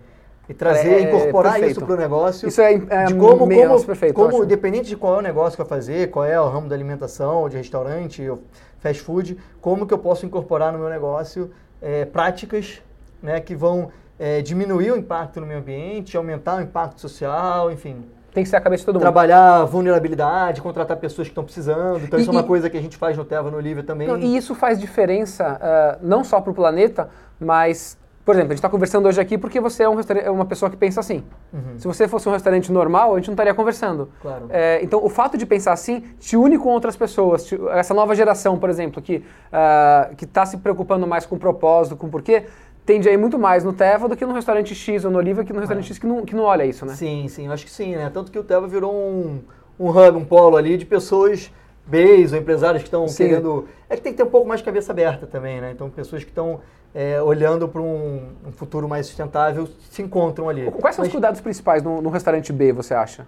E 0.50 0.54
trazer, 0.54 0.94
é, 0.94 1.02
incorporar 1.02 1.54
perfeito. 1.54 1.72
isso 1.72 1.86
para 1.86 1.96
o 1.96 1.98
negócio. 1.98 2.48
Isso 2.48 2.62
é, 2.62 2.74
é 2.74 3.06
de 3.06 3.16
como, 3.16 3.46
menos, 3.46 3.68
como, 3.68 3.86
perfeito, 3.86 4.14
como 4.14 4.44
independente 4.44 4.88
de 4.88 4.96
qual 4.96 5.16
é 5.16 5.18
o 5.18 5.22
negócio 5.22 5.52
que 5.52 5.58
vai 5.58 5.68
fazer, 5.68 6.10
qual 6.10 6.24
é 6.24 6.40
o 6.40 6.48
ramo 6.48 6.70
da 6.70 6.76
alimentação, 6.76 7.50
de 7.50 7.58
restaurante, 7.58 8.32
fast 8.80 9.02
food, 9.02 9.38
como 9.60 9.86
que 9.86 9.94
eu 9.94 9.98
posso 9.98 10.26
incorporar 10.26 10.72
no 10.72 10.80
meu 10.80 10.90
negócio 10.90 11.52
é, 11.82 12.06
práticas 12.06 12.82
né, 13.22 13.40
que 13.40 13.56
vão 13.56 13.92
é, 14.20 14.42
diminuir 14.42 14.92
o 14.92 14.98
impacto 14.98 15.40
no 15.40 15.46
meio 15.46 15.60
ambiente, 15.60 16.18
aumentar 16.18 16.58
o 16.58 16.62
impacto 16.62 17.02
social, 17.02 17.72
enfim. 17.72 18.06
Tem 18.34 18.44
que 18.44 18.50
ser 18.50 18.58
a 18.58 18.62
cabeça 18.62 18.82
de 18.82 18.86
todo 18.86 18.96
mundo. 18.96 19.02
Trabalhar 19.02 19.66
vulnerabilidade, 19.66 20.62
contratar 20.62 20.98
pessoas 20.98 21.28
que 21.28 21.32
estão 21.32 21.44
precisando. 21.44 22.04
Então, 22.04 22.20
e, 22.20 22.22
isso 22.22 22.30
é 22.30 22.34
uma 22.34 22.42
e, 22.42 22.46
coisa 22.46 22.70
que 22.70 22.78
a 22.78 22.82
gente 22.82 22.96
faz 22.96 23.18
no 23.18 23.26
Teva, 23.26 23.50
no 23.50 23.60
Livre 23.60 23.84
também. 23.84 24.08
Não, 24.08 24.18
e 24.18 24.38
isso 24.38 24.54
faz 24.54 24.80
diferença 24.80 25.60
uh, 25.60 26.06
não 26.06 26.24
só 26.24 26.40
para 26.40 26.52
o 26.52 26.54
planeta, 26.54 27.10
mas 27.40 27.98
por 28.28 28.36
exemplo, 28.36 28.52
a 28.52 28.56
gente 28.56 28.60
está 28.60 28.68
conversando 28.68 29.08
hoje 29.08 29.22
aqui 29.22 29.38
porque 29.38 29.58
você 29.58 29.84
é, 29.84 29.90
um 29.90 29.96
é 30.02 30.30
uma 30.30 30.44
pessoa 30.44 30.70
que 30.70 30.76
pensa 30.76 31.00
assim. 31.00 31.24
Uhum. 31.54 31.80
Se 31.80 31.88
você 31.88 32.10
fosse 32.10 32.28
um 32.28 32.34
restaurante 32.34 32.70
normal, 32.74 33.14
a 33.14 33.16
gente 33.16 33.28
não 33.28 33.36
estaria 33.36 33.54
conversando. 33.54 34.10
Claro. 34.22 34.48
É, 34.50 34.84
então, 34.84 35.02
o 35.02 35.08
fato 35.08 35.38
de 35.38 35.46
pensar 35.46 35.72
assim 35.72 36.04
te 36.20 36.36
une 36.36 36.58
com 36.58 36.68
outras 36.68 36.98
pessoas. 36.98 37.46
Te, 37.46 37.58
essa 37.70 37.94
nova 37.94 38.14
geração, 38.14 38.60
por 38.60 38.70
exemplo, 38.70 39.02
que 39.02 39.24
uh, 39.24 40.14
está 40.22 40.46
se 40.46 40.58
preocupando 40.58 41.08
mais 41.08 41.26
com 41.26 41.38
o 41.38 41.40
propósito, 41.40 41.96
com 41.96 42.08
o 42.08 42.10
porquê, 42.10 42.44
tende 42.86 43.08
a 43.08 43.14
ir 43.14 43.18
muito 43.18 43.40
mais 43.40 43.64
no 43.64 43.72
Teva 43.72 44.10
do 44.10 44.18
que 44.18 44.26
no 44.26 44.34
restaurante 44.34 44.76
X 44.76 45.06
ou 45.06 45.12
no 45.12 45.20
Oliva, 45.20 45.46
que 45.46 45.54
no 45.54 45.60
restaurante 45.60 45.86
é. 45.86 45.88
X 45.88 45.98
que 45.98 46.06
não, 46.06 46.26
que 46.26 46.36
não 46.36 46.44
olha 46.44 46.66
isso, 46.66 46.86
né? 46.86 46.96
Sim, 46.96 47.30
sim, 47.30 47.46
eu 47.46 47.54
acho 47.54 47.64
que 47.64 47.72
sim, 47.72 47.96
né? 47.96 48.12
Tanto 48.14 48.30
que 48.30 48.38
o 48.38 48.44
Teva 48.44 48.68
virou 48.68 48.94
um, 48.94 49.40
um 49.80 49.88
hub, 49.88 50.18
um 50.18 50.26
polo 50.26 50.58
ali 50.58 50.76
de 50.76 50.86
pessoas 50.86 51.50
Bs 51.88 52.34
ou 52.34 52.40
empresários 52.40 52.84
que 52.84 52.88
estão 52.88 53.06
querendo. 53.06 53.68
É 53.90 53.96
que 53.96 54.02
tem 54.02 54.12
que 54.12 54.18
ter 54.18 54.24
um 54.24 54.30
pouco 54.30 54.48
mais 54.48 54.60
de 54.60 54.66
cabeça 54.66 54.92
aberta 54.92 55.26
também, 55.26 55.62
né? 55.62 55.72
Então, 55.72 55.90
pessoas 55.90 56.24
que 56.24 56.30
estão 56.30 56.60
é, 56.94 57.22
olhando 57.22 57.68
para 57.68 57.82
um, 57.82 58.22
um, 58.46 58.52
futuro 58.52 58.88
mais 58.88 59.06
sustentável 59.06 59.68
se 59.90 60.02
encontram 60.02 60.50
ali. 60.50 60.70
Quais 60.72 60.96
são 60.96 61.04
Mas, 61.04 61.08
os 61.08 61.12
cuidados 61.12 61.40
principais 61.40 61.84
no, 61.84 62.02
no, 62.02 62.10
restaurante 62.10 62.52
B, 62.52 62.74
você 62.74 62.94
acha? 62.94 63.26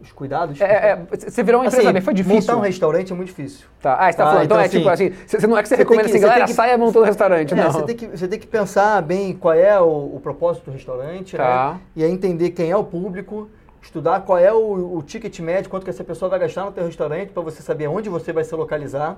Os 0.00 0.12
cuidados? 0.12 0.60
É, 0.60 0.90
é, 0.90 0.96
você 0.96 1.42
virou 1.42 1.60
uma 1.60 1.66
empresa 1.66 1.88
assim, 1.88 1.92
B, 1.92 2.00
foi 2.00 2.14
difícil? 2.14 2.40
Montar 2.40 2.56
um 2.56 2.60
restaurante 2.60 3.12
é 3.12 3.16
muito 3.16 3.28
difícil. 3.28 3.66
Tá, 3.80 3.94
ah, 3.94 4.12
você 4.12 4.18
tá, 4.18 4.24
tá 4.24 4.30
falando. 4.30 4.44
Então, 4.44 4.56
então 4.56 4.60
é 4.60 4.64
assim, 4.66 4.78
tipo 4.78 4.88
assim, 4.88 5.12
você, 5.26 5.46
não 5.46 5.58
é 5.58 5.62
que 5.62 5.68
você, 5.68 5.76
você 5.76 5.82
recomenda 5.82 6.08
que, 6.08 6.16
assim, 6.16 6.20
galera, 6.20 6.44
que, 6.44 6.52
saia 6.52 6.78
montando 6.78 7.04
restaurante, 7.04 7.54
é, 7.54 7.56
não. 7.56 7.72
Você 7.72 7.82
tem, 7.82 7.96
que, 7.96 8.06
você 8.06 8.28
tem 8.28 8.38
que 8.38 8.46
pensar 8.46 9.02
bem 9.02 9.32
qual 9.32 9.54
é 9.54 9.80
o, 9.80 10.16
o 10.16 10.20
propósito 10.22 10.66
do 10.66 10.70
restaurante, 10.70 11.36
tá. 11.36 11.72
né? 11.72 11.80
E 11.96 12.04
aí 12.04 12.10
entender 12.10 12.50
quem 12.50 12.70
é 12.70 12.76
o 12.76 12.84
público, 12.84 13.48
estudar 13.82 14.20
qual 14.20 14.38
é 14.38 14.52
o, 14.52 14.96
o, 14.96 15.02
ticket 15.02 15.38
médio, 15.40 15.70
quanto 15.70 15.84
que 15.84 15.90
essa 15.90 16.04
pessoa 16.04 16.28
vai 16.28 16.38
gastar 16.38 16.64
no 16.64 16.72
teu 16.72 16.84
restaurante, 16.84 17.30
para 17.30 17.42
você 17.42 17.62
saber 17.62 17.88
onde 17.88 18.08
você 18.08 18.32
vai 18.32 18.44
se 18.44 18.54
localizar, 18.54 19.16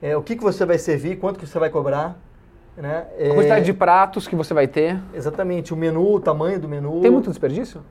é, 0.00 0.16
o 0.16 0.22
que, 0.22 0.36
que 0.36 0.42
você 0.42 0.66
vai 0.66 0.78
servir, 0.78 1.18
quanto 1.18 1.38
que 1.38 1.46
você 1.46 1.58
vai 1.58 1.70
cobrar. 1.70 2.18
Né? 2.76 3.06
É, 3.18 3.30
a 3.30 3.34
quantidade 3.34 3.64
de 3.64 3.72
pratos 3.72 4.26
que 4.26 4.34
você 4.34 4.54
vai 4.54 4.66
ter. 4.66 5.00
Exatamente, 5.14 5.72
o 5.72 5.76
menu, 5.76 6.14
o 6.14 6.20
tamanho 6.20 6.58
do 6.58 6.68
menu. 6.68 7.00
Tem 7.00 7.10
muito 7.10 7.28
desperdício? 7.30 7.82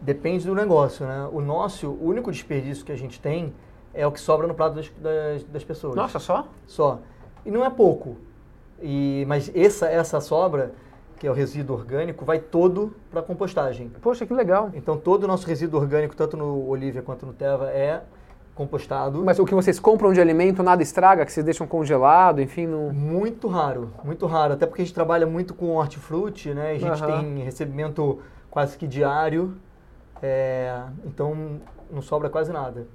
Depende 0.00 0.44
do 0.44 0.54
negócio, 0.54 1.06
né? 1.06 1.28
O 1.32 1.40
nosso, 1.40 1.88
o 1.88 2.08
único 2.08 2.32
desperdício 2.32 2.84
que 2.84 2.90
a 2.90 2.96
gente 2.96 3.20
tem 3.20 3.54
é 3.94 4.06
o 4.06 4.10
que 4.10 4.20
sobra 4.20 4.46
no 4.46 4.54
prato 4.54 4.74
das, 4.74 4.90
das, 4.98 5.44
das 5.44 5.64
pessoas. 5.64 5.94
Nossa, 5.94 6.18
só? 6.18 6.48
Só. 6.66 6.98
E 7.46 7.50
não 7.50 7.64
é 7.64 7.70
pouco. 7.70 8.16
E, 8.80 9.24
mas 9.28 9.50
essa, 9.54 9.86
essa 9.88 10.20
sobra, 10.20 10.72
que 11.22 11.26
é 11.28 11.30
o 11.30 11.34
resíduo 11.34 11.76
orgânico, 11.76 12.24
vai 12.24 12.40
todo 12.40 12.96
para 13.08 13.20
a 13.20 13.22
compostagem. 13.22 13.88
Poxa, 14.02 14.26
que 14.26 14.34
legal. 14.34 14.72
Então 14.74 14.96
todo 14.96 15.22
o 15.22 15.28
nosso 15.28 15.46
resíduo 15.46 15.80
orgânico, 15.80 16.16
tanto 16.16 16.36
no 16.36 16.68
Olivia 16.68 17.00
quanto 17.00 17.24
no 17.24 17.32
Teva, 17.32 17.70
é 17.70 18.02
compostado. 18.56 19.22
Mas 19.24 19.38
o 19.38 19.44
que 19.44 19.54
vocês 19.54 19.78
compram 19.78 20.12
de 20.12 20.20
alimento 20.20 20.64
nada 20.64 20.82
estraga, 20.82 21.24
que 21.24 21.32
vocês 21.32 21.44
deixam 21.44 21.64
congelado, 21.64 22.42
enfim? 22.42 22.66
No... 22.66 22.92
Muito 22.92 23.46
raro, 23.46 23.92
muito 24.02 24.26
raro. 24.26 24.54
Até 24.54 24.66
porque 24.66 24.82
a 24.82 24.84
gente 24.84 24.94
trabalha 24.94 25.24
muito 25.24 25.54
com 25.54 25.76
hortifruti, 25.76 26.52
né? 26.52 26.72
A 26.72 26.78
gente 26.80 27.04
uhum. 27.04 27.34
tem 27.34 27.44
recebimento 27.44 28.18
quase 28.50 28.76
que 28.76 28.88
diário, 28.88 29.54
é, 30.20 30.82
então 31.06 31.60
não 31.88 32.02
sobra 32.02 32.28
quase 32.28 32.52
nada. 32.52 32.88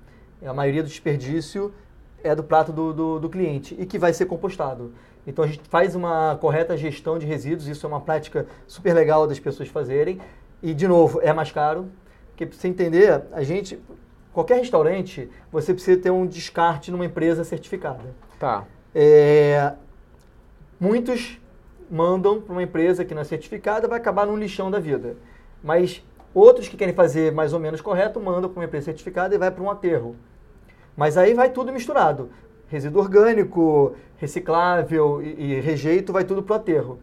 A 0.45 0.53
maioria 0.53 0.83
do 0.83 0.89
desperdício 0.89 1.73
é 2.21 2.35
do 2.35 2.43
prato 2.43 2.73
do, 2.73 2.91
do, 2.91 3.19
do 3.21 3.29
cliente 3.29 3.73
e 3.79 3.85
que 3.85 3.97
vai 3.97 4.11
ser 4.11 4.25
compostado. 4.25 4.91
Então 5.27 5.43
a 5.43 5.47
gente 5.47 5.61
faz 5.69 5.93
uma 5.93 6.37
correta 6.39 6.77
gestão 6.77 7.19
de 7.19 7.25
resíduos, 7.25 7.67
isso 7.67 7.85
é 7.85 7.89
uma 7.89 7.99
prática 7.99 8.47
super 8.65 8.93
legal 8.93 9.27
das 9.27 9.39
pessoas 9.39 9.67
fazerem. 9.67 10.19
E, 10.63 10.73
de 10.73 10.87
novo, 10.87 11.19
é 11.21 11.33
mais 11.33 11.51
caro, 11.51 11.89
porque 12.29 12.45
para 12.45 12.57
você 12.57 12.69
entender, 12.69 13.23
a 13.33 13.43
gente, 13.43 13.77
qualquer 14.33 14.57
restaurante, 14.57 15.29
você 15.51 15.73
precisa 15.73 16.01
ter 16.01 16.09
um 16.09 16.25
descarte 16.25 16.89
numa 16.89 17.05
empresa 17.05 17.43
certificada. 17.43 18.15
Tá. 18.39 18.63
É, 18.95 19.73
muitos 20.79 21.39
mandam 21.91 22.41
para 22.41 22.53
uma 22.53 22.63
empresa 22.63 23.03
que 23.03 23.13
não 23.13 23.21
é 23.21 23.25
certificada, 23.25 23.87
vai 23.87 23.99
acabar 23.99 24.25
num 24.25 24.37
lixão 24.37 24.71
da 24.71 24.79
vida. 24.79 25.17
Mas 25.61 26.03
outros 26.33 26.67
que 26.67 26.77
querem 26.77 26.93
fazer 26.93 27.33
mais 27.33 27.51
ou 27.51 27.59
menos 27.59 27.81
correto, 27.81 28.19
mandam 28.19 28.49
para 28.49 28.59
uma 28.59 28.65
empresa 28.65 28.85
certificada 28.85 29.35
e 29.35 29.37
vai 29.37 29.51
para 29.51 29.63
um 29.63 29.69
aterro. 29.69 30.15
Mas 30.95 31.17
aí 31.17 31.33
vai 31.33 31.49
tudo 31.49 31.71
misturado. 31.71 32.29
Resíduo 32.67 33.01
orgânico, 33.01 33.95
reciclável 34.17 35.21
e, 35.21 35.53
e 35.53 35.61
rejeito, 35.61 36.11
vai 36.11 36.23
tudo 36.23 36.43
para 36.43 36.53
o 36.53 36.55
aterro. 36.57 36.99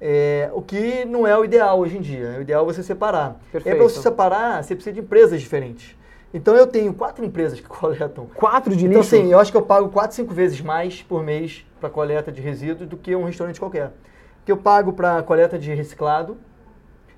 É, 0.00 0.50
o 0.52 0.60
que 0.60 1.04
não 1.04 1.26
é 1.26 1.38
o 1.38 1.44
ideal 1.44 1.78
hoje 1.78 1.96
em 1.96 2.00
dia. 2.00 2.36
O 2.38 2.42
ideal 2.42 2.62
é 2.62 2.72
você 2.72 2.82
separar. 2.82 3.36
Perfeito. 3.52 3.74
É 3.74 3.78
para 3.78 3.88
você 3.88 4.00
separar, 4.00 4.62
você 4.62 4.74
precisa 4.74 4.92
de 4.92 5.00
empresas 5.00 5.40
diferentes. 5.40 5.96
Então 6.34 6.56
eu 6.56 6.66
tenho 6.66 6.92
quatro 6.94 7.24
empresas 7.24 7.60
que 7.60 7.66
coletam. 7.68 8.26
Quatro 8.34 8.74
de 8.74 8.86
então, 8.86 9.00
lixo? 9.00 9.14
Então, 9.14 9.26
sim, 9.26 9.32
eu 9.32 9.38
acho 9.38 9.50
que 9.50 9.56
eu 9.56 9.62
pago 9.62 9.88
quatro, 9.90 10.16
cinco 10.16 10.34
vezes 10.34 10.60
mais 10.60 11.02
por 11.02 11.22
mês 11.22 11.64
para 11.80 11.88
coleta 11.88 12.32
de 12.32 12.40
resíduos 12.40 12.88
do 12.88 12.96
que 12.96 13.14
um 13.14 13.24
restaurante 13.24 13.60
qualquer. 13.60 13.92
Que 14.44 14.50
eu 14.50 14.56
pago 14.56 14.92
para 14.92 15.22
coleta 15.22 15.58
de 15.58 15.72
reciclado, 15.72 16.36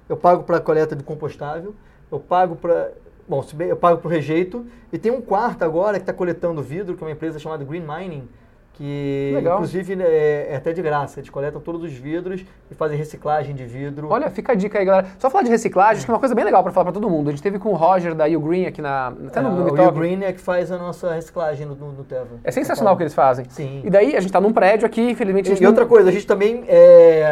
eu 0.09 0.17
pago 0.17 0.43
para 0.45 0.61
coleta 0.61 0.95
de 0.95 1.03
compostável, 1.03 1.75
eu 2.11 2.21
pago 2.21 2.57
para 2.57 2.93
bom, 3.29 3.45
eu 3.61 3.77
pago 3.77 4.01
por 4.01 4.11
rejeito. 4.11 4.67
E 4.93 4.99
tem 4.99 5.11
um 5.13 5.21
quarto 5.21 5.63
agora 5.63 5.99
que 5.99 6.03
está 6.03 6.13
coletando 6.13 6.63
vidro, 6.63 6.97
que 6.97 7.03
é 7.03 7.07
uma 7.07 7.13
empresa 7.13 7.39
chamada 7.39 7.65
Green 7.65 7.85
Mining, 7.87 8.29
que 8.75 9.33
Legal. 9.35 9.55
inclusive 9.55 10.03
é, 10.03 10.49
é 10.51 10.57
até 10.57 10.73
de 10.73 10.83
graça. 10.83 11.21
Eles 11.21 11.31
coletam 11.31 11.61
todos 11.61 11.83
os 11.83 11.93
vidros 11.93 12.45
e 12.71 12.75
fazem 12.75 12.99
reciclagem 12.99 13.55
de 13.55 13.65
vidro. 13.65 14.09
Olha, 14.11 14.29
fica 14.31 14.53
a 14.53 14.55
dica 14.55 14.79
aí, 14.79 14.85
galera. 14.85 15.07
Só 15.19 15.31
falar 15.31 15.45
de 15.45 15.51
reciclagem, 15.51 15.97
acho 15.99 16.05
que 16.05 16.11
é 16.11 16.15
uma 16.15 16.19
coisa 16.21 16.35
bem 16.35 16.45
legal 16.45 16.63
pra 16.63 16.73
falar 16.73 16.87
pra 16.87 16.93
todo 16.93 17.09
mundo. 17.09 17.29
A 17.29 17.31
gente 17.31 17.43
teve 17.43 17.59
com 17.59 17.71
o 17.71 17.75
Roger 17.75 18.15
da 18.15 18.27
U 18.27 18.41
Green 18.41 18.67
aqui 18.67 18.83
na. 18.83 19.09
Até 19.29 19.41
no, 19.41 19.49
É, 19.49 19.53
no 19.53 19.69
o. 19.71 19.73
Will 19.73 19.93
Green 19.93 20.25
é 20.25 20.33
que 20.33 20.41
faz 20.41 20.73
a 20.73 20.77
nossa 20.79 21.15
reciclagem 21.15 21.67
no, 21.67 21.75
no, 21.75 22.05
Teva. 22.05 22.27
É 22.43 22.51
sensacional 22.51 22.95
o 22.95 22.97
que 22.97 23.05
eles 23.05 23.15
fazem. 23.15 23.45
Sim. 23.49 23.81
E 23.85 23.91
daí 23.91 24.17
a 24.17 24.21
gente 24.21 24.33
tá 24.33 24.41
num 24.41 24.53
prédio 24.53 24.85
aqui, 24.87 25.11
infelizmente 25.11 25.47
a 25.47 25.51
gente 25.51 25.61
E 25.61 25.63
não- 25.63 25.71
outra 25.71 25.87
coisa, 25.87 26.09
a 26.09 26.13
gente 26.13 26.27
também 26.27 26.65
é, 26.67 27.25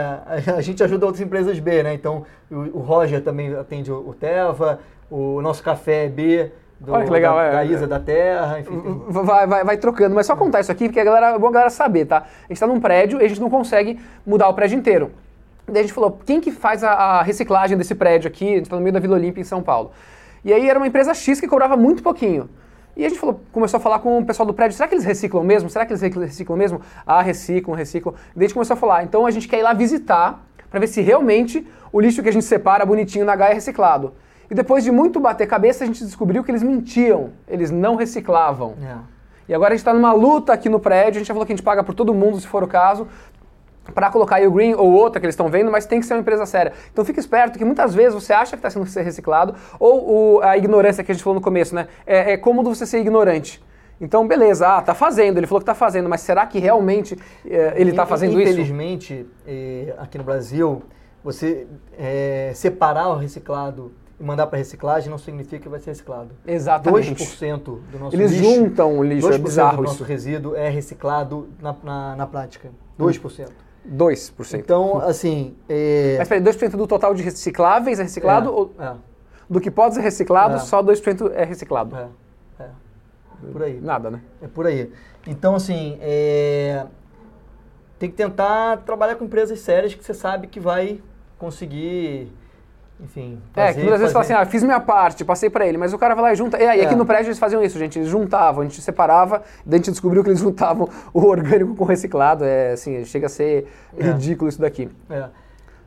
a 0.56 0.60
gente 0.60 0.82
ajuda 0.82 1.06
outras 1.06 1.20
empresas 1.22 1.58
B, 1.58 1.82
né? 1.82 1.92
Então 1.92 2.24
o, 2.50 2.54
o 2.54 2.80
Roger 2.80 3.20
também 3.22 3.52
atende 3.54 3.90
o, 3.90 4.08
o 4.08 4.14
Teva, 4.14 4.78
o 5.10 5.40
nosso 5.42 5.62
café 5.62 6.06
é 6.06 6.08
B 6.08 6.52
do, 6.84 6.92
Olha 6.92 7.04
que 7.04 7.10
legal, 7.10 7.36
da, 7.36 7.42
é. 7.44 7.52
da 7.52 7.64
Isa 7.64 7.86
da 7.86 8.00
Terra, 8.00 8.58
enfim. 8.58 9.02
Vai, 9.08 9.46
vai, 9.46 9.64
vai 9.64 9.76
trocando, 9.76 10.14
mas 10.14 10.26
só 10.26 10.34
contar 10.34 10.60
isso 10.60 10.72
aqui 10.72 10.86
porque 10.86 10.98
a 10.98 11.04
galera, 11.04 11.28
é 11.28 11.38
bom 11.38 11.46
a 11.46 11.52
galera 11.52 11.70
saber, 11.70 12.06
tá? 12.06 12.24
A 12.44 12.48
gente 12.48 12.58
tá 12.58 12.66
num 12.66 12.80
prédio 12.80 13.20
e 13.20 13.24
a 13.24 13.28
gente 13.28 13.40
não 13.40 13.48
consegue 13.48 14.00
mudar 14.26 14.48
o 14.48 14.54
prédio 14.54 14.78
inteiro. 14.78 15.12
Daí 15.66 15.78
a 15.78 15.82
gente 15.82 15.92
falou, 15.92 16.18
quem 16.26 16.40
que 16.40 16.50
faz 16.50 16.82
a, 16.82 16.90
a 16.90 17.22
reciclagem 17.22 17.78
desse 17.78 17.94
prédio 17.94 18.26
aqui? 18.26 18.54
A 18.54 18.56
gente 18.56 18.68
tá 18.68 18.74
no 18.74 18.82
meio 18.82 18.92
da 18.92 18.98
Vila 18.98 19.14
Olímpia 19.14 19.40
em 19.40 19.44
São 19.44 19.62
Paulo. 19.62 19.92
E 20.44 20.52
aí 20.52 20.68
era 20.68 20.76
uma 20.78 20.88
empresa 20.88 21.14
X 21.14 21.40
que 21.40 21.46
cobrava 21.46 21.76
muito 21.76 22.02
pouquinho. 22.02 22.50
E 22.96 23.06
a 23.06 23.08
gente 23.08 23.18
falou, 23.18 23.40
começou 23.52 23.78
a 23.78 23.80
falar 23.80 24.00
com 24.00 24.18
o 24.18 24.26
pessoal 24.26 24.46
do 24.46 24.52
prédio, 24.52 24.76
será 24.76 24.88
que 24.88 24.94
eles 24.94 25.04
reciclam 25.04 25.44
mesmo? 25.44 25.70
Será 25.70 25.86
que 25.86 25.92
eles 25.92 26.02
reciclam 26.02 26.58
mesmo? 26.58 26.80
Ah, 27.06 27.22
reciclam, 27.22 27.76
reciclam. 27.76 28.14
Daí 28.34 28.44
a 28.44 28.48
gente 28.48 28.54
começou 28.54 28.74
a 28.74 28.76
falar, 28.76 29.04
então 29.04 29.24
a 29.24 29.30
gente 29.30 29.48
quer 29.48 29.60
ir 29.60 29.62
lá 29.62 29.72
visitar 29.72 30.44
para 30.68 30.80
ver 30.80 30.88
se 30.88 31.00
realmente 31.00 31.66
o 31.92 32.00
lixo 32.00 32.22
que 32.22 32.28
a 32.28 32.32
gente 32.32 32.44
separa 32.44 32.84
bonitinho 32.84 33.24
na 33.24 33.32
H 33.32 33.50
é 33.50 33.54
reciclado. 33.54 34.12
E 34.52 34.54
depois 34.54 34.84
de 34.84 34.90
muito 34.92 35.18
bater 35.18 35.46
cabeça, 35.46 35.82
a 35.82 35.86
gente 35.86 36.04
descobriu 36.04 36.44
que 36.44 36.50
eles 36.50 36.62
mentiam, 36.62 37.30
eles 37.48 37.70
não 37.70 37.94
reciclavam. 37.96 38.74
É. 38.84 38.96
E 39.48 39.54
agora 39.54 39.72
a 39.72 39.74
gente 39.74 39.80
está 39.80 39.94
numa 39.94 40.12
luta 40.12 40.52
aqui 40.52 40.68
no 40.68 40.78
prédio, 40.78 41.12
a 41.16 41.18
gente 41.20 41.28
já 41.28 41.32
falou 41.32 41.46
que 41.46 41.54
a 41.54 41.56
gente 41.56 41.64
paga 41.64 41.82
por 41.82 41.94
todo 41.94 42.12
mundo, 42.12 42.38
se 42.38 42.46
for 42.46 42.62
o 42.62 42.66
caso, 42.68 43.08
para 43.94 44.10
colocar 44.10 44.46
o 44.46 44.50
Green 44.50 44.74
ou 44.74 44.92
outra 44.92 45.18
que 45.18 45.24
eles 45.24 45.32
estão 45.32 45.48
vendo, 45.48 45.70
mas 45.70 45.86
tem 45.86 46.00
que 46.00 46.04
ser 46.04 46.12
uma 46.12 46.20
empresa 46.20 46.44
séria. 46.44 46.74
Então 46.92 47.02
fica 47.02 47.18
esperto 47.18 47.58
que 47.58 47.64
muitas 47.64 47.94
vezes 47.94 48.12
você 48.12 48.34
acha 48.34 48.50
que 48.50 48.58
está 48.58 48.68
sendo 48.68 48.84
reciclado, 49.02 49.54
ou 49.80 50.34
o- 50.36 50.42
a 50.42 50.54
ignorância 50.58 51.02
que 51.02 51.10
a 51.10 51.14
gente 51.14 51.24
falou 51.24 51.36
no 51.36 51.40
começo, 51.40 51.74
né? 51.74 51.88
É, 52.06 52.32
é 52.32 52.36
cômodo 52.36 52.68
você 52.74 52.84
ser 52.84 53.00
ignorante. 53.00 53.58
Então, 53.98 54.28
beleza, 54.28 54.68
ah, 54.68 54.82
tá 54.82 54.92
fazendo, 54.92 55.38
ele 55.38 55.46
falou 55.46 55.60
que 55.60 55.66
tá 55.66 55.74
fazendo, 55.74 56.10
mas 56.10 56.20
será 56.20 56.44
que 56.44 56.58
realmente 56.58 57.18
é, 57.48 57.72
ele 57.76 57.94
tá 57.94 58.04
fazendo 58.04 58.38
isso? 58.38 58.50
Infelizmente, 58.52 59.26
eh, 59.46 59.94
aqui 59.96 60.18
no 60.18 60.24
Brasil, 60.24 60.82
você 61.24 61.66
eh, 61.98 62.52
separar 62.54 63.08
o 63.08 63.16
reciclado 63.16 63.92
e 64.18 64.22
mandar 64.24 64.46
para 64.46 64.58
reciclagem 64.58 65.10
não 65.10 65.18
significa 65.18 65.58
que 65.62 65.68
vai 65.68 65.80
ser 65.80 65.90
reciclado. 65.90 66.30
Exatamente. 66.46 67.14
2% 67.24 67.58
do 67.62 67.98
nosso 67.98 68.16
Eles 68.16 68.30
lixo, 68.32 68.44
juntam 68.44 68.98
o 68.98 69.02
lixo, 69.02 69.28
é 69.28 69.38
2% 69.38 69.42
bizarro 69.42 69.76
do 69.78 69.84
isso. 69.84 69.92
nosso 69.92 70.04
resíduo 70.04 70.54
é 70.54 70.68
reciclado 70.68 71.48
na, 71.60 71.74
na, 71.82 72.16
na 72.16 72.26
prática. 72.26 72.70
2%. 72.98 73.48
2%. 73.90 74.58
Então, 74.60 74.98
assim... 74.98 75.56
eh, 75.68 76.14
Mas 76.18 76.28
peraí, 76.28 76.42
2% 76.44 76.70
do 76.76 76.86
total 76.86 77.14
de 77.14 77.22
recicláveis 77.22 77.98
é 77.98 78.02
reciclado? 78.04 78.48
é, 78.48 78.52
ou 78.52 78.72
é, 78.78 78.92
do 79.50 79.60
que 79.60 79.70
pode 79.70 79.94
ser 79.96 80.00
reciclado, 80.02 80.54
É. 80.54 80.58
só 80.60 80.82
2% 80.82 81.32
é 81.34 81.44
reciclado? 81.44 81.96
é, 81.96 82.06
é. 82.60 82.68
Por 83.50 83.62
aí. 83.64 83.80
Nada, 83.80 84.08
né? 84.10 84.20
É 84.40 84.46
por 84.46 84.66
aí. 84.66 84.92
Então, 85.26 85.56
assim, 85.56 85.98
é, 86.00 86.86
tem 87.98 88.08
que 88.08 88.16
tentar 88.16 88.78
trabalhar 88.78 89.16
com 89.16 89.24
empresas 89.24 89.58
sérias 89.58 89.94
que 89.94 90.04
você 90.04 90.14
sabe 90.14 90.46
que 90.46 90.60
vai 90.60 91.00
conseguir, 91.38 92.32
enfim, 93.02 93.38
É, 93.56 93.66
fazer, 93.66 93.74
que 93.74 93.80
muitas 93.80 94.00
vezes 94.00 94.12
fala 94.12 94.24
assim, 94.24 94.32
ah, 94.32 94.46
fiz 94.46 94.62
minha 94.62 94.78
parte, 94.80 95.24
passei 95.24 95.50
pra 95.50 95.66
ele, 95.66 95.76
mas 95.76 95.92
o 95.92 95.98
cara 95.98 96.14
vai 96.14 96.22
lá 96.22 96.32
e 96.32 96.36
junta. 96.36 96.56
E 96.62 96.66
aí, 96.66 96.80
aqui 96.82 96.94
É. 96.94 96.96
no 96.96 97.04
prédio 97.04 97.28
eles 97.28 97.38
faziam 97.38 97.62
isso, 97.62 97.78
gente, 97.78 97.98
eles 97.98 98.08
juntavam, 98.08 98.60
a 98.62 98.64
gente 98.64 98.80
separava, 98.80 99.42
daí 99.66 99.74
a 99.74 99.76
gente 99.78 99.90
descobriu 99.90 100.22
que 100.22 100.30
eles 100.30 100.38
juntavam 100.40 100.88
o 101.12 101.26
orgânico 101.26 101.74
com 101.74 101.84
o 101.84 101.86
reciclado. 101.86 102.44
É 102.44 102.72
assim, 102.72 103.04
chega 103.04 103.26
a 103.26 103.28
ser 103.28 103.66
É. 103.98 104.04
ridículo 104.04 104.48
isso 104.48 104.60
daqui. 104.60 104.88
É. 105.10 105.24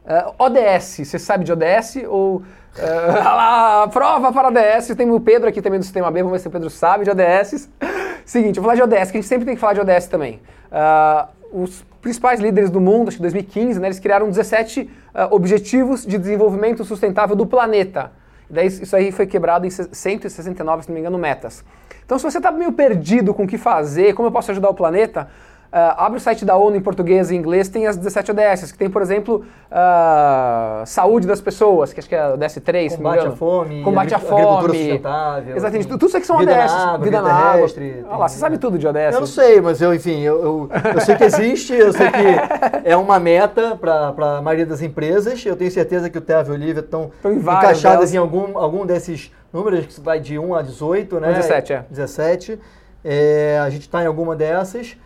Ah, 0.08 0.34
ODS, 0.38 1.02
você 1.04 1.18
sabe 1.18 1.44
de 1.44 1.52
ODS? 1.52 2.04
Ou. 2.08 2.44
ah, 2.78 3.36
lá, 3.36 3.88
prova 3.88 4.32
para 4.34 4.50
ODS. 4.50 4.94
Tem 4.96 5.10
o 5.10 5.20
Pedro 5.20 5.48
aqui 5.50 5.62
também 5.62 5.80
do 5.80 5.84
Sistema 5.84 6.12
B, 6.12 6.20
vamos 6.22 6.34
ver 6.34 6.40
se 6.40 6.48
o 6.48 6.52
Pedro 6.52 6.70
sabe 6.70 7.06
de 7.06 7.10
ODS. 7.12 7.70
Seguinte, 8.26 8.58
eu 8.58 8.64
vou 8.64 8.72
falar 8.72 8.76
de 8.86 8.96
ODS, 8.96 9.12
que 9.12 9.18
a 9.18 9.22
gente 9.22 9.28
sempre 9.28 9.46
tem 9.46 9.56
que 9.56 9.62
falar 9.62 9.74
de 9.74 9.80
ODS 9.82 10.08
também. 10.08 10.42
Ah, 10.72 11.30
os 11.56 11.86
principais 12.02 12.40
líderes 12.40 12.70
do 12.70 12.82
mundo, 12.82 13.08
acho 13.08 13.18
que 13.18 13.22
em 13.22 13.30
2015, 13.30 13.80
né, 13.80 13.88
eles 13.88 14.00
criaram 14.00 14.30
17 14.30 14.90
ah, 15.14 15.28
Objetivos 15.32 16.06
de 16.06 16.18
Desenvolvimento 16.18 16.84
Sustentável 16.84 17.36
do 17.36 17.46
Planeta. 17.46 18.12
Daí 18.50 18.68
isso 18.68 18.96
aí 18.96 19.12
foi 19.12 19.26
quebrado 19.26 19.66
em 19.66 19.70
169, 19.70 20.84
se 20.84 20.90
não 20.90 20.94
me 20.94 21.00
engano, 21.00 21.18
metas. 21.18 21.64
Então, 22.06 22.20
se 22.20 22.24
você 22.24 22.38
está 22.38 22.52
meio 22.52 22.72
perdido 22.72 23.34
com 23.34 23.44
o 23.44 23.48
que 23.48 23.58
fazer, 23.58 24.14
como 24.14 24.28
eu 24.28 24.32
posso 24.32 24.52
ajudar 24.52 24.70
o 24.70 24.74
planeta, 24.76 25.28
ah, 25.72 26.06
abre 26.06 26.18
o 26.18 26.22
site 26.22 26.46
da 26.46 26.56
ONU 26.56 26.76
em 26.76 26.82
português 26.82 27.32
e 27.32 27.36
inglês, 27.36 27.68
tem 27.68 27.88
as 27.88 27.98
17 27.98 28.32
ODS, 28.32 28.72
que 28.72 28.78
tem, 28.78 28.90
por 28.90 29.02
exemplo, 29.02 29.44
ah, 29.72 30.84
saúde 30.86 31.28
das 31.28 31.42
pessoas, 31.42 31.92
que 31.94 32.00
acho 32.00 32.08
que 32.10 32.16
é 32.16 32.22
a 32.22 32.34
ODS 32.34 32.60
3, 32.64 32.94
se 32.94 33.02
não 33.02 33.12
me 33.12 33.18
Combate 33.18 33.34
à 33.34 33.36
fome, 33.36 33.84
Combate 33.84 34.16
à 34.16 34.20
fome. 34.20 34.78
sustentável, 34.78 35.56
Exatamente, 35.56 35.88
tudo 35.88 36.06
isso 36.08 36.18
aqui 36.18 36.26
são 36.28 36.38
Vida 36.38 36.52
ODS. 36.52 36.72
na 36.72 36.78
água, 36.78 36.98
vida 36.98 37.04
vida 37.18 37.22
na 37.22 37.34
água. 37.34 37.68
Olha 38.10 38.18
lá, 38.18 38.28
você 38.28 38.38
sabe 38.38 38.58
tudo 38.58 38.78
de 38.78 38.88
ODS. 38.88 39.14
Eu 39.14 39.20
não 39.20 39.28
sei, 39.28 39.62
mas 39.62 39.82
eu, 39.82 39.94
enfim, 39.94 40.22
eu, 40.22 40.44
eu, 40.44 40.70
eu 40.94 41.02
sei 41.02 41.16
que 41.16 41.24
existe, 41.24 41.74
eu 41.74 41.92
sei 41.94 42.08
que 42.12 42.26
é 42.90 42.96
uma 42.96 43.20
meta 43.20 43.76
para 43.76 44.38
a 44.38 44.42
maioria 44.42 44.66
das 44.66 44.82
empresas. 44.82 45.46
Eu 45.46 45.56
tenho 45.56 45.72
certeza 45.72 46.10
que 46.10 46.18
o 46.18 46.22
Teva 46.22 46.50
e 46.50 46.52
o 46.52 46.54
Olivia 46.54 46.80
estão 46.82 47.12
encaixadas 47.24 47.82
delas. 47.82 48.14
em 48.14 48.18
algum, 48.18 48.58
algum 48.58 48.86
desses 48.86 49.32
números, 49.52 49.86
que 49.86 50.02
vai 50.02 50.20
de 50.20 50.38
1 50.38 50.56
a 50.56 50.62
18, 50.62 51.20
né? 51.20 51.34
17, 51.34 51.74
é. 51.74 51.86
17. 51.90 52.60
É, 53.04 53.62
a 53.64 53.70
gente 53.70 53.84
está 53.84 54.04
em 54.04 54.08
alguma 54.08 54.36
dessas, 54.36 54.98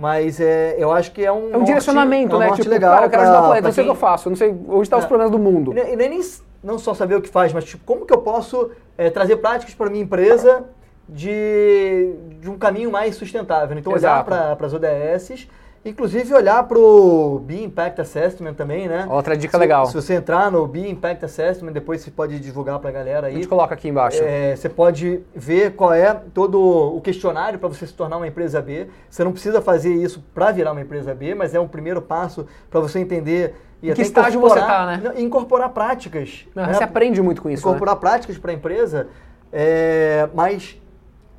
mas 0.00 0.38
é, 0.40 0.76
eu 0.78 0.92
acho 0.92 1.10
que 1.10 1.24
é 1.24 1.32
um 1.32 1.36
É 1.36 1.40
um 1.40 1.50
norte- 1.50 1.66
direcionamento, 1.66 2.34
é 2.36 2.38
um 2.38 2.40
né? 2.40 2.52
Tipo, 2.52 2.68
legal 2.70 2.92
cara, 2.94 3.06
eu 3.06 3.10
quero 3.10 3.22
ajudar 3.22 3.38
o 3.40 3.44
planeta, 3.46 3.66
não 3.66 3.72
sei 3.74 3.82
o 3.82 3.86
que 3.86 3.90
eu 3.90 3.94
faço, 3.96 4.30
não 4.30 4.36
sei 4.36 4.48
onde 4.68 4.82
estão 4.82 4.98
os 5.00 5.04
É. 5.04 5.08
problemas 5.08 5.32
do 5.32 5.38
mundo. 5.40 5.74
e 5.76 5.96
nem, 5.96 6.20
não 6.62 6.78
só 6.78 6.94
saber 6.94 7.16
o 7.16 7.20
que 7.20 7.28
faz, 7.28 7.52
mas 7.52 7.64
tipo, 7.64 7.82
como 7.84 8.06
que 8.06 8.12
eu 8.14 8.18
posso 8.18 8.70
é, 8.96 9.10
trazer 9.10 9.38
práticas 9.38 9.74
para 9.74 9.90
minha 9.90 10.04
empresa 10.04 10.64
de, 11.08 12.12
de 12.40 12.48
um 12.48 12.56
caminho 12.56 12.90
mais 12.92 13.16
sustentável. 13.16 13.76
Então, 13.76 13.92
olhar 13.92 14.24
Exato. 14.24 14.56
para 14.56 14.66
as 14.66 14.72
ODSs, 14.72 15.48
inclusive 15.84 16.34
olhar 16.34 16.62
para 16.64 16.78
o 16.78 17.38
Be 17.38 17.62
Impact 17.62 18.00
Assessment 18.00 18.54
também, 18.54 18.88
né? 18.88 19.06
Outra 19.10 19.36
dica 19.36 19.52
Se- 19.52 19.58
legal. 19.58 19.86
Se 19.86 19.94
você 19.94 20.14
entrar 20.14 20.50
no 20.50 20.66
Be 20.66 20.88
Impact 20.88 21.24
Assessment, 21.24 21.72
depois 21.72 22.00
você 22.00 22.10
pode 22.10 22.38
divulgar 22.40 22.78
para 22.78 22.90
a 22.90 22.92
galera 22.92 23.26
A 23.26 23.30
aí. 23.30 23.34
gente 23.36 23.48
coloca 23.48 23.74
aqui 23.74 23.88
embaixo. 23.88 24.20
É, 24.22 24.54
você 24.54 24.68
pode 24.68 25.20
ver 25.34 25.72
qual 25.74 25.92
é 25.92 26.12
todo 26.34 26.60
o 26.60 27.00
questionário 27.00 27.58
para 27.58 27.68
você 27.68 27.86
se 27.86 27.94
tornar 27.94 28.16
uma 28.18 28.26
empresa 28.26 28.60
B. 28.60 28.88
Você 29.08 29.24
não 29.24 29.32
precisa 29.32 29.62
fazer 29.62 29.94
isso 29.94 30.22
para 30.34 30.50
virar 30.52 30.72
uma 30.72 30.80
empresa 30.80 31.14
B, 31.14 31.34
mas 31.34 31.54
é 31.54 31.60
um 31.60 31.68
primeiro 31.68 32.02
passo 32.02 32.46
para 32.70 32.80
você 32.80 32.98
entender 32.98 33.54
e 33.82 33.90
Em 33.90 33.94
que 33.94 34.02
estágio 34.02 34.40
você 34.40 34.58
incorporar- 34.58 35.00
tá, 35.02 35.10
né? 35.14 35.20
incorporar 35.20 35.68
práticas. 35.70 36.46
Não, 36.54 36.66
né? 36.66 36.74
Você 36.74 36.82
aprende 36.82 37.22
muito 37.22 37.40
com 37.40 37.48
isso, 37.48 37.64
né? 37.64 37.68
incorporar 37.70 37.96
práticas 37.96 38.36
para 38.36 38.50
a 38.50 38.54
empresa 38.54 39.06
é, 39.52 40.28
mais 40.34 40.76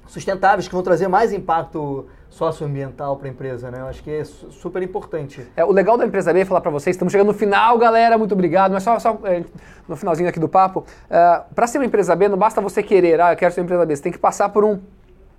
sustentáveis, 0.08 0.68
que 0.68 0.74
vão 0.74 0.82
trazer 0.82 1.08
mais 1.08 1.32
impacto 1.34 2.08
socioambiental 2.30 3.18
para 3.18 3.28
a 3.28 3.32
empresa. 3.32 3.72
Né? 3.72 3.80
Eu 3.82 3.88
acho 3.88 4.04
que 4.04 4.12
é 4.12 4.24
su- 4.24 4.52
super 4.52 4.82
importante. 4.82 5.46
É, 5.56 5.66
o 5.66 5.72
legal 5.72 5.98
da 5.98 6.06
empresa 6.06 6.32
B 6.32 6.42
é 6.42 6.46
falar 6.46 6.62
pra 6.62 6.72
vocês, 6.72 6.96
estamos 6.96 7.12
chegando 7.12 7.28
no 7.28 7.34
final, 7.34 7.78
galera, 7.78 8.18
muito 8.18 8.34
obrigado, 8.34 8.72
mas 8.72 8.84
só, 8.84 9.00
só, 9.00 9.20
é, 9.24 9.44
no 9.88 9.96
finalzinho 9.96 10.30
aqui 10.30 10.40
do 10.40 10.48
papo, 10.48 10.86
para 11.56 11.68
ser 11.68 11.80
uma 11.80 11.86
empresa 11.86 12.16
B, 12.16 12.28
não 12.28 12.38
basta 12.38 12.62
você 12.62 12.84
querer, 12.84 13.20
ah, 13.20 13.34
eu 13.34 13.38
quero 13.38 13.54
ser 13.54 13.62
uma 13.62 13.66
empresa 13.66 13.86
B, 13.86 13.96
você 13.96 14.04
tem 14.04 14.12
que 14.12 14.20
passar 14.20 14.50
por 14.50 14.64
um 14.64 14.80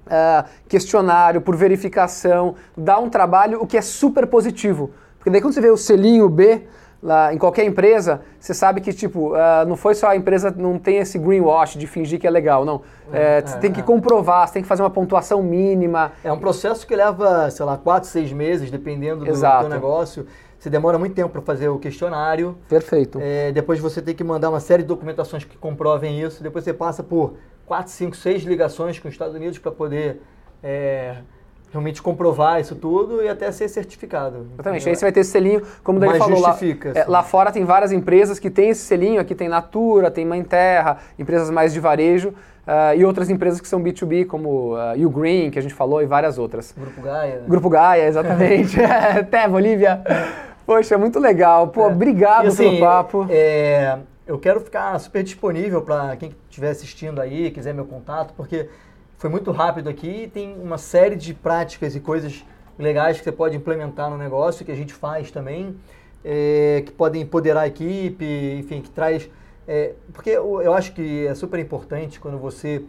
ah, 0.09 0.45
questionário, 0.68 1.41
por 1.41 1.55
verificação, 1.57 2.57
dar 2.76 2.99
um 2.99 3.09
trabalho, 3.09 3.62
o 3.62 3.66
que 3.66 3.76
é 3.76 3.82
super 3.82 4.26
positivo. 4.26 4.91
Porque 5.18 5.30
daí 5.30 5.41
quando 5.41 5.55
você 5.55 5.61
vê 5.61 5.70
o 5.70 5.76
selinho 5.76 6.28
B, 6.28 6.66
lá 7.03 7.33
em 7.33 7.39
qualquer 7.39 7.65
empresa, 7.65 8.21
você 8.39 8.53
sabe 8.53 8.81
que, 8.81 8.93
tipo, 8.93 9.35
ah, 9.35 9.65
não 9.67 9.77
foi 9.77 9.95
só 9.95 10.09
a 10.09 10.17
empresa, 10.17 10.55
não 10.57 10.79
tem 10.79 10.99
esse 10.99 11.19
greenwash 11.19 11.79
de 11.79 11.87
fingir 11.87 12.21
que 12.21 12.27
é 12.27 12.31
legal, 12.31 12.65
não. 12.65 12.83
É, 13.13 13.41
você 13.41 13.57
é, 13.57 13.59
tem 13.59 13.73
que 13.73 13.81
é. 13.81 13.83
comprovar, 13.83 14.47
você 14.47 14.55
tem 14.55 14.63
que 14.63 14.69
fazer 14.69 14.83
uma 14.83 14.91
pontuação 14.91 15.43
mínima. 15.43 16.13
É 16.23 16.33
um 16.33 16.39
processo 16.39 16.87
que 16.87 16.95
leva, 16.95 17.51
sei 17.51 17.65
lá, 17.65 17.77
quatro, 17.77 18.09
seis 18.09 18.33
meses, 18.33 18.71
dependendo 18.71 19.25
do 19.25 19.33
teu 19.33 19.69
negócio. 19.69 20.27
Você 20.59 20.69
demora 20.69 20.99
muito 20.99 21.15
tempo 21.15 21.31
para 21.31 21.41
fazer 21.41 21.69
o 21.69 21.79
questionário. 21.79 22.55
Perfeito. 22.69 23.19
É, 23.21 23.51
depois 23.51 23.81
você 23.81 24.03
tem 24.03 24.15
que 24.15 24.23
mandar 24.23 24.51
uma 24.51 24.61
série 24.61 24.83
de 24.83 24.89
documentações 24.89 25.43
que 25.43 25.57
comprovem 25.57 26.21
isso. 26.21 26.43
Depois 26.43 26.63
você 26.65 26.75
passa 26.75 27.03
por 27.03 27.33
quatro, 27.65 27.91
cinco, 27.91 28.15
seis 28.15 28.43
ligações 28.43 28.99
com 28.99 29.09
os 29.09 29.15
Estados 29.15 29.35
Unidos 29.35 29.59
para 29.59 29.73
poder 29.73 30.21
é, 30.63 31.17
realmente 31.71 32.03
comprovar 32.03 32.61
isso 32.61 32.75
tudo 32.75 33.23
e 33.23 33.29
até 33.29 33.51
ser 33.53 33.68
certificado. 33.68 34.47
Exatamente, 34.55 34.89
aí 34.89 34.97
você 34.97 35.05
vai 35.05 35.12
ter 35.12 35.21
esse 35.21 35.31
selinho, 35.31 35.62
como 35.85 35.99
o 35.99 36.01
Dani 36.01 36.12
Mas 36.12 36.23
falou 36.23 36.41
lá. 36.41 36.51
é, 36.51 37.01
assim. 37.01 37.11
lá 37.11 37.23
fora 37.23 37.53
tem 37.53 37.64
várias 37.64 37.93
empresas 37.93 38.39
que 38.39 38.51
têm 38.51 38.71
esse 38.71 38.83
selinho, 38.83 39.21
aqui 39.21 39.35
tem 39.35 39.49
Natura, 39.49 40.11
tem 40.11 40.25
Mãe 40.27 40.43
Terra, 40.43 40.99
empresas 41.18 41.49
mais 41.51 41.73
de 41.73 41.81
varejo, 41.81 42.35
ah, 42.66 42.95
e 42.95 43.05
outras 43.05 43.31
empresas 43.31 43.61
que 43.61 43.66
são 43.68 43.83
B2B, 43.83 44.27
como 44.27 44.75
uh, 44.75 45.07
Ugreen, 45.07 45.51
que 45.51 45.59
a 45.59 45.62
gente 45.62 45.75
falou, 45.75 46.03
e 46.03 46.07
várias 46.07 46.39
outras. 46.39 46.75
Grupo 46.77 47.01
Gaia. 47.03 47.43
Grupo 47.49 47.68
Gaia, 47.71 48.07
exatamente. 48.07 48.77
Teva, 49.31 49.57
Olivia. 49.57 50.03
Poxa, 50.66 50.97
muito 50.99 51.18
legal. 51.18 51.68
Pô, 51.68 51.83
É. 51.83 51.87
obrigado 51.87 52.45
E, 52.45 52.49
assim, 52.49 52.64
pelo 52.71 52.81
papo. 52.81 53.27
é, 53.29 53.99
eu 54.27 54.39
quero 54.39 54.61
ficar 54.61 54.97
super 55.01 55.23
disponível 55.23 55.83
para 55.83 56.14
quem 56.16 56.33
estiver 56.49 56.71
assistindo 56.71 57.21
aí, 57.21 57.51
quiser 57.51 57.75
meu 57.75 57.85
contato, 57.87 58.33
porque 58.37 58.68
foi 59.21 59.29
muito 59.29 59.51
rápido 59.51 59.91
aqui 59.91 60.31
tem 60.33 60.55
uma 60.59 60.79
série 60.79 61.14
de 61.14 61.35
práticas 61.35 61.95
e 61.95 62.01
coisas 62.01 62.43
legais 62.79 63.18
que 63.18 63.25
você 63.25 63.31
pode 63.31 63.55
implementar 63.55 64.09
no 64.09 64.16
negócio, 64.16 64.64
que 64.64 64.73
a 64.73 64.75
gente 64.75 64.95
faz 64.95 65.31
também, 65.31 65.77
é, 66.25 66.83
que 66.87 66.91
podem 66.91 67.21
empoderar 67.21 67.61
a 67.61 67.66
equipe, 67.66 68.25
enfim, 68.59 68.81
que 68.81 68.89
traz. 68.89 69.29
É, 69.68 69.93
porque 70.14 70.31
eu, 70.31 70.62
eu, 70.62 70.73
acho 70.73 70.95
que 70.95 71.27
é 71.27 71.35
super 71.35 71.61
importante 71.61 72.18
quando 72.18 72.39
você 72.39 72.83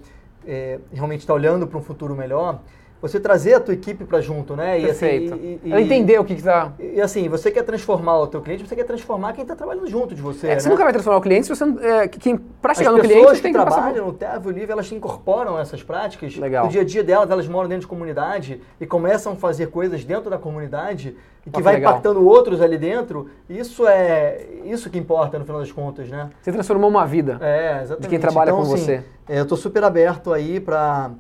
é, 0.48 0.80
realmente 0.94 1.20
está 1.20 1.34
olhando 1.34 1.68
para 1.68 1.78
um 1.78 1.84
futuro 1.84 2.16
melhor, 2.16 2.62
você 3.02 3.20
trazer 3.20 3.56
a 3.56 3.60
tua 3.60 3.74
equipe 3.74 4.06
para 4.06 4.22
junto, 4.22 4.56
né? 4.56 4.80
E, 4.80 4.90
assim, 4.90 5.00
Perfeito. 5.00 5.34
Assim, 5.34 5.60
e, 5.64 5.70
e, 5.70 5.82
entender 5.82 6.20
o 6.20 6.24
que 6.24 6.34
está... 6.34 6.72
E, 6.80 7.02
assim, 7.02 7.28
você 7.28 7.50
quer 7.50 7.64
transformar 7.64 8.20
o 8.20 8.28
teu 8.28 8.42
cliente, 8.42 8.68
você 8.68 8.76
quer 8.76 8.84
transformar 8.84 9.34
quem 9.34 9.42
está 9.42 9.56
trabalhando 9.56 9.88
junto 9.88 10.14
de 10.14 10.22
você, 10.22 10.48
é, 10.48 10.50
né? 10.52 10.60
Você 10.60 10.70
nunca 10.70 10.84
vai 10.84 10.94
transformar 10.94 11.18
o 11.18 11.22
cliente 11.22 11.48
se 11.48 11.56
você... 11.56 11.66
É, 11.82 12.08
quem, 12.08 12.38
para 12.38 12.74
chegar 12.76 12.92
As 12.92 12.98
no 12.98 13.02
cliente, 13.02 13.32
que 13.34 13.42
tem 13.42 13.54
que 13.54 13.60
trabalham 13.60 14.06
no 14.06 14.14
Tervo 14.14 14.52
Livre, 14.52 14.72
elas 14.72 14.92
incorporam 14.92 15.58
essas 15.58 15.82
práticas. 15.82 16.36
Legal. 16.38 16.66
No 16.66 16.72
dia 16.72 16.82
a 16.82 16.86
dia 16.86 17.04
delas, 17.04 17.30
elas 17.32 17.48
moram 17.48 17.68
dentro 17.68 17.82
de 17.82 17.88
comunidade 17.88 18.62
e 18.80 18.86
começam 18.86 19.34
a 19.34 19.36
fazer 19.36 19.68
coisas 19.68 20.06
dentro 20.06 20.30
da 20.30 20.38
comunidade 20.38 21.16
e 21.46 21.50
que 21.50 21.62
vai 21.62 21.76
legal. 21.76 21.94
impactando 21.94 22.26
outros 22.26 22.62
ali 22.62 22.78
dentro. 22.78 23.30
Isso 23.50 23.88
é 23.88 24.46
isso 24.66 24.90
que 24.90 24.98
importa 24.98 25.40
no 25.40 25.46
final 25.46 25.60
das 25.60 25.72
contas, 25.72 26.08
né? 26.10 26.30
Você 26.42 26.52
transformou 26.52 26.90
uma 26.90 27.06
vida 27.06 27.38
é, 27.42 27.82
exatamente. 27.82 28.02
de 28.02 28.08
quem 28.08 28.20
trabalha 28.20 28.50
então, 28.52 28.64
com 28.64 28.74
assim, 28.74 28.86
você. 28.86 29.04
Eu 29.28 29.44
estou 29.44 29.58
super 29.58 29.84
aberto 29.84 30.32
aí 30.32 30.60
para 30.60 31.12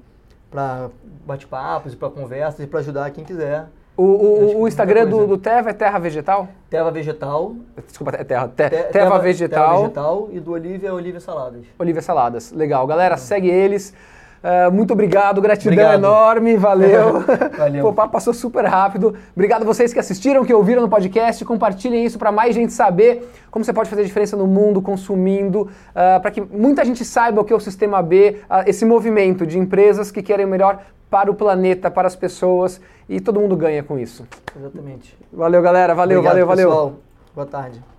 bate-papos 1.25 1.93
e 1.93 1.95
para 1.95 2.09
conversas 2.09 2.59
e 2.59 2.67
para 2.67 2.79
ajudar 2.79 3.09
quem 3.11 3.23
quiser. 3.23 3.67
O, 3.97 4.03
o, 4.03 4.61
o 4.61 4.67
Instagram 4.67 5.05
do, 5.05 5.27
do, 5.27 5.37
Teva 5.37 5.69
é 5.69 5.73
Terra 5.73 5.99
Vegetal? 5.99 6.47
Terra 6.69 6.89
Vegetal. 6.89 7.55
Desculpa, 7.85 8.15
é 8.17 8.23
Terra. 8.23 8.47
Te, 8.47 8.69
Te, 8.69 8.83
Teva, 8.83 9.19
Vegetal. 9.19 9.67
Terra 9.67 9.81
Vegetal. 9.81 10.29
E 10.31 10.39
do 10.39 10.51
Olivia 10.51 10.89
é 10.89 10.91
Olivia 10.91 11.19
Saladas. 11.19 11.65
Olivia 11.77 12.01
Saladas. 12.01 12.51
Legal. 12.51 12.87
Galera, 12.87 13.17
segue 13.17 13.49
eles. 13.49 13.93
Uh, 14.41 14.71
muito 14.71 14.91
obrigado, 14.91 15.39
gratidão 15.39 15.73
obrigado. 15.73 15.99
enorme, 15.99 16.57
valeu. 16.57 17.23
valeu. 17.55 17.85
O 17.91 17.93
papo 17.93 18.13
passou 18.13 18.33
super 18.33 18.65
rápido. 18.65 19.15
Obrigado 19.35 19.61
a 19.61 19.65
vocês 19.65 19.93
que 19.93 19.99
assistiram, 19.99 20.43
que 20.43 20.53
ouviram 20.53 20.81
no 20.81 20.89
podcast. 20.89 21.45
Compartilhem 21.45 22.03
isso 22.03 22.17
para 22.17 22.31
mais 22.31 22.55
gente 22.55 22.73
saber 22.73 23.29
como 23.51 23.63
você 23.63 23.71
pode 23.71 23.89
fazer 23.89 24.03
diferença 24.03 24.35
no 24.35 24.47
mundo 24.47 24.81
consumindo, 24.81 25.63
uh, 25.63 26.19
para 26.21 26.31
que 26.31 26.41
muita 26.41 26.83
gente 26.83 27.05
saiba 27.05 27.41
o 27.41 27.43
que 27.43 27.53
é 27.53 27.55
o 27.55 27.59
Sistema 27.59 28.01
B, 28.01 28.41
uh, 28.49 28.63
esse 28.65 28.83
movimento 28.83 29.45
de 29.45 29.59
empresas 29.59 30.09
que 30.09 30.23
querem 30.23 30.45
o 30.45 30.49
melhor 30.49 30.79
para 31.11 31.29
o 31.29 31.35
planeta, 31.35 31.91
para 31.91 32.07
as 32.07 32.15
pessoas 32.15 32.79
e 33.09 33.19
todo 33.19 33.39
mundo 33.39 33.57
ganha 33.57 33.83
com 33.83 33.99
isso. 33.99 34.25
Exatamente. 34.57 35.15
Valeu, 35.31 35.61
galera. 35.61 35.93
Valeu, 35.93 36.19
Obrigado, 36.19 36.45
valeu, 36.47 36.65
pessoal. 36.65 36.85
valeu. 36.85 36.99
Boa 37.35 37.45
tarde. 37.45 37.90